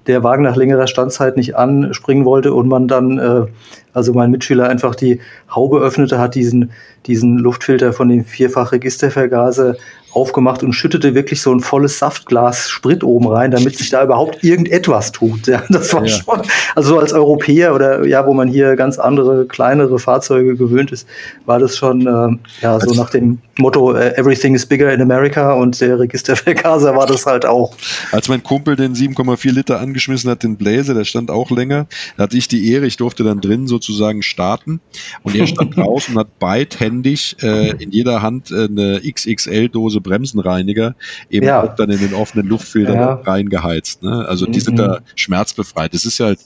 der 0.07 0.23
Wagen 0.23 0.43
nach 0.43 0.55
längerer 0.55 0.87
Standzeit 0.87 1.37
nicht 1.37 1.55
anspringen 1.55 2.25
wollte 2.25 2.53
und 2.53 2.67
man 2.67 2.87
dann, 2.87 3.17
äh, 3.17 3.45
also 3.93 4.13
mein 4.13 4.31
Mitschüler 4.31 4.69
einfach 4.69 4.95
die 4.95 5.19
Haube 5.53 5.79
öffnete, 5.79 6.19
hat 6.19 6.35
diesen, 6.35 6.71
diesen 7.07 7.37
Luftfilter 7.37 7.93
von 7.93 8.09
dem 8.09 8.25
Vierfach-Registervergaser 8.25 9.75
aufgemacht 10.17 10.63
und 10.63 10.73
schüttete 10.73 11.13
wirklich 11.13 11.41
so 11.41 11.53
ein 11.53 11.59
volles 11.59 11.99
Saftglas 11.99 12.69
Sprit 12.69 13.03
oben 13.03 13.27
rein, 13.27 13.51
damit 13.51 13.77
sich 13.77 13.89
da 13.89 14.03
überhaupt 14.03 14.43
irgendetwas 14.43 15.11
tut. 15.11 15.45
Ja, 15.47 15.63
das 15.69 15.93
war 15.93 16.05
ja. 16.05 16.09
schon, 16.09 16.41
also 16.75 16.97
als 16.97 17.13
Europäer 17.13 17.75
oder 17.75 18.05
ja, 18.05 18.25
wo 18.25 18.33
man 18.33 18.47
hier 18.47 18.75
ganz 18.75 18.97
andere, 18.97 19.45
kleinere 19.45 19.99
Fahrzeuge 19.99 20.55
gewöhnt 20.55 20.91
ist, 20.91 21.07
war 21.45 21.59
das 21.59 21.77
schon 21.77 22.01
äh, 22.01 22.63
ja 22.63 22.79
so 22.79 22.89
also, 22.89 23.01
nach 23.01 23.11
dem 23.11 23.39
Motto 23.59 23.91
uh, 23.91 23.95
Everything 23.95 24.55
is 24.55 24.65
bigger 24.65 24.91
in 24.91 25.01
America 25.01 25.53
und 25.53 25.79
der 25.81 25.99
Registervergaser 25.99 26.95
war 26.95 27.05
das 27.05 27.25
halt 27.25 27.45
auch. 27.45 27.75
Als 28.11 28.27
mein 28.27 28.43
Kumpel 28.43 28.75
den 28.75 28.95
7,4 28.95 29.51
Liter 29.51 29.79
angeschmissen 29.79 30.29
hat, 30.29 30.43
den 30.43 30.57
Blazer, 30.57 30.93
der 30.93 31.05
stand 31.05 31.29
auch 31.29 31.51
länger, 31.51 31.87
da 32.17 32.23
hatte 32.23 32.37
ich 32.37 32.47
die 32.47 32.71
Ehre, 32.71 32.87
ich 32.87 32.97
durfte 32.97 33.23
dann 33.23 33.41
drin 33.41 33.67
sozusagen 33.67 34.23
starten 34.23 34.79
und 35.23 35.35
er 35.35 35.45
stand 35.47 35.75
draußen 35.77 36.15
und 36.15 36.19
hat 36.19 36.39
beidhändig 36.39 36.96
äh, 37.05 37.71
in 37.81 37.91
jeder 37.91 38.21
Hand 38.21 38.51
äh, 38.51 38.65
eine 38.65 39.01
XXL-Dose 39.01 40.01
Bremsenreiniger 40.01 40.95
eben 41.29 41.47
ja. 41.47 41.63
auch 41.63 41.75
dann 41.75 41.89
in 41.89 41.99
den 41.99 42.13
offenen 42.13 42.47
Luftfilter 42.47 42.95
ja. 42.95 43.13
reingeheizt. 43.13 44.03
Ne? 44.03 44.25
Also 44.27 44.45
die 44.45 44.59
sind 44.59 44.75
mhm. 44.75 44.77
da 44.77 44.99
schmerzbefreit. 45.15 45.93
Das 45.93 46.05
ist 46.05 46.17
ja 46.17 46.27
halt, 46.27 46.39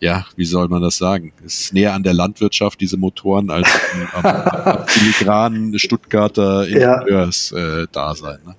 ja, 0.00 0.26
wie 0.36 0.44
soll 0.44 0.68
man 0.68 0.82
das 0.82 0.96
sagen? 0.96 1.32
Es 1.44 1.60
ist 1.60 1.74
näher 1.74 1.94
an 1.94 2.02
der 2.02 2.14
Landwirtschaft, 2.14 2.80
diese 2.80 2.96
Motoren, 2.96 3.50
als 3.50 3.68
am, 4.12 4.24
am, 4.24 4.42
am 4.64 4.86
filigranen 4.86 5.78
Stuttgarter 5.78 6.66
Ingenieurs-Dasein. 6.66 8.38
Äh, 8.44 8.48
ne? 8.48 8.56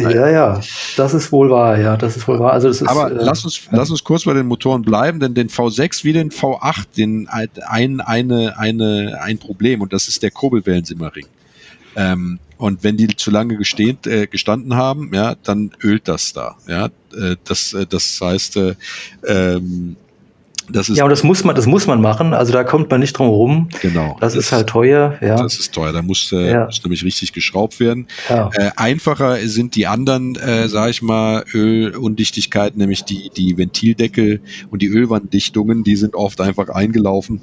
Ja, 0.00 0.28
ja, 0.28 0.60
das 0.96 1.14
ist 1.14 1.30
wohl 1.30 1.50
wahr, 1.50 1.78
ja, 1.78 1.96
das 1.96 2.16
ist 2.16 2.26
wohl 2.26 2.38
wahr. 2.38 2.52
Also 2.52 2.68
das 2.68 2.80
ist, 2.80 2.88
Aber 2.88 3.10
äh, 3.10 3.14
lass, 3.14 3.44
uns, 3.44 3.60
lass 3.70 3.90
uns 3.90 4.02
kurz 4.02 4.24
bei 4.24 4.32
den 4.32 4.46
Motoren 4.46 4.82
bleiben, 4.82 5.20
denn 5.20 5.34
den 5.34 5.48
V6 5.48 6.04
wie 6.04 6.12
den 6.12 6.30
V8, 6.30 6.86
den 6.96 7.28
ein, 7.28 8.00
eine, 8.00 8.58
eine, 8.58 9.18
ein 9.20 9.38
Problem 9.38 9.82
und 9.82 9.92
das 9.92 10.08
ist 10.08 10.22
der 10.22 10.30
Kurbelwellensimmerring. 10.30 11.26
Ähm, 11.96 12.38
und 12.56 12.84
wenn 12.84 12.96
die 12.96 13.08
zu 13.08 13.30
lange 13.30 13.56
gestehen, 13.56 13.98
äh, 14.06 14.26
gestanden 14.26 14.76
haben, 14.76 15.10
ja, 15.12 15.34
dann 15.42 15.72
ölt 15.82 16.08
das 16.08 16.32
da. 16.32 16.56
Ja, 16.66 16.86
äh, 16.86 17.36
das, 17.44 17.74
äh, 17.74 17.86
das 17.86 18.20
heißt, 18.20 18.56
äh, 18.56 18.74
ähm, 19.26 19.96
das 20.72 20.88
ist 20.88 20.98
ja, 20.98 21.04
und 21.04 21.10
das 21.10 21.22
muss 21.22 21.44
man, 21.44 21.54
das 21.54 21.66
muss 21.66 21.86
man 21.86 22.00
machen. 22.00 22.34
Also 22.34 22.52
da 22.52 22.64
kommt 22.64 22.90
man 22.90 23.00
nicht 23.00 23.12
drum 23.12 23.28
herum. 23.28 23.68
Genau. 23.80 24.16
Das, 24.20 24.34
das 24.34 24.46
ist 24.46 24.52
halt 24.52 24.68
teuer. 24.68 25.18
Ja. 25.20 25.36
Das 25.36 25.58
ist 25.58 25.72
teuer. 25.72 25.92
Da 25.92 26.02
muss, 26.02 26.32
äh, 26.32 26.50
ja. 26.50 26.64
muss 26.66 26.82
nämlich 26.82 27.04
richtig 27.04 27.32
geschraubt 27.32 27.80
werden. 27.80 28.06
Ja. 28.28 28.50
Äh, 28.54 28.70
einfacher 28.76 29.36
sind 29.46 29.76
die 29.76 29.86
anderen, 29.86 30.36
äh, 30.36 30.68
sage 30.68 30.90
ich 30.90 31.02
mal, 31.02 31.44
Ölundichtigkeiten, 31.54 32.78
nämlich 32.78 33.04
die 33.04 33.30
die 33.36 33.56
Ventildeckel 33.56 34.40
und 34.70 34.82
die 34.82 34.88
Ölwanddichtungen. 34.88 35.84
Die 35.84 35.96
sind 35.96 36.14
oft 36.14 36.40
einfach 36.40 36.68
eingelaufen 36.68 37.42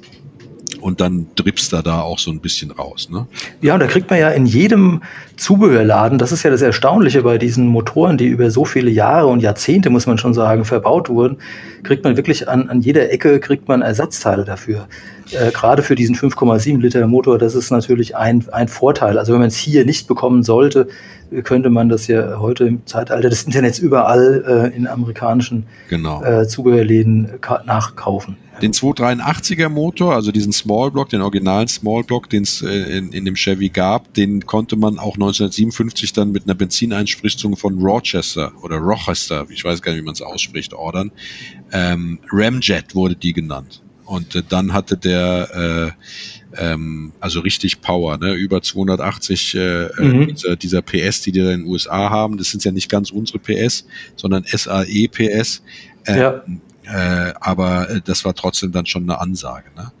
und 0.80 1.00
dann 1.00 1.26
drippst 1.34 1.72
er 1.72 1.82
da 1.82 2.00
auch 2.00 2.18
so 2.18 2.30
ein 2.30 2.40
bisschen 2.40 2.70
raus. 2.70 3.08
Ne? 3.10 3.26
Ja, 3.60 3.74
und 3.74 3.80
da 3.80 3.86
kriegt 3.86 4.10
man 4.10 4.18
ja 4.18 4.30
in 4.30 4.46
jedem 4.46 5.02
Zubehörladen, 5.36 6.18
das 6.18 6.32
ist 6.32 6.42
ja 6.42 6.50
das 6.50 6.62
Erstaunliche 6.62 7.22
bei 7.22 7.38
diesen 7.38 7.66
Motoren, 7.66 8.18
die 8.18 8.26
über 8.26 8.50
so 8.50 8.64
viele 8.64 8.90
Jahre 8.90 9.28
und 9.28 9.40
Jahrzehnte, 9.40 9.90
muss 9.90 10.06
man 10.06 10.18
schon 10.18 10.34
sagen, 10.34 10.64
verbaut 10.64 11.08
wurden, 11.08 11.38
kriegt 11.82 12.04
man 12.04 12.16
wirklich 12.16 12.48
an, 12.48 12.68
an 12.68 12.80
jeder 12.80 13.10
Ecke 13.10 13.40
kriegt 13.40 13.68
man 13.68 13.82
Ersatzteile 13.82 14.44
dafür. 14.44 14.86
Äh, 15.32 15.50
Gerade 15.52 15.82
für 15.82 15.94
diesen 15.94 16.16
5,7 16.16 16.78
Liter 16.78 17.06
Motor, 17.06 17.38
das 17.38 17.54
ist 17.54 17.70
natürlich 17.70 18.16
ein, 18.16 18.44
ein 18.52 18.68
Vorteil. 18.68 19.18
Also 19.18 19.32
wenn 19.32 19.40
man 19.40 19.48
es 19.48 19.56
hier 19.56 19.84
nicht 19.84 20.06
bekommen 20.06 20.42
sollte, 20.42 20.88
könnte 21.44 21.70
man 21.70 21.88
das 21.88 22.06
ja 22.08 22.38
heute 22.40 22.64
im 22.64 22.86
Zeitalter 22.86 23.28
des 23.28 23.44
Internets 23.44 23.78
überall 23.78 24.70
äh, 24.72 24.76
in 24.76 24.86
amerikanischen 24.86 25.66
genau. 25.88 26.22
äh, 26.24 26.46
Zubehörläden 26.48 27.28
nachkaufen. 27.66 28.36
Den 28.60 28.72
283er 28.72 29.68
Motor, 29.68 30.14
also 30.14 30.32
diesen 30.32 30.52
Small 30.52 30.90
Block, 30.90 31.08
den 31.08 31.22
originalen 31.22 31.68
Small 31.68 32.02
Block, 32.02 32.28
den 32.28 32.42
es 32.42 32.62
äh, 32.62 32.98
in, 32.98 33.12
in 33.12 33.24
dem 33.24 33.36
Chevy 33.36 33.68
gab, 33.68 34.12
den 34.14 34.44
konnte 34.44 34.76
man 34.76 34.98
auch 34.98 35.14
1957 35.14 36.12
dann 36.12 36.32
mit 36.32 36.44
einer 36.44 36.54
Benzineinspritzung 36.54 37.56
von 37.56 37.80
Rochester 37.80 38.52
oder 38.62 38.76
Rochester, 38.76 39.46
ich 39.50 39.64
weiß 39.64 39.80
gar 39.80 39.92
nicht, 39.92 40.02
wie 40.02 40.04
man 40.04 40.14
es 40.14 40.22
ausspricht, 40.22 40.74
ordern. 40.74 41.10
Ähm, 41.72 42.18
Ramjet 42.30 42.94
wurde 42.94 43.14
die 43.14 43.32
genannt. 43.32 43.82
Und 44.10 44.34
äh, 44.34 44.42
dann 44.46 44.72
hatte 44.72 44.96
der 44.96 45.94
äh, 46.56 46.62
ähm, 46.72 47.12
also 47.20 47.38
richtig 47.38 47.80
Power, 47.80 48.18
ne? 48.18 48.34
über 48.34 48.60
280 48.60 49.54
äh, 49.54 49.84
äh, 49.84 50.02
mhm. 50.02 50.26
dieser, 50.26 50.56
dieser 50.56 50.82
PS, 50.82 51.20
die 51.20 51.30
die 51.30 51.38
in 51.38 51.46
den 51.46 51.64
USA 51.64 52.10
haben. 52.10 52.36
Das 52.36 52.50
sind 52.50 52.64
ja 52.64 52.72
nicht 52.72 52.90
ganz 52.90 53.12
unsere 53.12 53.38
PS, 53.38 53.86
sondern 54.16 54.42
SAE 54.44 55.06
PS. 55.06 55.62
Äh, 56.06 56.18
ja. 56.18 56.42
Äh, 56.86 57.34
aber 57.40 57.88
äh, 57.88 58.00
das 58.04 58.24
war 58.24 58.34
trotzdem 58.34 58.72
dann 58.72 58.84
schon 58.84 59.04
eine 59.04 59.20
Ansage. 59.20 59.70
Ne? 59.76 59.92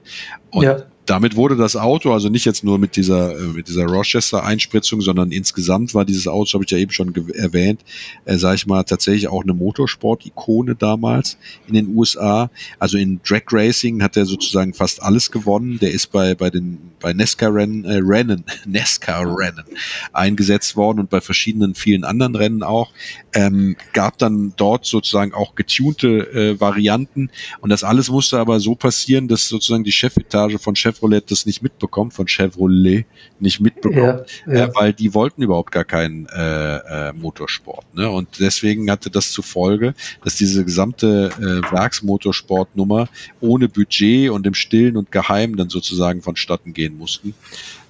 Und 0.50 0.64
ja 0.64 0.82
damit 1.10 1.34
wurde 1.34 1.56
das 1.56 1.74
Auto, 1.74 2.12
also 2.12 2.28
nicht 2.28 2.44
jetzt 2.44 2.62
nur 2.62 2.78
mit 2.78 2.94
dieser, 2.94 3.36
äh, 3.36 3.42
mit 3.42 3.66
dieser 3.66 3.84
Rochester-Einspritzung, 3.84 5.00
sondern 5.00 5.32
insgesamt 5.32 5.92
war 5.92 6.04
dieses 6.04 6.28
Auto, 6.28 6.52
habe 6.54 6.64
ich 6.64 6.70
ja 6.70 6.78
eben 6.78 6.92
schon 6.92 7.12
erwähnt, 7.34 7.80
äh, 8.26 8.36
sage 8.36 8.54
ich 8.54 8.66
mal, 8.68 8.84
tatsächlich 8.84 9.26
auch 9.26 9.42
eine 9.42 9.52
Motorsport-Ikone 9.52 10.76
damals 10.76 11.36
in 11.66 11.74
den 11.74 11.96
USA. 11.96 12.48
Also 12.78 12.96
in 12.96 13.20
Drag 13.26 13.42
Racing 13.50 14.04
hat 14.04 14.16
er 14.16 14.24
sozusagen 14.24 14.72
fast 14.72 15.02
alles 15.02 15.32
gewonnen. 15.32 15.80
Der 15.80 15.90
ist 15.90 16.12
bei, 16.12 16.36
bei 16.36 16.48
den 16.48 16.78
bei 17.00 17.12
NASCAR-Rennen 17.12 17.84
äh, 17.86 18.00
Rennen, 18.04 18.44
NASCAR-Rennen 18.66 19.64
eingesetzt 20.12 20.76
worden 20.76 21.00
und 21.00 21.10
bei 21.10 21.20
verschiedenen 21.20 21.74
vielen 21.74 22.04
anderen 22.04 22.36
Rennen 22.36 22.62
auch. 22.62 22.92
Ähm, 23.34 23.76
gab 23.92 24.18
dann 24.18 24.52
dort 24.56 24.86
sozusagen 24.86 25.34
auch 25.34 25.56
getunte 25.56 26.32
äh, 26.32 26.60
Varianten 26.60 27.30
und 27.60 27.70
das 27.70 27.82
alles 27.82 28.10
musste 28.10 28.38
aber 28.38 28.60
so 28.60 28.74
passieren, 28.76 29.26
dass 29.26 29.48
sozusagen 29.48 29.84
die 29.84 29.92
Chefetage 29.92 30.58
von 30.58 30.76
Chef 30.76 30.99
Chevrolet 31.00 31.30
das 31.30 31.46
nicht 31.46 31.62
mitbekommt, 31.62 32.14
von 32.14 32.26
Chevrolet 32.28 33.06
nicht 33.38 33.60
mitbekommt, 33.60 34.28
ja, 34.46 34.52
ja. 34.52 34.66
Äh, 34.66 34.74
weil 34.74 34.92
die 34.92 35.14
wollten 35.14 35.42
überhaupt 35.42 35.72
gar 35.72 35.84
keinen 35.84 36.26
äh, 36.26 37.08
äh, 37.08 37.12
Motorsport. 37.12 37.94
Ne? 37.94 38.08
Und 38.08 38.28
deswegen 38.38 38.90
hatte 38.90 39.10
das 39.10 39.32
zur 39.32 39.44
Folge, 39.44 39.94
dass 40.22 40.36
diese 40.36 40.64
gesamte 40.64 41.30
äh, 41.38 41.72
Werksmotorsportnummer 41.72 43.08
ohne 43.40 43.68
Budget 43.68 44.30
und 44.30 44.46
im 44.46 44.54
Stillen 44.54 44.96
und 44.96 45.10
Geheim 45.10 45.56
dann 45.56 45.70
sozusagen 45.70 46.22
vonstatten 46.22 46.72
gehen 46.72 46.96
mussten. 46.96 47.34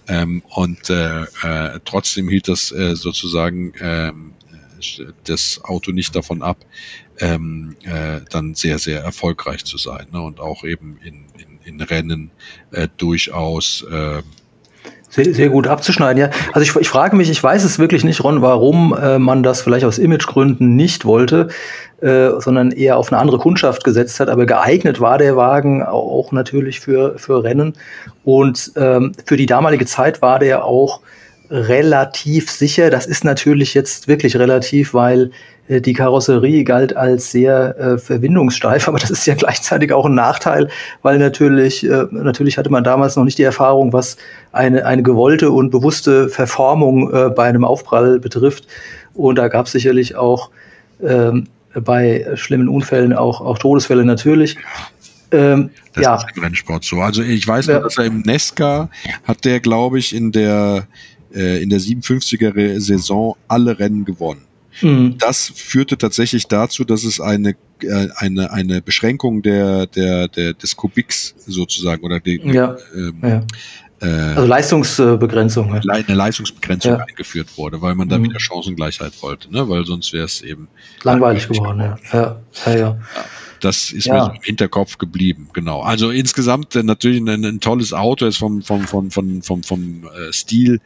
Ähm, 0.09 0.43
und 0.49 0.91
äh, 0.91 1.23
äh, 1.23 1.81
trotzdem 1.85 2.29
hielt 2.29 2.49
das 2.49 2.73
äh, 2.73 2.97
sozusagen 2.97 3.73
ähm, 3.81 4.33
das 5.25 5.61
Auto 5.63 5.93
nicht 5.93 6.17
davon 6.17 6.43
ab, 6.43 6.57
ähm, 7.19 7.77
äh, 7.83 8.21
dann 8.31 8.55
sehr, 8.55 8.79
sehr 8.79 9.03
erfolgreich 9.03 9.65
zu 9.67 9.77
sein. 9.77 10.07
Ne? 10.11 10.23
Und 10.23 10.41
auch 10.41 10.65
eben 10.65 10.99
in, 11.05 11.27
in 11.37 11.50
in 11.71 11.81
Rennen 11.81 12.31
äh, 12.73 12.89
durchaus 12.99 13.85
äh, 13.91 14.23
Sehr, 15.09 15.35
sehr 15.35 15.49
gut 15.49 15.67
abzuschneiden, 15.67 16.21
ja. 16.23 16.31
Also 16.53 16.61
ich, 16.63 16.77
ich 16.77 16.89
frage 16.89 17.17
mich, 17.17 17.29
ich 17.31 17.43
weiß 17.43 17.65
es 17.65 17.79
wirklich 17.79 18.05
nicht, 18.05 18.23
Ron, 18.23 18.43
warum 18.43 18.95
äh, 18.95 19.19
man 19.19 19.43
das 19.43 19.61
vielleicht 19.61 19.85
aus 19.85 19.99
Imagegründen 19.99 20.77
nicht 20.77 21.05
wollte, 21.05 21.49
äh, 22.01 22.31
sondern 22.39 22.71
eher 22.71 22.97
auf 22.97 23.13
eine 23.13 23.21
andere 23.21 23.39
Kundschaft 23.39 23.83
gesetzt 23.83 24.21
hat. 24.21 24.29
Aber 24.29 24.47
geeignet 24.47 25.01
war 25.01 25.19
der 25.19 25.35
Wagen 25.37 25.83
auch, 25.83 26.31
natürlich 26.33 26.79
für, 26.79 27.19
für 27.19 27.43
Rennen. 27.43 27.75
Und 28.25 28.73
ähm, 28.77 29.13
für 29.27 29.37
die 29.37 29.47
damalige 29.47 29.85
Zeit 29.85 30.23
war 30.23 30.39
der 30.39 30.65
auch 30.65 31.01
relativ 31.51 32.51
sicher. 32.51 32.91
Das 32.91 33.07
ist 33.07 33.25
natürlich 33.25 33.75
jetzt 33.75 34.09
wirklich 34.09 34.37
relativ, 34.37 34.95
weil 34.95 35.33
äh, 35.69 35.81
die 35.81 35.93
Karosserie 35.93 36.65
galt 36.65 36.97
als 36.97 37.31
sehr 37.31 37.77
äh, 37.79 37.99
verwindungssteif, 37.99 38.89
aber 38.89 38.99
das 38.99 39.11
ist 39.11 39.27
ja 39.27 39.35
gleichzeitig 39.35 39.93
auch 39.93 40.07
ein 40.07 40.15
Nachteil, 40.15 40.69
weil 41.03 41.19
natürlich, 41.19 41.85
äh, 41.85 42.07
natürlich 42.11 42.57
hatte 42.57 42.71
man 42.71 42.85
damals 42.85 43.17
noch 43.17 43.25
nicht 43.25 43.39
die 43.39 43.43
Erfahrung, 43.43 43.93
was 43.93 44.17
eine, 44.53 44.87
eine 44.87 45.03
gewollte 45.03 45.51
und 45.51 45.71
bewusste 45.71 46.29
Verformung 46.29 47.13
äh, 47.13 47.31
bei 47.31 47.45
einem 47.45 47.65
Aufprall 47.65 48.19
betrifft. 48.19 48.67
Und 49.15 49.37
da 49.37 49.49
gab 49.49 49.67
es 49.67 49.73
sicherlich 49.73 50.17
auch 50.17 50.51
ähm, 51.03 51.49
bei 51.75 52.27
schlimmen 52.35 52.69
Unfällen 52.69 53.13
auch, 53.13 53.41
auch 53.41 53.59
Todesfälle 53.59 54.05
natürlich. 54.05 54.57
Ähm, 55.33 55.71
das 55.95 56.05
ja. 56.05 56.15
ist 56.17 56.27
im 56.35 56.43
Rennsport 56.43 56.85
so. 56.85 57.01
Also 57.01 57.23
ich 57.23 57.47
weiß 57.47 57.67
ja. 57.67 57.75
nur, 57.75 57.83
dass 57.85 57.99
er 57.99 58.05
im 58.05 58.21
Nesca 58.21 58.89
hat 59.25 59.45
der, 59.45 59.61
glaube 59.61 59.99
ich, 59.99 60.15
in 60.15 60.33
der 60.33 60.87
äh, 61.35 61.63
in 61.63 61.71
der 61.71 61.81
57er 61.81 62.81
Saison 62.81 63.37
alle 63.49 63.79
Rennen 63.79 64.05
gewonnen. 64.05 64.43
Mhm. 64.83 65.17
Das 65.19 65.53
führte 65.55 65.99
tatsächlich 65.99 66.47
dazu, 66.47 66.85
dass 66.85 67.05
es 67.05 67.21
eine 67.21 67.57
äh, 67.83 68.09
eine 68.17 68.53
eine 68.53 68.81
Beschränkung 68.81 69.43
der 69.43 69.87
der 69.87 70.29
der 70.29 70.55
des 70.55 70.77
Kubiks 70.77 71.35
sozusagen 71.47 72.05
oder 72.05 72.21
die, 72.21 72.41
ja. 72.45 72.77
Ähm, 72.95 73.17
ja. 73.23 73.45
Äh, 74.01 74.07
also 74.07 74.47
Leistungsbegrenzung. 74.47 75.75
Eine 75.75 76.15
Leistungsbegrenzung 76.15 76.93
ja. 76.93 77.05
eingeführt 77.07 77.57
wurde, 77.57 77.83
weil 77.83 77.95
man 77.95 78.09
da 78.09 78.19
mhm. 78.19 78.25
wieder 78.25 78.41
Chancengleichheit 78.41 79.13
wollte, 79.23 79.53
ne? 79.53 79.69
weil 79.69 79.85
sonst 79.85 80.13
wäre 80.13 80.25
es 80.25 80.41
eben 80.41 80.69
langweilig 81.03 81.49
geworden. 81.49 81.81
Ja. 81.81 81.99
Ja. 82.13 82.41
Ja, 82.67 82.77
ja. 82.77 82.99
Das 83.61 83.93
ist 83.93 84.09
mir 84.09 84.25
so 84.25 84.31
im 84.31 84.41
Hinterkopf 84.41 84.97
geblieben, 84.97 85.51
genau. 85.53 85.83
Also 85.83 86.11
insgesamt 86.11 86.75
äh, 86.77 86.83
natürlich 86.83 87.21
ein, 87.21 87.45
ein, 87.45 87.61
tolles 87.61 87.93
Auto, 87.93 88.25
ist 88.25 88.39
vom, 88.39 88.63
vom, 88.63 88.87
vom, 88.87 89.11
vom, 89.11 89.43
vom, 89.43 89.63
vom 89.63 90.09
Stil, 90.31 90.81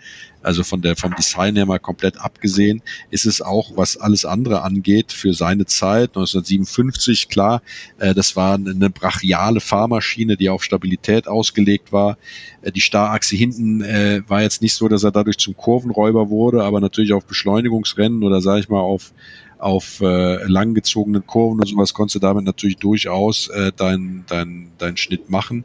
also 0.44 0.62
von 0.62 0.82
der, 0.82 0.96
vom 0.96 1.14
Design 1.14 1.56
her 1.56 1.66
mal 1.66 1.78
komplett 1.78 2.20
abgesehen, 2.20 2.82
ist 3.10 3.26
es 3.26 3.40
auch, 3.40 3.76
was 3.76 3.96
alles 3.96 4.24
andere 4.24 4.62
angeht, 4.62 5.12
für 5.12 5.34
seine 5.34 5.66
Zeit, 5.66 6.10
1957, 6.10 7.28
klar, 7.28 7.62
äh, 7.98 8.14
das 8.14 8.36
war 8.36 8.54
eine 8.54 8.90
brachiale 8.90 9.60
Fahrmaschine, 9.60 10.36
die 10.36 10.48
auf 10.48 10.62
Stabilität 10.62 11.28
ausgelegt 11.28 11.92
war. 11.92 12.18
Äh, 12.62 12.72
die 12.72 12.80
Starrachse 12.80 13.36
hinten 13.36 13.82
äh, 13.82 14.22
war 14.28 14.42
jetzt 14.42 14.62
nicht 14.62 14.74
so, 14.74 14.88
dass 14.88 15.04
er 15.04 15.12
dadurch 15.12 15.38
zum 15.38 15.56
Kurvenräuber 15.56 16.30
wurde, 16.30 16.62
aber 16.62 16.80
natürlich 16.80 17.12
auf 17.12 17.26
Beschleunigungsrennen 17.26 18.22
oder 18.22 18.40
sage 18.40 18.60
ich 18.60 18.68
mal 18.68 18.80
auf 18.80 19.12
auf 19.58 20.00
äh, 20.02 20.44
langgezogenen 20.44 21.26
Kurven 21.26 21.60
und 21.60 21.66
sowas 21.66 21.94
konntest 21.94 22.16
du 22.16 22.18
damit 22.18 22.44
natürlich 22.44 22.76
durchaus 22.76 23.48
äh, 23.48 23.72
deinen 23.72 24.24
dein, 24.28 24.68
dein 24.76 24.98
Schnitt 24.98 25.30
machen 25.30 25.64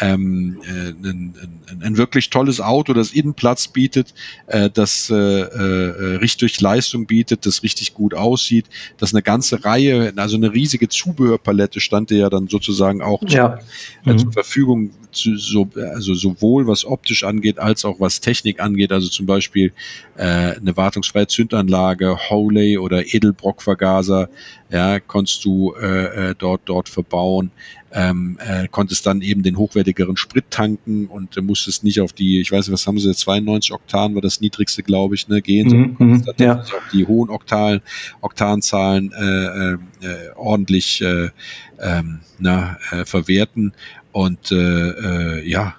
ähm, 0.00 0.58
äh, 0.64 0.90
ein, 0.90 1.34
ein, 1.68 1.82
ein 1.82 1.96
wirklich 1.96 2.30
tolles 2.30 2.60
Auto, 2.60 2.92
das 2.92 3.12
Innenplatz 3.12 3.68
bietet, 3.68 4.14
äh, 4.46 4.70
das 4.70 5.10
äh, 5.10 5.14
äh, 5.14 6.16
richtig 6.16 6.60
Leistung 6.60 7.06
bietet, 7.06 7.46
das 7.46 7.62
richtig 7.62 7.94
gut 7.94 8.14
aussieht, 8.14 8.66
das 8.98 9.14
eine 9.14 9.22
ganze 9.22 9.64
Reihe, 9.64 10.12
also 10.16 10.36
eine 10.36 10.52
riesige 10.52 10.88
Zubehörpalette 10.88 11.80
stand 11.80 12.10
dir 12.10 12.18
ja 12.18 12.30
dann 12.30 12.48
sozusagen 12.48 13.02
auch 13.02 13.22
ja. 13.28 13.58
zu, 13.58 14.10
äh, 14.10 14.12
mhm. 14.12 14.18
zur 14.18 14.32
Verfügung, 14.32 14.90
zu, 15.12 15.36
so, 15.36 15.68
also 15.74 16.14
sowohl 16.14 16.66
was 16.66 16.84
optisch 16.84 17.24
angeht, 17.24 17.58
als 17.58 17.84
auch 17.84 18.00
was 18.00 18.20
Technik 18.20 18.60
angeht, 18.60 18.92
also 18.92 19.08
zum 19.08 19.26
Beispiel 19.26 19.72
äh, 20.16 20.22
eine 20.22 20.76
wartungsfreie 20.76 21.26
Zündanlage, 21.26 22.16
Howley 22.30 22.78
oder 22.78 23.14
Edelbrockvergaser, 23.14 24.28
ja, 24.70 25.00
konntest 25.00 25.44
du 25.44 25.74
äh, 25.74 26.30
äh, 26.30 26.34
dort 26.38 26.62
dort 26.66 26.88
verbauen 26.88 27.50
ähm, 27.92 28.38
äh, 28.46 28.68
konntest 28.68 29.06
dann 29.06 29.20
eben 29.20 29.42
den 29.42 29.56
hochwertigeren 29.56 30.16
Sprit 30.16 30.44
tanken 30.50 31.06
und 31.06 31.36
äh, 31.36 31.40
musstest 31.40 31.82
nicht 31.84 32.00
auf 32.00 32.12
die, 32.12 32.40
ich 32.40 32.52
weiß 32.52 32.66
nicht, 32.66 32.72
was 32.72 32.86
haben 32.86 32.98
sie, 32.98 33.12
92 33.12 33.72
Oktan 33.72 34.14
war 34.14 34.22
das 34.22 34.40
niedrigste, 34.40 34.82
glaube 34.82 35.14
ich, 35.14 35.28
ne, 35.28 35.42
gehen, 35.42 35.68
mhm, 35.68 35.96
sondern 35.98 36.24
dann 36.24 36.46
ja. 36.46 36.60
auf 36.60 36.82
die 36.92 37.06
hohen 37.06 37.30
Oktan, 37.30 37.80
Oktanzahlen 38.20 39.12
äh, 39.12 40.06
äh, 40.06 40.30
ordentlich 40.36 41.02
äh, 41.02 41.30
ähm, 41.80 42.20
na, 42.38 42.78
äh, 42.92 43.04
verwerten 43.04 43.72
und 44.12 44.52
äh, 44.52 44.56
äh, 44.56 45.48
ja, 45.48 45.76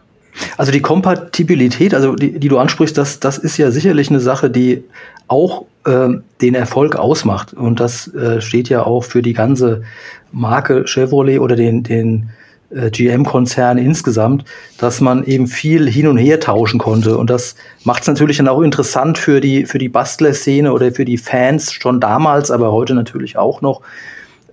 also 0.58 0.72
die 0.72 0.82
Kompatibilität, 0.82 1.94
also 1.94 2.16
die, 2.16 2.40
die 2.40 2.48
du 2.48 2.58
ansprichst, 2.58 2.98
das, 2.98 3.20
das 3.20 3.38
ist 3.38 3.58
ja 3.58 3.72
sicherlich 3.72 4.10
eine 4.10 4.20
Sache, 4.20 4.50
die 4.50 4.84
auch 5.28 5.66
äh, 5.86 6.10
den 6.42 6.56
Erfolg 6.56 6.96
ausmacht. 6.96 7.54
Und 7.54 7.80
das 7.80 8.14
äh, 8.14 8.42
steht 8.42 8.70
ja 8.70 8.84
auch 8.84 9.04
für 9.04 9.22
die 9.22 9.34
ganze 9.34 9.84
Marke 10.32 10.88
Chevrolet 10.88 11.40
oder 11.40 11.56
den, 11.56 11.84
den 11.84 12.30
äh, 12.74 12.90
GM-Konzern 12.90 13.78
insgesamt, 13.78 14.46
dass 14.78 15.02
man 15.02 15.24
eben 15.24 15.48
viel 15.48 15.90
hin 15.90 16.08
und 16.08 16.18
her 16.18 16.40
tauschen 16.40 16.80
konnte. 16.80 17.18
Und 17.18 17.30
das 17.30 17.56
macht 17.84 18.04
es 18.04 18.08
natürlich 18.08 18.38
dann 18.38 18.48
auch 18.48 18.62
interessant 18.62 19.18
für 19.18 19.42
die, 19.42 19.66
für 19.66 19.78
die 19.78 19.90
Bastler-Szene 19.90 20.72
oder 20.72 20.92
für 20.92 21.06
die 21.06 21.18
Fans 21.18 21.74
schon 21.74 22.00
damals, 22.00 22.52
aber 22.52 22.72
heute 22.72 22.94
natürlich 22.94 23.38
auch 23.38 23.62
noch. 23.62 23.82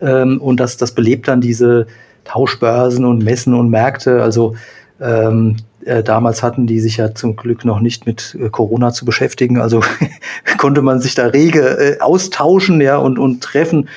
Ähm, 0.00 0.40
und 0.40 0.58
das, 0.58 0.76
das 0.76 0.92
belebt 0.92 1.28
dann 1.28 1.40
diese 1.40 1.86
Tauschbörsen 2.24 3.04
und 3.04 3.24
Messen 3.24 3.54
und 3.54 3.70
Märkte. 3.70 4.22
Also 4.22 4.54
ähm, 5.00 5.56
äh, 5.84 6.02
damals 6.02 6.42
hatten 6.42 6.66
die 6.66 6.80
sich 6.80 6.96
ja 6.96 7.14
zum 7.14 7.36
Glück 7.36 7.64
noch 7.64 7.80
nicht 7.80 8.06
mit 8.06 8.36
äh, 8.40 8.50
Corona 8.50 8.92
zu 8.92 9.04
beschäftigen, 9.04 9.58
also 9.58 9.80
konnte 10.58 10.82
man 10.82 11.00
sich 11.00 11.14
da 11.14 11.26
rege 11.26 11.60
äh, 11.60 12.00
austauschen 12.00 12.80
ja, 12.80 12.98
und, 12.98 13.18
und 13.18 13.42
treffen. 13.42 13.88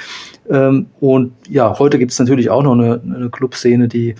Ähm, 0.49 0.87
und 0.99 1.33
ja, 1.49 1.77
heute 1.79 1.99
gibt 1.99 2.11
es 2.11 2.19
natürlich 2.19 2.49
auch 2.49 2.63
noch 2.63 2.73
eine, 2.73 3.01
eine 3.03 3.29
Clubszene, 3.29 3.87
die, 3.87 4.15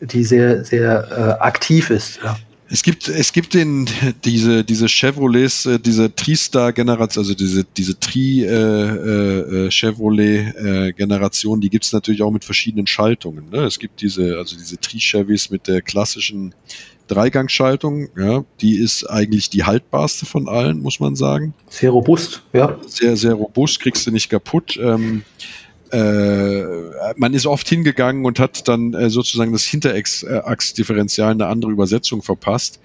die 0.00 0.24
sehr, 0.24 0.64
sehr 0.64 1.08
äh, 1.10 1.42
aktiv 1.42 1.90
ist. 1.90 2.20
Ja. 2.22 2.36
Es 2.72 2.84
gibt, 2.84 3.08
es 3.08 3.32
gibt 3.32 3.54
den, 3.54 3.88
diese, 4.24 4.62
diese 4.62 4.86
Chevrolets, 4.86 5.66
äh, 5.66 5.80
diese 5.80 6.14
Tri-Star-Generation, 6.14 7.24
also 7.24 7.34
diese, 7.34 7.64
diese 7.64 7.98
Tri, 7.98 8.44
äh, 8.44 9.66
äh, 9.66 9.66
äh, 9.66 11.60
die 11.60 11.70
gibt's 11.70 11.92
natürlich 11.92 12.22
auch 12.22 12.30
mit 12.30 12.44
verschiedenen 12.44 12.86
Schaltungen. 12.86 13.50
Ne? 13.50 13.64
Es 13.64 13.80
gibt 13.80 14.00
diese, 14.00 14.38
also 14.38 14.56
diese 14.56 14.78
Tri-Chevys 14.78 15.50
mit 15.50 15.66
der 15.66 15.82
klassischen 15.82 16.54
Dreigangschaltung, 17.08 18.08
ja, 18.16 18.44
die 18.60 18.76
ist 18.76 19.04
eigentlich 19.04 19.50
die 19.50 19.64
haltbarste 19.64 20.26
von 20.26 20.48
allen, 20.48 20.80
muss 20.80 21.00
man 21.00 21.16
sagen. 21.16 21.54
Sehr 21.68 21.90
robust, 21.90 22.42
ja. 22.52 22.78
Sehr, 22.86 23.16
sehr 23.16 23.34
robust, 23.34 23.80
kriegst 23.80 24.06
du 24.06 24.12
nicht 24.12 24.28
kaputt. 24.30 24.78
Ähm, 24.80 25.22
äh, 25.92 26.64
man 27.16 27.34
ist 27.34 27.46
oft 27.46 27.68
hingegangen 27.68 28.24
und 28.24 28.38
hat 28.38 28.68
dann 28.68 28.94
äh, 28.94 29.10
sozusagen 29.10 29.52
das 29.52 29.64
Hinterachsdifferenzial 29.64 31.32
eine 31.32 31.46
andere 31.46 31.72
Übersetzung 31.72 32.22
verpasst. 32.22 32.80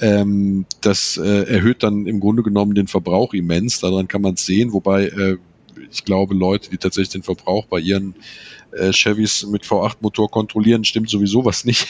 Ähm, 0.00 0.66
das 0.80 1.16
äh, 1.16 1.44
erhöht 1.44 1.82
dann 1.82 2.06
im 2.06 2.20
Grunde 2.20 2.42
genommen 2.42 2.74
den 2.74 2.88
Verbrauch 2.88 3.34
immens. 3.34 3.80
Daran 3.80 4.08
kann 4.08 4.22
man 4.22 4.34
es 4.34 4.44
sehen, 4.44 4.72
wobei 4.72 5.06
äh, 5.06 5.36
ich 5.90 6.04
glaube, 6.04 6.34
Leute, 6.34 6.70
die 6.70 6.78
tatsächlich 6.78 7.10
den 7.10 7.22
Verbrauch 7.22 7.66
bei 7.66 7.78
ihren 7.78 8.14
äh, 8.72 8.92
Chevys 8.92 9.46
mit 9.46 9.64
V8-Motor 9.64 10.30
kontrollieren, 10.30 10.84
stimmt 10.84 11.10
sowieso 11.10 11.44
was 11.44 11.64
nicht. 11.64 11.86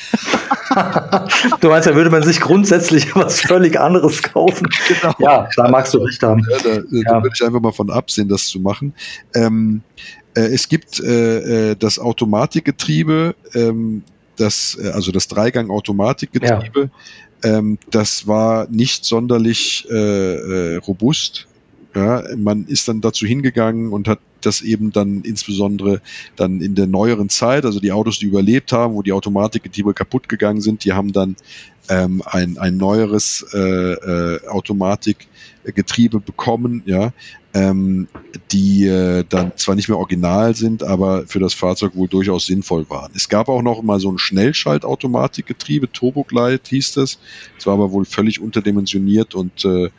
du 1.61 1.69
meinst, 1.69 1.89
da 1.89 1.95
würde 1.95 2.11
man 2.11 2.23
sich 2.23 2.41
grundsätzlich 2.41 3.07
was 3.15 3.41
völlig 3.41 3.79
anderes 3.79 4.23
kaufen. 4.23 4.69
Genau. 4.89 5.15
Ja, 5.21 5.49
da 5.57 5.69
magst 5.69 5.95
du 5.95 5.99
recht 5.99 6.23
haben. 6.23 6.45
Ja, 6.51 6.59
da, 6.59 6.71
ja. 6.91 7.03
da 7.05 7.23
würde 7.23 7.35
ich 7.35 7.45
einfach 7.45 7.61
mal 7.61 7.73
von 7.73 7.91
absehen, 7.91 8.29
das 8.29 8.47
zu 8.47 8.61
machen. 8.61 8.95
Ähm, 9.35 9.83
äh, 9.97 10.22
es 10.41 10.69
gibt 10.69 11.01
äh, 11.01 11.71
äh, 11.71 11.77
das 11.77 11.99
Automatikgetriebe, 11.99 13.35
ähm, 13.55 14.03
das, 14.37 14.79
äh, 14.81 14.89
also 14.89 15.13
das 15.13 15.29
Dreigang-Automatikgetriebe, 15.29 16.91
ja. 17.45 17.59
ähm, 17.59 17.79
das 17.91 18.27
war 18.27 18.69
nicht 18.71 19.05
sonderlich 19.05 19.87
äh, 19.91 19.95
äh, 19.95 20.77
robust. 20.77 21.47
Ja, 21.95 22.25
man 22.39 22.65
ist 22.65 22.89
dann 22.89 23.03
dazu 23.03 23.27
hingegangen 23.27 23.93
und 23.93 24.09
hat 24.09 24.19
das 24.41 24.63
eben 24.63 24.93
dann 24.93 25.21
insbesondere 25.23 26.01
dann 26.37 26.63
in 26.63 26.75
der 26.75 26.87
neueren 26.87 27.29
Zeit, 27.29 27.67
also 27.67 27.81
die 27.81 27.93
Autos, 27.93 28.19
die 28.19 28.27
überlebt 28.27 28.73
haben, 28.73 28.95
wo 28.95 29.03
die 29.03 29.13
Automatikgetriebe 29.13 29.93
kaputt 29.93 30.27
gegangen 30.27 30.63
sind, 30.63 30.85
die 30.87 30.93
haben 30.93 31.13
dann 31.13 31.37
ähm, 31.91 32.23
ein, 32.25 32.57
ein 32.57 32.79
neueres 32.79 33.45
äh, 33.53 33.59
äh, 33.59 34.49
Automatikgetriebe 34.49 36.21
bekommen, 36.21 36.83
ja, 36.87 37.13
ähm, 37.55 38.09
die 38.51 38.87
äh, 38.87 39.25
dann 39.29 39.53
zwar 39.57 39.75
nicht 39.75 39.89
mehr 39.89 39.99
original 39.99 40.55
sind, 40.55 40.83
aber 40.83 41.27
für 41.27 41.39
das 41.39 41.55
Fahrzeug 41.55 41.95
wohl 41.95 42.09
durchaus 42.09 42.47
sinnvoll 42.47 42.89
waren. 42.89 43.13
Es 43.15 43.29
gab 43.29 43.49
auch 43.49 43.63
noch 43.63 43.83
mal 43.83 44.01
so 44.01 44.11
ein 44.11 44.19
Schnellschaltautomatikgetriebe, 44.19 45.91
Turboglide 45.93 46.61
hieß 46.67 46.95
das. 46.95 47.19
Es 47.59 47.67
war 47.67 47.75
aber 47.75 47.93
wohl 47.93 48.05
völlig 48.05 48.41
unterdimensioniert 48.41 49.35
und 49.35 49.65
äh, 49.65 49.91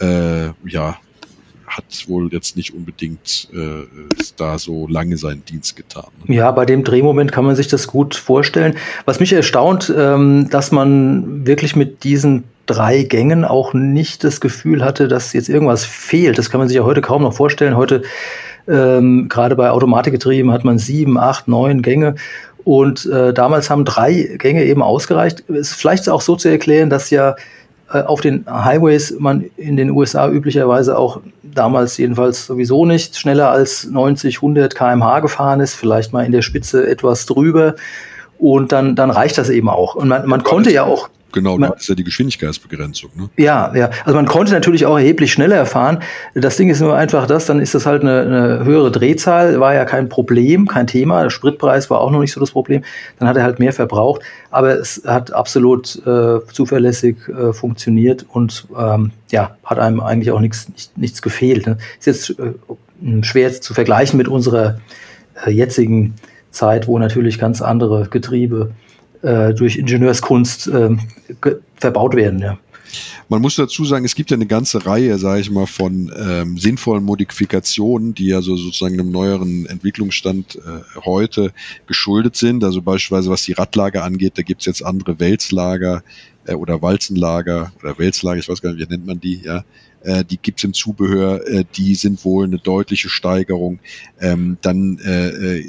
äh, 0.00 0.52
ja, 0.66 0.98
hat 1.76 2.08
wohl 2.08 2.32
jetzt 2.32 2.56
nicht 2.56 2.72
unbedingt 2.72 3.48
äh, 3.52 3.86
da 4.36 4.58
so 4.58 4.86
lange 4.86 5.16
seinen 5.16 5.44
Dienst 5.44 5.76
getan. 5.76 6.06
Ne? 6.24 6.36
Ja, 6.36 6.50
bei 6.52 6.64
dem 6.64 6.84
Drehmoment 6.84 7.32
kann 7.32 7.44
man 7.44 7.56
sich 7.56 7.68
das 7.68 7.88
gut 7.88 8.14
vorstellen. 8.14 8.76
Was 9.04 9.18
mich 9.20 9.32
erstaunt, 9.32 9.92
ähm, 9.96 10.48
dass 10.50 10.70
man 10.70 11.46
wirklich 11.46 11.74
mit 11.74 12.04
diesen 12.04 12.44
drei 12.66 13.02
Gängen 13.02 13.44
auch 13.44 13.74
nicht 13.74 14.24
das 14.24 14.40
Gefühl 14.40 14.84
hatte, 14.84 15.08
dass 15.08 15.32
jetzt 15.32 15.48
irgendwas 15.48 15.84
fehlt. 15.84 16.38
Das 16.38 16.48
kann 16.48 16.60
man 16.60 16.68
sich 16.68 16.76
ja 16.76 16.84
heute 16.84 17.00
kaum 17.00 17.22
noch 17.22 17.34
vorstellen. 17.34 17.76
Heute 17.76 18.02
ähm, 18.68 19.28
gerade 19.28 19.56
bei 19.56 19.70
Automatikgetrieben 19.70 20.52
hat 20.52 20.64
man 20.64 20.78
sieben, 20.78 21.18
acht, 21.18 21.48
neun 21.48 21.82
Gänge. 21.82 22.14
Und 22.62 23.04
äh, 23.06 23.34
damals 23.34 23.68
haben 23.68 23.84
drei 23.84 24.36
Gänge 24.38 24.64
eben 24.64 24.80
ausgereicht. 24.80 25.40
Ist 25.40 25.74
vielleicht 25.74 26.08
auch 26.08 26.22
so 26.22 26.36
zu 26.36 26.48
erklären, 26.48 26.88
dass 26.88 27.10
ja 27.10 27.32
äh, 27.32 27.34
auf 27.88 28.20
den 28.20 28.44
Highways 28.46 29.14
man 29.18 29.44
in 29.56 29.76
den 29.76 29.90
USA 29.90 30.28
üblicherweise 30.28 30.98
auch 30.98 31.20
damals 31.42 31.96
jedenfalls 31.96 32.46
sowieso 32.46 32.86
nicht 32.86 33.16
schneller 33.16 33.50
als 33.50 33.84
90, 33.84 34.36
100 34.36 34.74
kmh 34.74 35.20
gefahren 35.20 35.60
ist, 35.60 35.74
vielleicht 35.74 36.12
mal 36.12 36.24
in 36.24 36.32
der 36.32 36.42
Spitze 36.42 36.86
etwas 36.88 37.26
drüber. 37.26 37.74
Und 38.38 38.72
dann, 38.72 38.96
dann 38.96 39.10
reicht 39.10 39.38
das 39.38 39.48
eben 39.48 39.68
auch. 39.68 39.94
Und 39.94 40.08
man, 40.08 40.26
man 40.26 40.42
konnte 40.42 40.72
ja 40.72 40.84
auch 40.84 41.08
Genau, 41.34 41.58
man, 41.58 41.72
das 41.72 41.82
ist 41.82 41.88
ja 41.88 41.96
die 41.96 42.04
Geschwindigkeitsbegrenzung. 42.04 43.10
Ne? 43.16 43.28
Ja, 43.36 43.74
ja. 43.74 43.90
Also 44.04 44.14
man 44.14 44.26
konnte 44.26 44.52
natürlich 44.52 44.86
auch 44.86 44.96
erheblich 44.96 45.32
schneller 45.32 45.66
fahren. 45.66 45.98
Das 46.34 46.56
Ding 46.56 46.70
ist 46.70 46.80
nur 46.80 46.96
einfach 46.96 47.26
das, 47.26 47.46
dann 47.46 47.58
ist 47.58 47.74
das 47.74 47.86
halt 47.86 48.02
eine, 48.02 48.20
eine 48.20 48.64
höhere 48.64 48.92
Drehzahl, 48.92 49.58
war 49.58 49.74
ja 49.74 49.84
kein 49.84 50.08
Problem, 50.08 50.68
kein 50.68 50.86
Thema. 50.86 51.24
Der 51.24 51.30
Spritpreis 51.30 51.90
war 51.90 52.00
auch 52.00 52.12
noch 52.12 52.20
nicht 52.20 52.30
so 52.30 52.38
das 52.38 52.52
Problem. 52.52 52.84
Dann 53.18 53.28
hat 53.28 53.36
er 53.36 53.42
halt 53.42 53.58
mehr 53.58 53.72
verbraucht. 53.72 54.22
Aber 54.52 54.78
es 54.78 55.02
hat 55.04 55.32
absolut 55.32 56.06
äh, 56.06 56.38
zuverlässig 56.52 57.16
äh, 57.28 57.52
funktioniert 57.52 58.24
und 58.32 58.68
ähm, 58.78 59.10
ja, 59.32 59.56
hat 59.64 59.80
einem 59.80 59.98
eigentlich 59.98 60.30
auch 60.30 60.40
nichts, 60.40 60.68
nicht, 60.68 60.96
nichts 60.96 61.20
gefehlt. 61.20 61.66
Ne? 61.66 61.78
Ist 61.98 62.06
jetzt 62.06 62.38
äh, 62.38 63.22
schwer 63.24 63.52
zu 63.60 63.74
vergleichen 63.74 64.18
mit 64.18 64.28
unserer 64.28 64.78
äh, 65.44 65.50
jetzigen 65.50 66.14
Zeit, 66.52 66.86
wo 66.86 66.96
natürlich 67.00 67.40
ganz 67.40 67.60
andere 67.60 68.06
Getriebe 68.08 68.70
äh, 69.24 69.54
durch 69.54 69.76
Ingenieurskunst 69.76 70.68
äh, 70.68 70.90
verbaut 71.76 72.14
werden. 72.14 72.40
Ja. 72.40 72.58
Man 73.28 73.40
muss 73.40 73.56
dazu 73.56 73.84
sagen, 73.84 74.04
es 74.04 74.14
gibt 74.14 74.30
ja 74.30 74.36
eine 74.36 74.46
ganze 74.46 74.84
Reihe, 74.86 75.18
sage 75.18 75.40
ich 75.40 75.50
mal, 75.50 75.66
von 75.66 76.12
ähm, 76.16 76.58
sinnvollen 76.58 77.02
Modifikationen, 77.02 78.14
die 78.14 78.34
also 78.34 78.54
sozusagen 78.56 79.00
einem 79.00 79.10
neueren 79.10 79.66
Entwicklungsstand 79.66 80.56
äh, 80.56 81.00
heute 81.04 81.52
geschuldet 81.86 82.36
sind. 82.36 82.62
Also 82.62 82.82
beispielsweise 82.82 83.30
was 83.30 83.44
die 83.44 83.52
Radlager 83.52 84.04
angeht, 84.04 84.34
da 84.36 84.42
gibt 84.42 84.60
es 84.60 84.66
jetzt 84.66 84.84
andere 84.84 85.18
Wälzlager 85.18 86.02
äh, 86.46 86.54
oder 86.54 86.82
Walzenlager 86.82 87.72
oder 87.82 87.98
Wälzlager, 87.98 88.38
ich 88.38 88.48
weiß 88.48 88.60
gar 88.60 88.72
nicht, 88.72 88.86
wie 88.86 88.92
nennt 88.92 89.06
man 89.06 89.20
die, 89.20 89.40
ja, 89.42 89.64
äh, 90.04 90.24
die 90.24 90.38
gibt's 90.38 90.64
im 90.64 90.72
Zubehör, 90.72 91.46
äh, 91.46 91.64
die 91.76 91.94
sind 91.94 92.24
wohl 92.24 92.44
eine 92.44 92.58
deutliche 92.58 93.08
Steigerung. 93.08 93.80
Ähm, 94.20 94.58
dann 94.60 94.98
äh, 94.98 95.28
äh, 95.28 95.64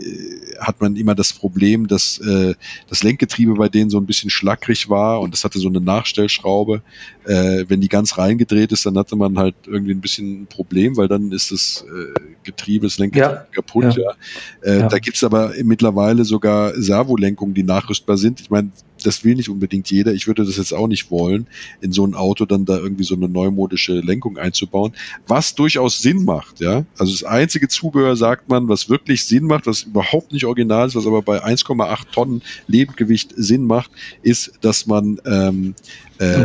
hat 0.60 0.82
man 0.82 0.96
immer 0.96 1.16
das 1.16 1.34
Problem, 1.34 1.88
dass 1.88 2.20
äh, 2.20 2.54
das 2.88 3.04
Lenkgetriebe 3.04 3.56
bei 3.56 3.70
denen 3.70 3.90
so 3.90 3.98
ein 3.98 4.06
bisschen 4.06 4.30
schlackrig 4.30 4.90
war 4.90 5.22
und 5.22 5.34
das 5.34 5.44
hatte 5.44 5.60
so 5.60 5.70
eine 5.70 5.82
Nachstellschraube. 5.82 6.82
Äh, 7.26 7.66
wenn 7.68 7.82
die 7.82 7.90
ganz 7.90 8.18
reingedreht 8.18 8.72
ist, 8.72 8.86
dann 8.86 8.98
hatte 8.98 9.16
man 9.16 9.38
halt 9.38 9.56
irgendwie 9.66 9.94
ein 9.94 10.02
bisschen 10.02 10.44
ein 10.44 10.48
Problem, 10.48 10.98
weil 10.98 11.08
dann 11.08 11.32
ist 11.32 11.52
das 11.52 11.86
äh, 11.88 12.20
Getriebe, 12.44 12.88
das 12.88 12.98
Lenkgetriebe 13.00 13.36
ja. 13.36 13.48
kaputt. 13.54 13.96
Ja. 13.96 14.04
ja. 14.04 14.14
Äh, 14.62 14.80
ja. 14.82 14.88
Da 14.88 15.00
gibt's 15.00 15.24
aber 15.24 15.54
mittlerweile 15.64 16.26
sogar 16.26 16.74
Servolenkungen, 16.80 17.56
die 17.56 17.64
nachrüstbar 17.64 18.18
sind. 18.18 18.42
Ich 18.42 18.50
meine, 18.50 18.72
das 19.06 19.24
will 19.24 19.36
nicht 19.36 19.50
unbedingt 19.50 19.90
jeder. 19.92 20.14
Ich 20.14 20.28
würde 20.28 20.46
das 20.46 20.58
jetzt 20.58 20.74
auch 20.74 20.88
nicht 20.88 21.12
wollen, 21.12 21.48
in 21.82 21.92
so 21.92 22.06
ein 22.06 22.16
Auto 22.16 22.46
dann 22.46 22.66
da 22.66 22.78
irgendwie 22.78 23.04
so 23.04 23.16
eine 23.16 23.30
neumodische 23.30 24.00
Lenkung 24.00 24.38
einzubauen, 24.38 24.94
was 25.28 25.56
durchaus 25.56 26.02
Sinn 26.02 26.26
macht, 26.26 26.60
ja. 26.60 26.86
Also 26.98 27.12
das 27.12 27.24
einzige 27.24 27.68
Zubehör, 27.68 28.16
sagt 28.16 28.50
man, 28.50 28.68
was 28.68 28.90
wirklich 28.90 29.26
Sinn 29.26 29.46
macht, 29.46 29.68
was 29.68 29.84
überhaupt 29.84 30.32
nicht 30.32 30.46
original 30.46 30.88
ist, 30.88 30.96
was 30.96 31.08
aber 31.08 31.22
bei 31.22 31.44
1,8 31.44 32.12
Tonnen 32.12 32.42
Lebendgewicht 32.68 33.34
Sinn 33.36 33.66
macht, 33.66 33.92
ist, 34.22 34.54
dass 34.62 34.86
man 34.86 35.20
ähm, 35.26 35.76
äh, 36.20 36.44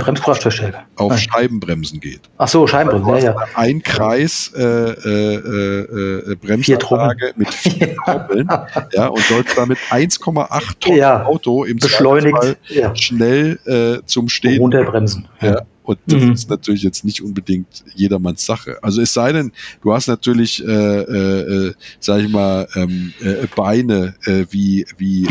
auf 0.96 1.10
Nein. 1.10 1.18
Scheibenbremsen 1.18 2.00
geht. 2.00 2.22
Ach 2.38 2.48
so, 2.48 2.66
Scheibenbremsen, 2.66 3.24
ja, 3.24 3.32
ja. 3.32 3.46
Ein 3.54 3.82
Kreis 3.82 4.52
äh, 4.56 4.62
äh, 4.62 6.32
äh, 6.32 6.36
Bremsanlage 6.36 7.32
mit 7.36 7.52
vier 7.52 7.94
Trommeln 8.04 8.48
ja, 8.92 9.06
und 9.08 9.22
sollst 9.22 9.56
damit 9.56 9.78
1,8 9.90 10.80
Tonnen 10.80 10.96
ja, 10.96 11.24
Auto 11.24 11.64
im 11.64 11.78
beschleunigt 11.78 12.56
ja. 12.68 12.94
schnell 12.96 13.58
äh, 13.66 14.04
zum 14.06 14.28
Stehen 14.28 14.60
runterbremsen. 14.60 15.28
Ja. 15.40 15.62
Und 15.90 15.98
das 16.06 16.22
mhm. 16.22 16.32
ist 16.34 16.48
natürlich 16.48 16.84
jetzt 16.84 17.04
nicht 17.04 17.20
unbedingt 17.20 17.82
jedermanns 17.96 18.46
Sache. 18.46 18.78
Also 18.80 19.02
es 19.02 19.12
sei 19.12 19.32
denn, 19.32 19.50
du 19.82 19.92
hast 19.92 20.06
natürlich, 20.06 20.64
äh, 20.64 20.70
äh, 20.70 21.68
äh 21.68 21.74
sag 21.98 22.20
ich 22.20 22.28
mal, 22.28 22.68
ähm, 22.76 23.12
äh, 23.20 23.48
Beine 23.56 24.14
äh, 24.24 24.44
wie, 24.50 24.86
wie, 24.98 25.26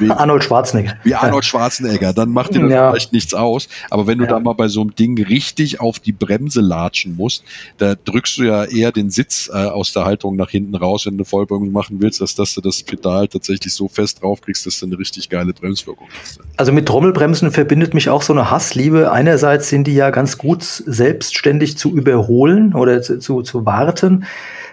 wie 0.00 0.10
Arnold 0.10 0.42
Schwarzenegger. 0.42 0.96
Wie 1.04 1.14
Arnold 1.14 1.44
Schwarzenegger, 1.44 2.12
dann 2.12 2.30
macht 2.30 2.56
dir 2.56 2.62
das 2.62 2.72
ja. 2.72 2.90
vielleicht 2.90 3.12
nichts 3.12 3.34
aus. 3.34 3.68
Aber 3.88 4.08
wenn 4.08 4.18
du 4.18 4.24
ja. 4.24 4.30
da 4.30 4.40
mal 4.40 4.54
bei 4.54 4.66
so 4.66 4.80
einem 4.80 4.96
Ding 4.96 5.22
richtig 5.22 5.78
auf 5.78 6.00
die 6.00 6.10
Bremse 6.10 6.60
latschen 6.60 7.14
musst, 7.14 7.44
da 7.78 7.94
drückst 7.94 8.38
du 8.38 8.42
ja 8.42 8.64
eher 8.64 8.90
den 8.90 9.10
Sitz 9.10 9.48
äh, 9.48 9.56
aus 9.56 9.92
der 9.92 10.06
Haltung 10.06 10.34
nach 10.34 10.50
hinten 10.50 10.74
raus, 10.74 11.06
wenn 11.06 11.18
du 11.18 11.22
eine 11.22 11.24
Vollbremsung 11.24 11.70
machen 11.70 11.98
willst, 12.00 12.20
als 12.20 12.34
dass 12.34 12.52
du 12.54 12.60
das 12.60 12.82
Pedal 12.82 13.28
tatsächlich 13.28 13.72
so 13.72 13.86
fest 13.86 14.22
draufkriegst, 14.22 14.66
dass 14.66 14.80
du 14.80 14.86
eine 14.86 14.98
richtig 14.98 15.28
geile 15.28 15.52
Bremswirkung 15.52 16.08
hast. 16.20 16.40
Also 16.56 16.72
mit 16.72 16.86
Trommelbremsen 16.86 17.52
verbindet 17.52 17.94
mich 17.94 18.08
auch 18.08 18.22
so 18.22 18.32
eine 18.32 18.50
Hassliebe. 18.50 19.12
Einerseits 19.12 19.68
sind 19.68 19.86
die 19.86 19.99
ja 20.00 20.10
ganz 20.10 20.38
gut 20.38 20.62
selbstständig 20.62 21.78
zu 21.78 21.94
überholen 21.94 22.74
oder 22.74 23.02
zu, 23.02 23.18
zu, 23.18 23.42
zu 23.42 23.66
warten. 23.66 24.24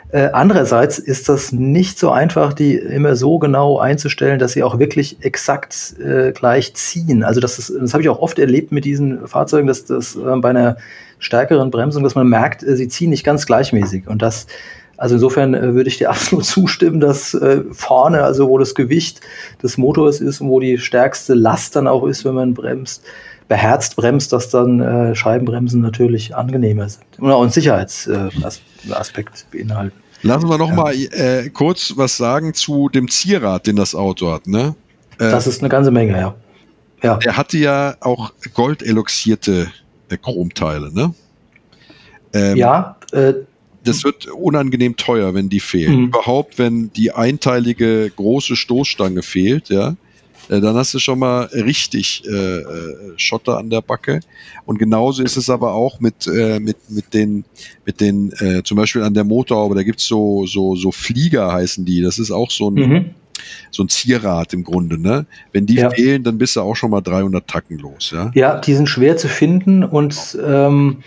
Äh, 0.10 0.30
andererseits 0.32 1.00
ist 1.00 1.28
das 1.28 1.52
nicht 1.52 2.00
so 2.00 2.12
einfach, 2.12 2.54
die 2.54 2.76
immer 2.76 3.18
so 3.18 3.40
genau 3.40 3.78
einzustellen, 3.78 4.40
dass 4.40 4.54
sie 4.54 4.64
auch 4.64 4.80
wirklich 4.80 5.18
exakt 5.22 5.96
äh, 6.00 6.32
gleich 6.32 6.74
ziehen. 6.76 7.24
Also 7.24 7.42
das, 7.42 7.60
ist, 7.60 7.74
das 7.78 7.94
habe 7.94 8.04
ich 8.04 8.10
auch 8.10 8.20
oft 8.20 8.40
erlebt 8.40 8.72
mit 8.72 8.86
diesen 8.86 9.28
Fahrzeugen, 9.28 9.68
dass 9.68 9.84
das 9.84 10.16
äh, 10.16 10.36
bei 10.38 10.52
einer 10.52 10.78
stärkeren 11.20 11.72
Bremsung, 11.72 12.04
dass 12.04 12.16
man 12.16 12.28
merkt, 12.28 12.64
äh, 12.64 12.78
sie 12.78 12.88
ziehen 12.88 13.10
nicht 13.10 13.26
ganz 13.26 13.46
gleichmäßig. 13.46 14.08
Und 14.08 14.22
das, 14.22 14.48
also 14.96 15.16
insofern 15.16 15.54
äh, 15.54 15.74
würde 15.74 15.90
ich 15.90 15.98
dir 15.98 16.10
absolut 16.10 16.46
zustimmen, 16.46 17.02
dass 17.02 17.34
äh, 17.34 17.64
vorne, 17.72 18.24
also 18.24 18.48
wo 18.48 18.58
das 18.58 18.76
Gewicht 18.76 19.20
des 19.62 19.78
Motors 19.78 20.22
ist 20.22 20.40
und 20.40 20.48
wo 20.48 20.62
die 20.62 20.78
stärkste 20.78 21.34
Last 21.34 21.76
dann 21.76 21.88
auch 21.88 22.06
ist, 22.06 22.24
wenn 22.24 22.36
man 22.36 22.54
bremst, 22.54 23.04
beherzt 23.48 23.96
bremst, 23.96 24.34
dass 24.34 24.50
dann 24.50 24.80
äh, 24.82 25.16
Scheibenbremsen 25.16 25.82
natürlich 25.82 26.36
angenehmer 26.36 26.90
sind 26.90 27.06
und 27.20 27.32
auch 27.32 27.42
einen 27.42 27.52
Sicherheitsaspekt 27.52 29.46
äh, 29.52 29.58
beinhalten. 29.58 29.98
Lassen 30.24 30.50
wir 30.50 30.58
noch 30.58 30.70
ja. 30.70 30.76
mal 30.76 30.94
äh, 30.94 31.50
kurz 31.50 31.94
was 31.96 32.18
sagen 32.18 32.54
zu 32.54 32.90
dem 32.90 33.10
Zierrad, 33.10 33.68
den 33.68 33.76
das 33.76 33.96
Auto 33.96 34.32
hat. 34.32 34.48
Ne? 34.48 34.76
Äh, 35.20 35.32
das 35.32 35.48
ist 35.48 35.62
eine 35.62 35.70
ganze 35.70 35.92
Menge, 35.92 36.18
ja. 36.18 36.36
ja. 37.04 37.18
Der 37.18 37.38
hatte 37.38 37.58
ja 37.58 37.96
auch 38.02 38.34
goldeloxierte 38.54 39.72
äh, 40.10 40.18
Chromteile, 40.18 40.92
ne? 40.94 41.14
Ähm, 42.34 42.58
ja. 42.58 42.98
Äh, 43.12 43.34
das 43.84 44.04
wird 44.04 44.28
unangenehm 44.28 44.98
teuer, 44.98 45.34
wenn 45.34 45.48
die 45.48 45.62
fehlen. 45.62 46.02
Mhm. 46.02 46.08
Überhaupt, 46.08 46.60
wenn 46.60 46.92
die 46.92 47.14
einteilige 47.14 48.12
große 48.14 48.58
Stoßstange 48.58 49.22
fehlt, 49.22 49.70
ja, 49.70 49.96
äh, 50.50 50.62
dann 50.62 50.76
hast 50.76 50.94
du 50.94 51.00
schon 51.00 51.20
mal 51.20 51.46
richtig 51.46 52.24
äh, 52.26 52.32
äh, 52.32 52.64
Schotter 53.18 53.58
an 53.58 53.70
der 53.70 53.82
Backe. 53.82 54.20
Und 54.66 54.80
genauso 54.80 55.24
ist 55.24 55.38
es 55.38 55.50
aber 55.50 55.74
auch 55.74 56.00
mit, 56.00 56.28
äh, 56.28 56.60
mit, 56.60 56.78
mit 56.90 57.14
den, 57.14 57.46
mit 57.86 58.02
den 58.02 58.32
äh, 58.40 58.64
zum 58.64 58.78
Beispiel 58.78 59.04
an 59.04 59.14
der 59.14 59.24
Motorhaube, 59.24 59.76
da 59.76 59.84
gibt's 59.84 60.06
so, 60.06 60.46
so, 60.46 60.76
so 60.76 60.92
Flieger 60.92 61.52
heißen 61.52 61.86
die. 61.86 62.02
Das 62.02 62.20
ist 62.20 62.32
auch 62.32 62.52
so 62.52 62.70
ein, 62.70 62.74
mhm. 62.74 63.06
so 63.72 63.84
ein 63.84 63.90
Zierrad 63.90 64.54
im 64.54 64.64
Grunde. 64.64 65.00
Ne? 65.00 65.26
Wenn 65.52 65.66
die 65.66 65.76
ja. 65.76 65.90
fehlen, 65.90 66.24
dann 66.24 66.38
bist 66.38 66.56
du 66.56 66.62
auch 66.62 66.76
schon 66.76 66.92
mal 66.92 67.02
300 67.02 67.48
Tacken 67.48 67.78
los. 67.78 68.12
Ja, 68.14 68.32
ja 68.34 68.60
die 68.60 68.74
sind 68.74 68.88
schwer 68.88 69.18
zu 69.18 69.28
finden 69.28 69.84
und 69.84 70.38
ähm, 70.46 70.98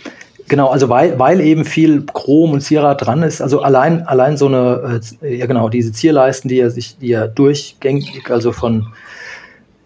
Genau, 0.50 0.66
also 0.66 0.88
weil, 0.88 1.16
weil 1.16 1.40
eben 1.40 1.64
viel 1.64 2.04
Chrom 2.12 2.50
und 2.50 2.60
Zierrad 2.60 3.06
dran 3.06 3.22
ist, 3.22 3.40
also 3.40 3.60
allein, 3.60 4.02
allein 4.08 4.36
so 4.36 4.48
eine, 4.48 5.00
äh, 5.22 5.36
ja 5.36 5.46
genau, 5.46 5.68
diese 5.68 5.92
Zierleisten, 5.92 6.48
die 6.48 6.56
ja 6.56 6.70
sich, 6.70 6.98
die 6.98 7.06
ja 7.06 7.28
durchgängig, 7.28 8.28
also 8.30 8.50
von 8.50 8.88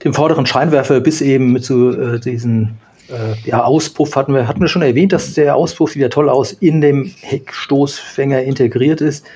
dem 0.05 0.15
vorderen 0.15 0.47
Scheinwerfer 0.47 1.01
bis 1.01 1.21
eben 1.21 1.59
so 1.61 1.93
äh, 1.93 2.21
diesen 2.21 2.79
äh, 3.09 3.49
ja, 3.49 3.65
Auspuff 3.65 4.17
hatten 4.17 4.35
wir, 4.35 4.47
hatten 4.47 4.61
wir 4.61 4.69
schon 4.69 4.83
erwähnt, 4.83 5.13
dass 5.13 5.35
der 5.35 5.57
Auspuff 5.57 5.97
ja 5.97 6.09
toll 6.09 6.29
aus, 6.29 6.53
in 6.53 6.81
dem 6.81 7.13
Heckstoßfänger 7.21 8.43
integriert 8.43 9.01
ist. 9.01 9.27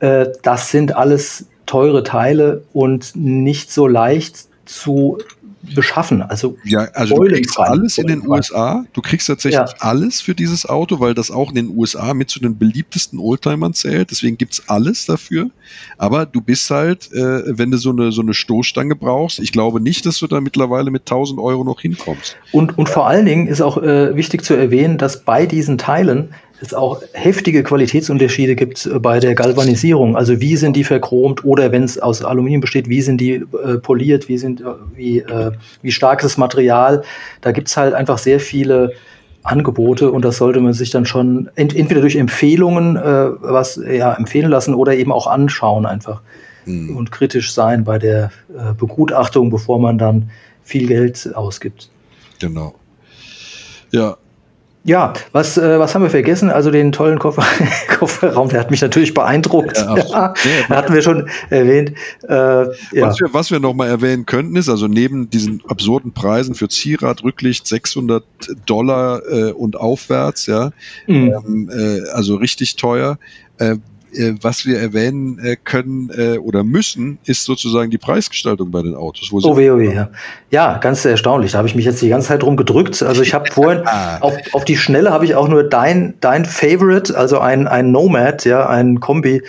Äh, 0.00 0.26
das 0.42 0.70
sind 0.70 0.96
alles 0.96 1.46
teure 1.66 2.02
Teile 2.02 2.62
und 2.72 3.16
nicht 3.16 3.72
so 3.72 3.86
leicht 3.86 4.48
zu 4.66 5.18
beschaffen. 5.74 6.22
Also, 6.22 6.56
ja, 6.64 6.80
also 6.94 7.16
du 7.16 7.28
kriegst 7.28 7.58
alles 7.58 7.98
in 7.98 8.06
den 8.06 8.26
USA. 8.26 8.84
Du 8.92 9.00
kriegst 9.00 9.26
tatsächlich 9.28 9.58
ja. 9.58 9.74
alles 9.80 10.20
für 10.20 10.34
dieses 10.34 10.66
Auto, 10.66 11.00
weil 11.00 11.14
das 11.14 11.30
auch 11.30 11.50
in 11.50 11.54
den 11.54 11.76
USA 11.76 12.14
mit 12.14 12.30
zu 12.30 12.40
den 12.40 12.58
beliebtesten 12.58 13.18
Oldtimern 13.18 13.72
zählt. 13.74 14.10
Deswegen 14.10 14.36
gibt's 14.36 14.68
alles 14.68 15.06
dafür. 15.06 15.50
Aber 15.98 16.26
du 16.26 16.40
bist 16.40 16.70
halt, 16.70 17.12
äh, 17.12 17.58
wenn 17.58 17.70
du 17.70 17.78
so 17.78 17.90
eine, 17.90 18.12
so 18.12 18.22
eine 18.22 18.34
Stoßstange 18.34 18.96
brauchst, 18.96 19.38
ich 19.38 19.52
glaube 19.52 19.80
nicht, 19.80 20.06
dass 20.06 20.18
du 20.18 20.26
da 20.26 20.40
mittlerweile 20.40 20.90
mit 20.90 21.02
1000 21.02 21.40
Euro 21.40 21.64
noch 21.64 21.80
hinkommst. 21.80 22.36
Und, 22.52 22.76
und 22.78 22.88
vor 22.88 23.06
allen 23.06 23.26
Dingen 23.26 23.46
ist 23.46 23.60
auch 23.60 23.78
äh, 23.78 24.16
wichtig 24.16 24.44
zu 24.44 24.54
erwähnen, 24.54 24.98
dass 24.98 25.22
bei 25.22 25.46
diesen 25.46 25.78
Teilen 25.78 26.34
es 26.66 26.74
auch 26.74 27.02
heftige 27.12 27.62
Qualitätsunterschiede 27.62 28.56
gibt 28.56 28.88
bei 29.00 29.20
der 29.20 29.34
Galvanisierung. 29.34 30.16
Also 30.16 30.40
wie 30.40 30.56
sind 30.56 30.76
die 30.76 30.84
verchromt 30.84 31.44
oder 31.44 31.72
wenn 31.72 31.84
es 31.84 31.98
aus 31.98 32.24
Aluminium 32.24 32.60
besteht, 32.60 32.88
wie 32.88 33.02
sind 33.02 33.20
die 33.20 33.34
äh, 33.34 33.78
poliert, 33.78 34.28
wie, 34.28 34.38
sind, 34.38 34.62
wie, 34.94 35.18
äh, 35.18 35.52
wie 35.82 35.92
stark 35.92 36.20
ist 36.20 36.32
das 36.32 36.38
Material. 36.38 37.02
Da 37.40 37.52
gibt 37.52 37.68
es 37.68 37.76
halt 37.76 37.94
einfach 37.94 38.18
sehr 38.18 38.40
viele 38.40 38.92
Angebote 39.42 40.10
und 40.10 40.24
das 40.24 40.38
sollte 40.38 40.60
man 40.60 40.72
sich 40.72 40.90
dann 40.90 41.04
schon 41.04 41.50
ent 41.54 41.76
entweder 41.76 42.00
durch 42.00 42.16
Empfehlungen 42.16 42.96
äh, 42.96 43.30
was 43.40 43.76
ja 43.76 44.14
empfehlen 44.14 44.50
lassen 44.50 44.74
oder 44.74 44.94
eben 44.94 45.12
auch 45.12 45.26
anschauen 45.26 45.84
einfach 45.84 46.22
hm. 46.64 46.96
und 46.96 47.12
kritisch 47.12 47.52
sein 47.52 47.84
bei 47.84 47.98
der 47.98 48.30
äh, 48.56 48.72
Begutachtung, 48.72 49.50
bevor 49.50 49.78
man 49.78 49.98
dann 49.98 50.30
viel 50.62 50.86
Geld 50.86 51.30
ausgibt. 51.34 51.90
Genau. 52.40 52.74
Ja, 53.92 54.16
ja, 54.86 55.14
was, 55.32 55.56
äh, 55.56 55.78
was 55.78 55.94
haben 55.94 56.02
wir 56.02 56.10
vergessen? 56.10 56.50
Also 56.50 56.70
den 56.70 56.92
tollen 56.92 57.18
Koffer 57.18 57.44
Kofferraum, 57.88 58.50
der 58.50 58.60
hat 58.60 58.70
mich 58.70 58.82
natürlich 58.82 59.14
beeindruckt. 59.14 59.78
Ja, 59.78 59.96
ja, 59.96 60.34
hatten 60.68 60.92
wir 60.92 61.00
schon 61.00 61.28
erwähnt. 61.48 61.92
Äh, 62.28 62.34
ja. 62.34 62.66
Was 63.00 63.18
wir, 63.18 63.32
was 63.32 63.50
wir 63.50 63.60
noch 63.60 63.72
mal 63.72 63.88
erwähnen 63.88 64.26
könnten, 64.26 64.56
ist 64.56 64.68
also 64.68 64.86
neben 64.86 65.30
diesen 65.30 65.62
absurden 65.66 66.12
Preisen 66.12 66.54
für 66.54 66.68
Zierrad, 66.68 67.24
Rücklicht 67.24 67.66
600 67.66 68.24
Dollar 68.66 69.22
äh, 69.26 69.52
und 69.52 69.76
aufwärts, 69.76 70.46
ja, 70.46 70.70
mhm. 71.06 71.34
ähm, 71.46 71.70
äh, 71.72 72.10
also 72.10 72.36
richtig 72.36 72.76
teuer. 72.76 73.18
Äh, 74.14 74.34
was 74.40 74.66
wir 74.66 74.78
erwähnen 74.78 75.38
äh, 75.38 75.56
können 75.62 76.10
äh, 76.16 76.38
oder 76.38 76.64
müssen, 76.64 77.18
ist 77.24 77.44
sozusagen 77.44 77.90
die 77.90 77.98
Preisgestaltung 77.98 78.70
bei 78.70 78.82
den 78.82 78.94
Autos. 78.94 79.30
Wo 79.30 79.38
oh, 79.42 79.56
weh, 79.56 79.70
oh, 79.70 79.78
weh, 79.78 79.94
ja. 79.94 80.10
ja, 80.50 80.78
ganz 80.78 81.04
erstaunlich. 81.04 81.52
Da 81.52 81.58
habe 81.58 81.68
ich 81.68 81.74
mich 81.74 81.84
jetzt 81.84 82.00
die 82.02 82.08
ganze 82.08 82.28
Zeit 82.28 82.42
drum 82.42 82.56
gedrückt. 82.56 83.02
Also 83.02 83.22
ich 83.22 83.34
habe 83.34 83.50
vorhin 83.52 83.82
auf, 83.86 84.34
auf 84.52 84.64
die 84.64 84.76
Schnelle 84.76 85.10
habe 85.10 85.24
ich 85.24 85.34
auch 85.34 85.48
nur 85.48 85.64
dein, 85.64 86.14
dein 86.20 86.44
Favorite, 86.44 87.16
also 87.16 87.38
ein, 87.38 87.66
ein 87.66 87.90
Nomad, 87.90 88.44
ja, 88.44 88.68
ein 88.68 89.00
Kombi 89.00 89.42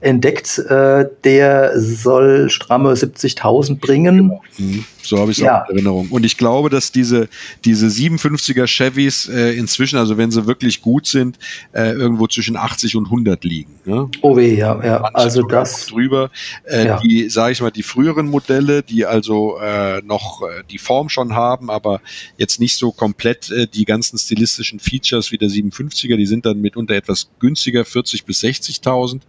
entdeckt. 0.00 0.58
Äh, 0.58 1.06
der 1.24 1.78
soll 1.78 2.50
stramme 2.50 2.92
70.000 2.92 3.80
bringen. 3.80 4.28
Genau. 4.28 4.42
Mhm. 4.58 4.84
So 5.02 5.18
habe 5.18 5.32
ich 5.32 5.38
es 5.38 5.44
ja. 5.44 5.62
auch 5.62 5.68
in 5.68 5.76
Erinnerung. 5.76 6.08
Und 6.10 6.24
ich 6.24 6.36
glaube, 6.36 6.70
dass 6.70 6.92
diese, 6.92 7.28
diese 7.64 7.86
57er 7.86 8.66
Chevys 8.66 9.28
äh, 9.28 9.56
inzwischen, 9.56 9.98
also 9.98 10.16
wenn 10.16 10.30
sie 10.30 10.46
wirklich 10.46 10.80
gut 10.80 11.06
sind, 11.06 11.38
äh, 11.72 11.92
irgendwo 11.92 12.26
zwischen 12.28 12.56
80 12.56 12.96
und 12.96 13.06
100 13.06 13.42
liegen. 13.44 13.72
Ne? 13.84 14.08
Oh 14.20 14.36
weh, 14.36 14.56
ja, 14.56 14.84
ja. 14.84 15.00
Also 15.14 15.42
das 15.42 15.86
drüber. 15.86 16.30
Äh, 16.64 16.86
ja. 16.86 17.00
Die, 17.00 17.28
sage 17.28 17.52
ich 17.52 17.60
mal, 17.60 17.70
die 17.70 17.82
früheren 17.82 18.26
Modelle, 18.26 18.82
die 18.82 19.06
also 19.06 19.58
äh, 19.58 20.02
noch 20.02 20.42
äh, 20.42 20.62
die 20.70 20.78
Form 20.78 21.08
schon 21.08 21.34
haben, 21.34 21.70
aber 21.70 22.00
jetzt 22.36 22.60
nicht 22.60 22.76
so 22.76 22.92
komplett 22.92 23.50
äh, 23.50 23.66
die 23.66 23.84
ganzen 23.84 24.18
stilistischen 24.18 24.80
Features 24.80 25.32
wie 25.32 25.38
der 25.38 25.48
57er, 25.48 26.16
die 26.16 26.26
sind 26.26 26.46
dann 26.46 26.60
mitunter 26.60 26.94
etwas 26.94 27.30
günstiger, 27.38 27.84
40 27.84 28.24
bis 28.24 28.42
60.000. 28.42 29.22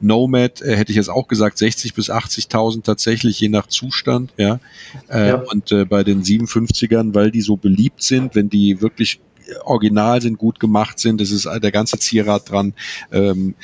Nomad 0.00 0.62
äh, 0.62 0.76
hätte 0.76 0.92
ich 0.92 0.96
jetzt 0.96 1.10
auch 1.10 1.28
gesagt, 1.28 1.58
60 1.58 1.94
bis 1.94 2.10
80.000 2.10 2.84
tatsächlich, 2.84 3.40
je 3.40 3.48
nach 3.48 3.66
Zustand. 3.66 4.32
Ja. 4.36 4.60
Äh, 5.08 5.28
ja. 5.28 5.34
Und 5.36 5.72
äh, 5.72 5.84
bei 5.84 6.04
den 6.04 6.22
57ern, 6.22 7.14
weil 7.14 7.30
die 7.30 7.42
so 7.42 7.56
beliebt 7.56 8.02
sind, 8.02 8.34
wenn 8.34 8.48
die 8.48 8.80
wirklich 8.80 9.20
original 9.64 10.20
sind, 10.20 10.38
gut 10.38 10.60
gemacht 10.60 10.98
sind, 10.98 11.20
das 11.20 11.30
ist 11.30 11.46
der 11.46 11.72
ganze 11.72 11.98
Zierrad 11.98 12.50
dran, 12.50 12.74
ähm, 13.12 13.54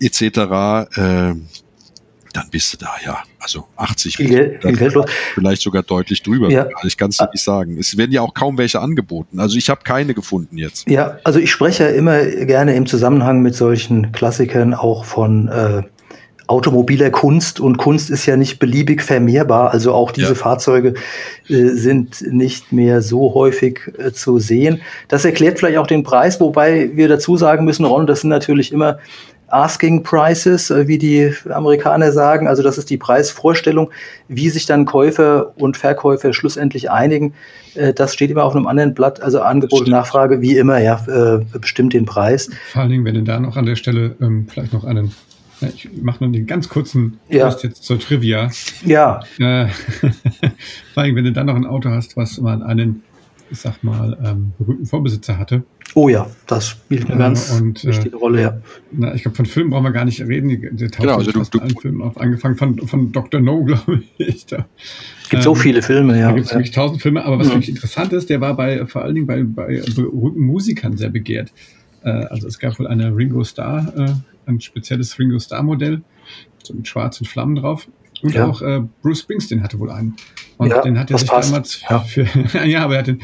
etc. 0.00 0.22
Äh, 0.96 1.34
dann 2.34 2.50
bist 2.50 2.72
du 2.72 2.76
da, 2.78 2.90
ja. 3.04 3.18
Also 3.40 3.64
80, 3.76 4.16
viel 4.16 4.28
Geld, 4.28 4.62
viel 4.62 4.76
Geld 4.76 4.94
vielleicht 5.34 5.62
sogar 5.62 5.82
deutlich 5.82 6.22
drüber. 6.22 6.50
Ja. 6.50 6.66
Ich 6.84 6.96
kann 6.96 7.10
es 7.10 7.18
nicht 7.32 7.42
sagen. 7.42 7.78
Es 7.78 7.96
werden 7.96 8.12
ja 8.12 8.20
auch 8.20 8.34
kaum 8.34 8.58
welche 8.58 8.80
angeboten. 8.80 9.40
Also 9.40 9.56
ich 9.56 9.70
habe 9.70 9.80
keine 9.84 10.12
gefunden 10.12 10.58
jetzt. 10.58 10.88
Ja, 10.88 11.18
also 11.24 11.38
ich 11.38 11.50
spreche 11.50 11.84
ja 11.84 11.90
immer 11.90 12.22
gerne 12.24 12.74
im 12.74 12.86
Zusammenhang 12.86 13.40
mit 13.40 13.54
solchen 13.54 14.12
Klassikern 14.12 14.74
auch 14.74 15.04
von 15.04 15.48
äh, 15.48 15.82
automobiler 16.48 17.10
Kunst 17.10 17.60
und 17.60 17.76
Kunst 17.76 18.10
ist 18.10 18.24
ja 18.26 18.36
nicht 18.36 18.58
beliebig 18.58 19.02
vermehrbar. 19.02 19.70
Also 19.70 19.92
auch 19.92 20.10
diese 20.10 20.28
ja. 20.28 20.34
Fahrzeuge 20.34 20.94
äh, 21.48 21.68
sind 21.68 22.22
nicht 22.22 22.72
mehr 22.72 23.02
so 23.02 23.34
häufig 23.34 23.80
äh, 23.98 24.12
zu 24.12 24.38
sehen. 24.38 24.80
Das 25.08 25.24
erklärt 25.24 25.58
vielleicht 25.58 25.78
auch 25.78 25.86
den 25.86 26.02
Preis, 26.02 26.40
wobei 26.40 26.90
wir 26.94 27.08
dazu 27.08 27.36
sagen 27.36 27.64
müssen, 27.64 27.84
Ron, 27.84 28.06
das 28.06 28.22
sind 28.22 28.30
natürlich 28.30 28.72
immer 28.72 28.98
Asking 29.48 30.02
Prices, 30.02 30.70
äh, 30.70 30.86
wie 30.86 30.98
die 30.98 31.32
Amerikaner 31.48 32.12
sagen. 32.12 32.46
Also 32.46 32.62
das 32.62 32.78
ist 32.78 32.90
die 32.90 32.96
Preisvorstellung, 32.96 33.90
wie 34.28 34.50
sich 34.50 34.66
dann 34.66 34.84
Käufer 34.84 35.52
und 35.56 35.76
Verkäufer 35.76 36.32
schlussendlich 36.32 36.90
einigen. 36.90 37.34
Äh, 37.74 37.94
das 37.94 38.14
steht 38.14 38.30
immer 38.30 38.44
auf 38.44 38.54
einem 38.54 38.66
anderen 38.66 38.94
Blatt. 38.94 39.20
Also 39.20 39.40
Angebot 39.40 39.82
und 39.82 39.90
Nachfrage, 39.90 40.40
wie 40.40 40.56
immer, 40.56 40.78
ja, 40.78 41.04
äh, 41.06 41.44
bestimmt 41.58 41.92
den 41.92 42.04
Preis. 42.04 42.50
Vor 42.72 42.82
allen 42.82 42.90
Dingen, 42.90 43.04
wenn 43.04 43.14
du 43.14 43.22
da 43.22 43.40
noch 43.40 43.56
an 43.56 43.66
der 43.66 43.76
Stelle 43.76 44.16
ähm, 44.20 44.46
vielleicht 44.48 44.72
noch 44.72 44.84
einen 44.84 45.12
ich 45.60 45.90
mache 46.00 46.22
nur 46.22 46.32
den 46.32 46.46
ganz 46.46 46.68
kurzen 46.68 47.18
ja. 47.28 47.48
jetzt 47.48 47.82
zur 47.82 47.98
Trivia. 47.98 48.50
Ja. 48.84 49.20
Äh, 49.38 49.66
vor 50.94 51.02
allem, 51.02 51.16
wenn 51.16 51.24
du 51.24 51.32
dann 51.32 51.46
noch 51.46 51.56
ein 51.56 51.66
Auto 51.66 51.90
hast, 51.90 52.16
was 52.16 52.38
mal 52.38 52.62
einen, 52.62 53.02
ich 53.50 53.58
sag 53.58 53.82
mal, 53.82 54.16
ähm, 54.24 54.52
berühmten 54.58 54.86
Vorbesitzer 54.86 55.36
hatte. 55.38 55.64
Oh 55.94 56.08
ja, 56.08 56.30
das 56.46 56.68
spielt 56.68 57.06
eine 57.06 57.14
äh, 57.14 57.18
ganz 57.18 57.50
und, 57.58 57.84
wichtige 57.84 58.16
äh, 58.16 58.18
Rolle, 58.18 58.42
ja. 58.42 58.58
Na, 58.92 59.14
ich 59.14 59.22
glaube, 59.22 59.36
von 59.36 59.46
Filmen 59.46 59.70
brauchen 59.70 59.84
wir 59.84 59.92
gar 59.92 60.04
nicht 60.04 60.20
reden. 60.20 60.76
Der 60.76 60.90
taucht 60.90 61.00
genau, 61.00 61.16
also 61.16 61.32
du, 61.32 61.42
du, 61.42 61.58
allen 61.58 61.76
Filmen 61.76 62.02
auf, 62.02 62.16
angefangen 62.18 62.56
von, 62.56 62.86
von 62.86 63.12
Dr. 63.12 63.40
No, 63.40 63.64
glaube 63.64 64.02
ich. 64.18 64.46
Da. 64.46 64.66
Es 65.22 65.28
gibt 65.30 65.40
ähm, 65.40 65.42
so 65.42 65.54
viele 65.54 65.82
Filme, 65.82 66.18
ja. 66.18 66.28
Da 66.28 66.34
gibt 66.34 66.46
es 66.46 66.52
wirklich 66.52 66.72
tausend 66.72 67.00
Filme, 67.00 67.24
aber 67.24 67.38
was 67.38 67.48
ja. 67.48 67.54
wirklich 67.54 67.70
interessant 67.70 68.12
ist, 68.12 68.28
der 68.30 68.40
war 68.40 68.54
bei 68.54 68.86
vor 68.86 69.02
allen 69.02 69.14
Dingen 69.14 69.26
bei, 69.26 69.42
bei 69.42 69.82
berühmten 69.94 70.40
Musikern 70.40 70.96
sehr 70.96 71.10
begehrt. 71.10 71.52
Äh, 72.04 72.10
also 72.10 72.46
es 72.46 72.58
gab 72.58 72.78
wohl 72.78 72.86
eine 72.86 73.16
Ringo 73.16 73.42
Starr 73.44 73.92
äh, 73.96 74.12
ein 74.48 74.60
spezielles 74.60 75.18
Ringo 75.18 75.38
Starr 75.38 75.62
Modell, 75.62 76.02
so 76.62 76.74
mit 76.74 76.88
schwarzen 76.88 77.26
Flammen 77.26 77.56
drauf. 77.56 77.86
Und 78.22 78.34
ja. 78.34 78.46
auch 78.46 78.62
äh, 78.62 78.80
Bruce 79.02 79.20
Springsteen 79.20 79.62
hatte 79.62 79.78
wohl 79.78 79.90
einen. 79.90 80.16
Und 80.56 80.70
ja, 80.70 80.82
den 80.82 80.98
hat 80.98 81.10
er 81.10 81.18
sich 81.18 81.28
passt. 81.28 81.50
damals 81.50 81.82
ja. 81.88 82.00
für, 82.00 82.26
ja, 82.66 82.84
aber 82.84 82.94
er 82.94 83.00
hat 83.00 83.06
den, 83.06 83.20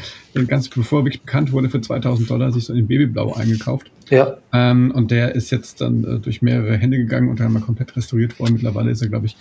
ganz 0.47 0.69
bevor 0.69 1.01
er 1.01 1.05
wirklich 1.05 1.21
bekannt 1.21 1.51
wurde, 1.51 1.69
für 1.69 1.81
2000 1.81 2.29
Dollar 2.29 2.51
sich 2.51 2.65
so 2.65 2.73
in 2.73 2.87
Babyblau 2.87 3.33
eingekauft. 3.33 3.91
Ja. 4.09 4.37
Ähm, 4.53 4.91
und 4.91 5.11
der 5.11 5.35
ist 5.35 5.51
jetzt 5.51 5.81
dann 5.81 6.03
äh, 6.03 6.19
durch 6.19 6.41
mehrere 6.41 6.77
Hände 6.77 6.97
gegangen 6.97 7.29
und 7.29 7.39
dann 7.39 7.51
mal 7.51 7.61
komplett 7.61 7.95
restauriert 7.95 8.39
worden. 8.39 8.53
Mittlerweile 8.53 8.91
ist 8.91 9.01
er, 9.01 9.09
glaube 9.09 9.25
ich, 9.25 9.35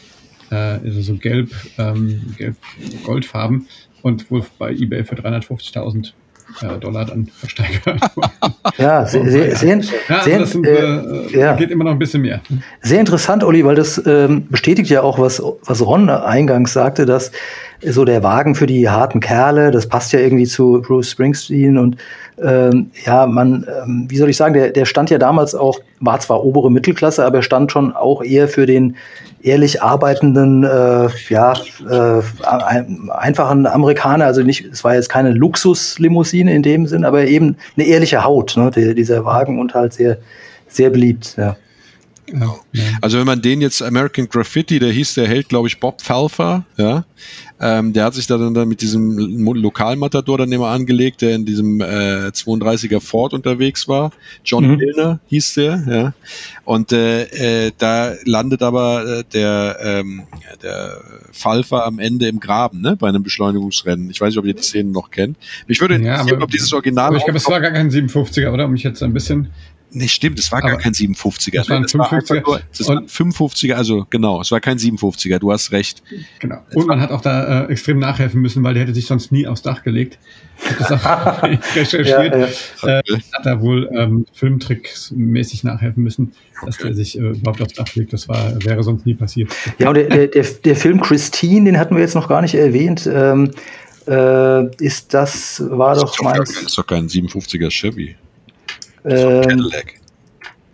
äh, 0.51 0.87
ist 0.87 0.97
er 0.97 1.03
so 1.03 1.17
gelb, 1.17 1.51
ähm, 1.79 2.35
gelb, 2.37 2.57
goldfarben 3.05 3.69
und 4.03 4.31
wohl 4.31 4.45
bei 4.59 4.73
eBay 4.73 5.05
für 5.05 5.15
350.000 5.15 6.13
äh, 6.63 6.79
Dollar 6.79 7.05
dann 7.05 7.27
versteigert. 7.27 8.01
ja, 8.79 9.07
sehr, 9.07 9.31
sehr, 9.31 9.57
sehr, 9.57 9.79
ja, 10.09 10.17
also 10.17 10.39
das 10.39 10.51
sind, 10.51 10.67
äh, 10.67 11.39
ja. 11.39 11.55
geht 11.55 11.71
immer 11.71 11.85
noch 11.85 11.93
ein 11.93 11.99
bisschen 11.99 12.23
mehr. 12.23 12.41
Sehr 12.81 13.01
interessant, 13.01 13.45
Olli, 13.45 13.65
weil 13.65 13.75
das 13.75 14.03
ähm, 14.07 14.47
bestätigt 14.49 14.91
ja 14.91 15.03
auch, 15.03 15.19
was, 15.19 15.43
was 15.65 15.85
Ron 15.85 16.09
eingangs 16.09 16.73
sagte, 16.73 17.07
dass 17.07 17.33
so 17.87 18.05
der 18.05 18.23
Wagen 18.23 18.55
für 18.55 18.67
die 18.67 18.89
harten 18.89 19.21
Kerle, 19.21 19.71
das 19.71 19.89
passt 19.89 20.13
ja 20.13 20.21
irgendwie 20.21 20.47
zu 20.47 20.81
Bruce 20.81 21.11
Springsteen 21.11 21.77
und 21.79 21.97
ähm, 22.43 22.91
ja, 23.05 23.27
man, 23.27 23.67
ähm, 23.83 24.07
wie 24.09 24.17
soll 24.17 24.31
ich 24.31 24.37
sagen, 24.37 24.55
der, 24.55 24.71
der 24.71 24.87
stand 24.87 25.11
ja 25.11 25.19
damals 25.19 25.55
auch, 25.55 25.79
war 26.01 26.19
zwar 26.21 26.45
obere 26.45 26.71
Mittelklasse, 26.71 27.25
aber 27.25 27.37
er 27.37 27.43
stand 27.43 27.71
schon 27.71 27.93
auch 27.95 28.23
eher 28.23 28.49
für 28.49 28.67
den 28.67 28.97
ehrlich 29.45 29.83
arbeitenden, 29.83 30.65
äh, 30.65 31.09
ja, 31.29 31.53
äh, 31.89 32.23
einfachen 33.11 33.67
Amerikaner. 33.67 34.25
Also 34.25 34.43
nicht, 34.43 34.65
es 34.65 34.83
war 34.83 34.95
jetzt 34.95 35.11
keine 35.11 35.33
Luxuslimousine 35.33 36.55
in 36.55 36.63
dem 36.63 36.87
Sinn, 36.87 37.05
aber 37.05 37.27
eben 37.27 37.57
eine 37.77 37.87
ehrliche 37.87 38.25
Haut, 38.25 38.57
ne, 38.57 38.71
der, 38.71 38.95
dieser 38.95 39.25
Wagen 39.25 39.61
und 39.61 39.75
halt 39.75 39.93
sehr, 39.93 40.17
sehr 40.67 40.91
beliebt, 40.91 41.35
ja. 41.37 41.57
Ja. 42.33 42.55
Also 43.01 43.19
wenn 43.19 43.27
man 43.27 43.43
den 43.43 43.61
jetzt 43.61 43.83
American 43.83 44.29
Graffiti, 44.29 44.79
der 44.79 44.93
hieß, 44.93 45.15
der 45.15 45.29
hält, 45.29 45.49
glaube 45.49 45.69
ich, 45.69 45.79
Bob 45.79 46.01
Pfalfer, 46.01 46.65
ja. 46.77 47.05
Ähm, 47.61 47.93
der 47.93 48.05
hat 48.05 48.15
sich 48.15 48.27
da 48.27 48.37
dann, 48.37 48.69
mit 48.69 48.81
diesem 48.83 49.17
Lokalmatador 49.55 50.39
dann 50.39 50.53
immer 50.53 50.69
angelegt, 50.69 51.23
der 51.23 51.35
in 51.35 51.47
diesem 51.47 51.81
äh, 51.81 52.29
32er 52.29 53.01
Ford 53.01 53.33
unterwegs 53.33 53.87
war. 53.89 54.11
John 54.45 54.69
mhm. 54.69 54.77
Milner 54.77 55.21
hieß 55.29 55.55
der, 55.55 55.85
ja. 55.89 56.15
Und 56.65 56.93
äh, 56.93 57.67
äh, 57.67 57.73
da 57.79 58.13
landet 58.25 58.63
aber 58.63 59.21
äh, 59.21 59.25
der, 59.33 59.79
ähm, 59.83 60.25
der 60.63 61.01
Pfalfer 61.33 61.87
am 61.87 61.99
Ende 61.99 62.27
im 62.27 62.41
Graben, 62.41 62.81
ne, 62.81 62.97
bei 62.97 63.09
einem 63.09 63.23
Beschleunigungsrennen. 63.23 64.11
Ich 64.11 64.21
weiß 64.21 64.31
nicht, 64.31 64.39
ob 64.39 64.47
ihr 64.47 64.55
die 64.55 64.63
Szene 64.63 64.91
noch 64.91 65.11
kennt. 65.11 65.37
Mich 65.67 65.81
würde 65.81 65.95
interessieren, 65.95 66.27
ja, 66.27 66.35
aber, 66.35 66.45
ob 66.45 66.51
dieses 66.51 66.73
Original. 66.73 67.09
Aber 67.09 67.17
ich 67.17 67.25
glaube, 67.25 67.39
es 67.39 67.49
war 67.49 67.61
gar 67.61 67.71
kein 67.71 67.91
57er, 67.91 68.51
oder? 68.51 68.65
Um 68.65 68.73
mich 68.73 68.83
jetzt 68.83 69.03
ein 69.03 69.13
bisschen 69.13 69.49
Nee, 69.97 70.09
stimmt, 70.09 70.41
es 70.41 70.51
war 70.51 70.59
aber 70.59 70.71
gar 70.71 70.79
kein 70.79 70.93
57er. 70.93 71.59
Das 71.59 71.69
war 71.69 71.77
ein 71.77 71.85
55er. 71.85 72.47
War 72.47 72.61
das 72.77 72.89
war 72.89 72.97
ein 72.99 73.07
55er, 73.07 73.75
also 73.75 74.05
genau, 74.11 74.41
es 74.41 74.51
war 74.51 74.59
kein 74.59 74.77
57er, 74.77 75.39
du 75.39 75.53
hast 75.53 75.71
recht. 75.71 76.03
Genau. 76.41 76.59
Und 76.75 76.89
man 76.89 77.01
hat 77.01 77.13
auch 77.13 77.21
da 77.21 77.67
äh, 77.67 77.73
extrem 77.73 78.01
nachhelfen 78.01 78.43
müssen, 78.43 78.65
weil 78.65 78.75
der 78.75 78.83
hätte 78.83 78.95
sich 78.95 79.07
sonst 79.07 79.31
nie 79.31 79.47
aufs 79.47 79.63
Dach 79.63 79.85
gelegt. 79.85 80.19
Ich 80.59 80.71
habe 80.71 80.79
das 80.79 80.93
auch 80.93 81.43
recherchiert. 81.77 82.35
Ja, 82.35 82.49
ja. 82.89 82.99
Äh, 82.99 83.03
hat 83.33 83.47
da 83.47 83.61
wohl 83.61 83.89
ähm, 83.97 84.27
Filmtricks 84.33 85.13
mäßig 85.13 85.63
nachhelfen 85.63 86.03
müssen, 86.03 86.33
dass 86.65 86.79
der 86.79 86.93
sich 86.93 87.17
äh, 87.17 87.21
überhaupt 87.21 87.63
aufs 87.63 87.75
Dach 87.75 87.95
legt. 87.95 88.13
Das 88.13 88.29
war, 88.29 88.53
wäre 88.65 88.83
sonst 88.83 89.07
nie 89.07 89.15
passiert. 89.15 89.55
Ja, 89.79 89.91
und 89.91 89.95
der, 89.95 90.27
der, 90.27 90.45
der, 90.45 90.77
Film 90.77 91.01
Christine, 91.01 91.67
den 91.67 91.79
hatten 91.79 91.95
wir 91.95 92.03
jetzt 92.03 92.17
noch 92.17 92.29
gar 92.29 92.43
nicht 92.43 92.57
erwähnt. 92.57 93.09
Ähm, 93.13 93.53
äh, 94.09 94.75
ist 94.85 95.15
das, 95.15 95.63
war 95.71 95.95
das 95.95 96.03
doch 96.03 96.23
meins. 96.23 96.51
Ist 96.63 96.77
doch 96.77 96.87
kein 96.87 97.07
57er 97.07 97.71
Chevy. 97.71 98.17
Ähm, 99.05 99.43
Cadillac. 99.43 99.95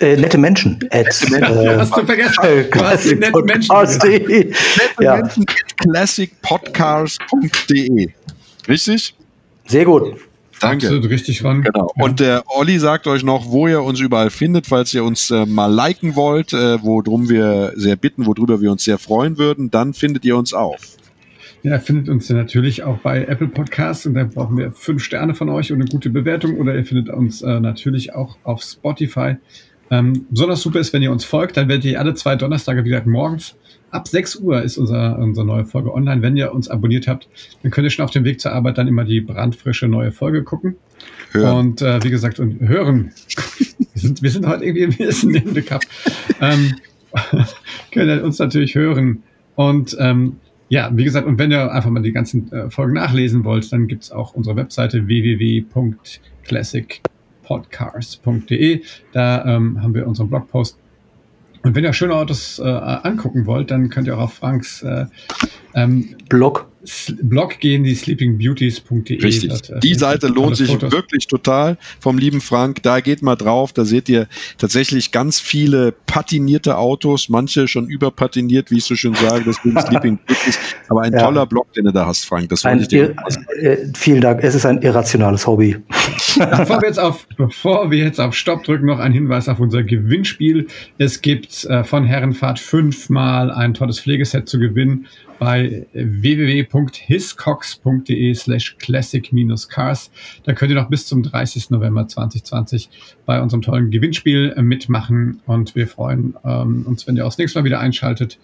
äh, 0.00 0.16
nette 0.16 0.38
Menschen. 0.38 0.80
At, 0.90 1.06
äh, 1.06 1.78
Hast 1.78 1.96
du 1.96 2.04
vergessen? 2.04 2.42
Äh, 2.42 2.64
Classic 2.64 3.16
nette 3.18 3.42
Menschen. 3.42 3.76
Nette 3.76 4.50
ja. 5.00 5.16
Menschen 5.16 5.46
classicpodcast.de. 5.76 8.08
Richtig? 8.68 9.14
Sehr 9.66 9.84
gut. 9.84 10.16
Danke. 10.60 10.86
Absolut 10.86 11.10
richtig 11.10 11.44
ran. 11.44 11.62
Genau. 11.62 11.90
Und 11.96 12.20
der 12.20 12.44
Olli 12.46 12.78
sagt 12.78 13.06
euch 13.06 13.22
noch, 13.22 13.50
wo 13.50 13.68
ihr 13.68 13.82
uns 13.82 14.00
überall 14.00 14.30
findet, 14.30 14.66
falls 14.66 14.94
ihr 14.94 15.04
uns 15.04 15.30
äh, 15.30 15.46
mal 15.46 15.72
liken 15.72 16.16
wollt, 16.16 16.52
äh, 16.52 16.82
worum 16.82 17.28
wir 17.28 17.72
sehr 17.76 17.96
bitten, 17.96 18.26
worüber 18.26 18.60
wir 18.60 18.70
uns 18.70 18.84
sehr 18.84 18.98
freuen 18.98 19.36
würden, 19.36 19.70
dann 19.70 19.94
findet 19.94 20.24
ihr 20.24 20.36
uns 20.36 20.54
auf. 20.54 20.96
Ja, 21.62 21.78
findet 21.78 22.10
uns 22.10 22.28
natürlich 22.28 22.82
auch 22.82 22.98
bei 22.98 23.24
Apple 23.24 23.48
Podcasts 23.48 24.04
und 24.06 24.14
da 24.14 24.24
brauchen 24.24 24.58
wir 24.58 24.72
fünf 24.72 25.02
Sterne 25.02 25.34
von 25.34 25.48
euch 25.48 25.72
und 25.72 25.80
eine 25.80 25.90
gute 25.90 26.10
Bewertung 26.10 26.58
oder 26.58 26.74
ihr 26.74 26.84
findet 26.84 27.08
uns 27.08 27.42
äh, 27.42 27.58
natürlich 27.58 28.14
auch 28.14 28.36
auf 28.44 28.62
Spotify. 28.62 29.36
Ähm, 29.98 30.26
besonders 30.30 30.62
super 30.62 30.80
ist, 30.80 30.92
wenn 30.92 31.02
ihr 31.02 31.12
uns 31.12 31.24
folgt, 31.24 31.56
dann 31.56 31.68
werdet 31.68 31.84
ihr 31.84 32.00
alle 32.00 32.14
zwei 32.14 32.36
Donnerstage, 32.36 32.84
wie 32.84 32.88
gesagt, 32.88 33.06
morgens 33.06 33.54
ab 33.94 34.08
6 34.08 34.36
Uhr 34.36 34.60
ist 34.62 34.76
unser, 34.76 35.18
unsere 35.18 35.46
neue 35.46 35.64
Folge 35.64 35.94
online. 35.94 36.20
Wenn 36.20 36.36
ihr 36.36 36.52
uns 36.52 36.68
abonniert 36.68 37.06
habt, 37.06 37.28
dann 37.62 37.70
könnt 37.70 37.86
ihr 37.86 37.90
schon 37.90 38.04
auf 38.04 38.10
dem 38.10 38.24
Weg 38.24 38.40
zur 38.40 38.52
Arbeit 38.52 38.76
dann 38.76 38.88
immer 38.88 39.04
die 39.04 39.20
brandfrische 39.20 39.86
neue 39.86 40.10
Folge 40.10 40.42
gucken. 40.42 40.76
Hören. 41.30 41.56
Und 41.58 41.82
äh, 41.82 42.02
wie 42.02 42.10
gesagt, 42.10 42.40
und 42.40 42.60
hören. 42.60 43.12
wir, 43.78 44.02
sind, 44.02 44.20
wir 44.20 44.30
sind 44.30 44.46
heute 44.46 44.64
irgendwie 44.64 44.98
wir 44.98 45.12
sind 45.12 45.36
in 45.36 45.54
the 45.54 45.62
Cup. 45.62 45.82
ähm, 46.40 46.74
könnt 47.92 48.10
ihr 48.10 48.24
uns 48.24 48.40
natürlich 48.40 48.74
hören. 48.74 49.22
Und 49.54 49.96
ähm, 50.00 50.36
ja, 50.68 50.90
wie 50.92 51.04
gesagt, 51.04 51.28
und 51.28 51.38
wenn 51.38 51.52
ihr 51.52 51.70
einfach 51.70 51.90
mal 51.90 52.02
die 52.02 52.12
ganzen 52.12 52.50
äh, 52.52 52.70
Folgen 52.70 52.94
nachlesen 52.94 53.44
wollt, 53.44 53.72
dann 53.72 53.86
gibt's 53.86 54.10
auch 54.10 54.34
unsere 54.34 54.56
Webseite 54.56 55.06
www.classicpodcast.de. 57.44 58.82
Da 59.12 59.44
ähm, 59.44 59.82
haben 59.82 59.94
wir 59.94 60.06
unseren 60.06 60.28
Blogpost 60.28 60.78
und 61.64 61.74
wenn 61.74 61.82
ihr 61.82 61.94
schöne 61.94 62.14
Autos 62.14 62.58
äh, 62.58 62.62
angucken 62.62 63.46
wollt, 63.46 63.70
dann 63.70 63.88
könnt 63.88 64.06
ihr 64.06 64.18
auch 64.18 64.24
auf 64.24 64.34
Franks 64.34 64.82
äh, 64.82 65.06
ähm, 65.74 66.14
Blog. 66.28 66.66
Blog 67.22 67.60
gehen, 67.60 67.84
die 67.84 67.94
sleepingbeauties.de. 67.94 69.20
Richtig. 69.22 69.50
Dort, 69.50 69.70
äh, 69.70 69.80
die 69.80 69.94
Seite 69.94 70.28
lohnt 70.28 70.56
sich 70.56 70.70
Fotos. 70.70 70.92
wirklich 70.92 71.26
total 71.26 71.78
vom 72.00 72.18
lieben 72.18 72.40
Frank. 72.40 72.82
Da 72.82 73.00
geht 73.00 73.22
mal 73.22 73.36
drauf. 73.36 73.72
Da 73.72 73.84
seht 73.84 74.08
ihr 74.08 74.28
tatsächlich 74.58 75.12
ganz 75.12 75.40
viele 75.40 75.92
patinierte 75.92 76.76
Autos, 76.76 77.28
manche 77.28 77.68
schon 77.68 77.88
überpatiniert, 77.88 78.70
wie 78.70 78.78
ich 78.78 78.84
so 78.84 78.94
schön 78.94 79.14
sage. 79.14 79.44
Deswegen 79.46 79.80
Sleeping 79.86 80.18
Beauties. 80.26 80.58
Aber 80.88 81.02
ein 81.02 81.12
ja. 81.12 81.20
toller 81.20 81.46
Blog, 81.46 81.72
den 81.72 81.86
du 81.86 81.92
da 81.92 82.06
hast, 82.06 82.24
Frank. 82.24 82.48
Das 82.50 82.64
wollte 82.64 82.82
ich 82.82 82.88
dir 82.88 83.14
äh, 83.60 83.76
Vielen 83.94 84.20
Dank. 84.20 84.42
Es 84.42 84.54
ist 84.54 84.66
ein 84.66 84.82
irrationales 84.82 85.46
Hobby. 85.46 85.76
bevor, 86.36 86.80
wir 86.80 86.88
jetzt 86.88 87.00
auf, 87.00 87.26
bevor 87.36 87.90
wir 87.90 87.98
jetzt 87.98 88.20
auf 88.20 88.34
Stopp 88.34 88.64
drücken, 88.64 88.86
noch 88.86 88.98
ein 88.98 89.12
Hinweis 89.12 89.48
auf 89.48 89.60
unser 89.60 89.82
Gewinnspiel. 89.82 90.66
Es 90.98 91.22
gibt 91.22 91.64
äh, 91.64 91.84
von 91.84 92.04
Herrenfahrt 92.04 92.58
fünfmal 92.58 93.50
ein 93.50 93.74
tolles 93.74 94.00
Pflegeset 94.00 94.48
zu 94.48 94.58
gewinnen 94.58 95.06
bei 95.38 95.86
www.hiscox.de 95.92 98.34
slash 98.34 98.76
classic-cars. 98.78 100.10
Da 100.44 100.52
könnt 100.52 100.70
ihr 100.70 100.76
noch 100.76 100.88
bis 100.88 101.06
zum 101.06 101.22
30. 101.22 101.70
November 101.70 102.08
2020 102.08 102.90
bei 103.26 103.40
unserem 103.40 103.62
tollen 103.62 103.90
Gewinnspiel 103.90 104.54
mitmachen 104.60 105.40
und 105.46 105.74
wir 105.74 105.88
freuen 105.88 106.34
ähm, 106.44 106.84
uns, 106.86 107.06
wenn 107.06 107.16
ihr 107.16 107.24
auch 107.24 107.30
das 107.30 107.38
nächste 107.38 107.58
Mal 107.58 107.64
wieder 107.64 107.80
einschaltet. 107.80 108.38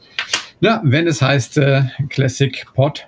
Ja, 0.61 0.81
wenn 0.85 1.07
es 1.07 1.21
heißt 1.23 1.59
äh, 1.59 1.83
Classic 2.09 2.67
Pod 2.75 3.07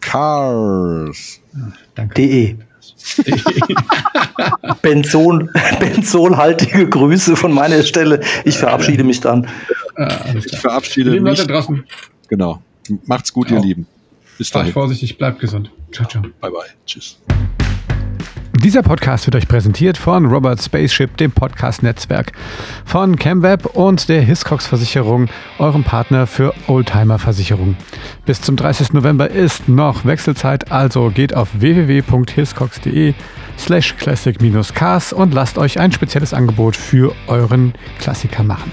Cars. 0.00 1.40
Ah, 1.54 1.72
danke. 1.94 2.14
De. 2.14 2.56
Benzol, 4.82 5.50
benzolhaltige 5.80 6.88
Grüße 6.88 7.36
von 7.36 7.52
meiner 7.52 7.82
Stelle. 7.82 8.20
Ich 8.44 8.58
verabschiede 8.58 9.04
mich 9.04 9.20
dann. 9.20 9.46
Ah, 9.96 10.18
ich 10.34 10.58
verabschiede 10.58 11.10
mich. 11.10 11.20
Leute 11.20 11.46
draußen. 11.46 11.84
Genau. 12.28 12.62
Macht's 13.06 13.32
gut, 13.32 13.50
ihr 13.50 13.60
Lieben. 13.60 13.86
Bis 14.38 14.50
dahin. 14.50 14.66
Seid 14.66 14.74
vorsichtig, 14.74 15.18
bleibt 15.18 15.40
gesund. 15.40 15.70
Ciao, 15.92 16.08
ciao. 16.08 16.22
Bye, 16.40 16.50
bye. 16.50 16.64
Tschüss. 16.84 17.18
Dieser 18.62 18.82
Podcast 18.82 19.26
wird 19.26 19.36
euch 19.36 19.48
präsentiert 19.48 19.98
von 19.98 20.26
Robert 20.26 20.62
Spaceship, 20.62 21.16
dem 21.18 21.30
Podcast-Netzwerk, 21.30 22.32
von 22.84 23.16
CamWeb 23.16 23.66
und 23.76 24.08
der 24.08 24.22
Hiscox 24.22 24.66
Versicherung, 24.66 25.28
eurem 25.58 25.84
Partner 25.84 26.26
für 26.26 26.54
Oldtimer-Versicherung. 26.66 27.76
Bis 28.24 28.40
zum 28.40 28.56
30. 28.56 28.94
November 28.94 29.30
ist 29.30 29.68
noch 29.68 30.04
Wechselzeit, 30.04 30.72
also 30.72 31.10
geht 31.10 31.34
auf 31.34 31.48
www.hiscox.de 31.60 33.14
slash 33.58 33.94
classic-cars 33.96 35.12
und 35.12 35.34
lasst 35.34 35.58
euch 35.58 35.78
ein 35.78 35.92
spezielles 35.92 36.32
Angebot 36.32 36.76
für 36.76 37.14
euren 37.26 37.74
Klassiker 37.98 38.42
machen. 38.42 38.72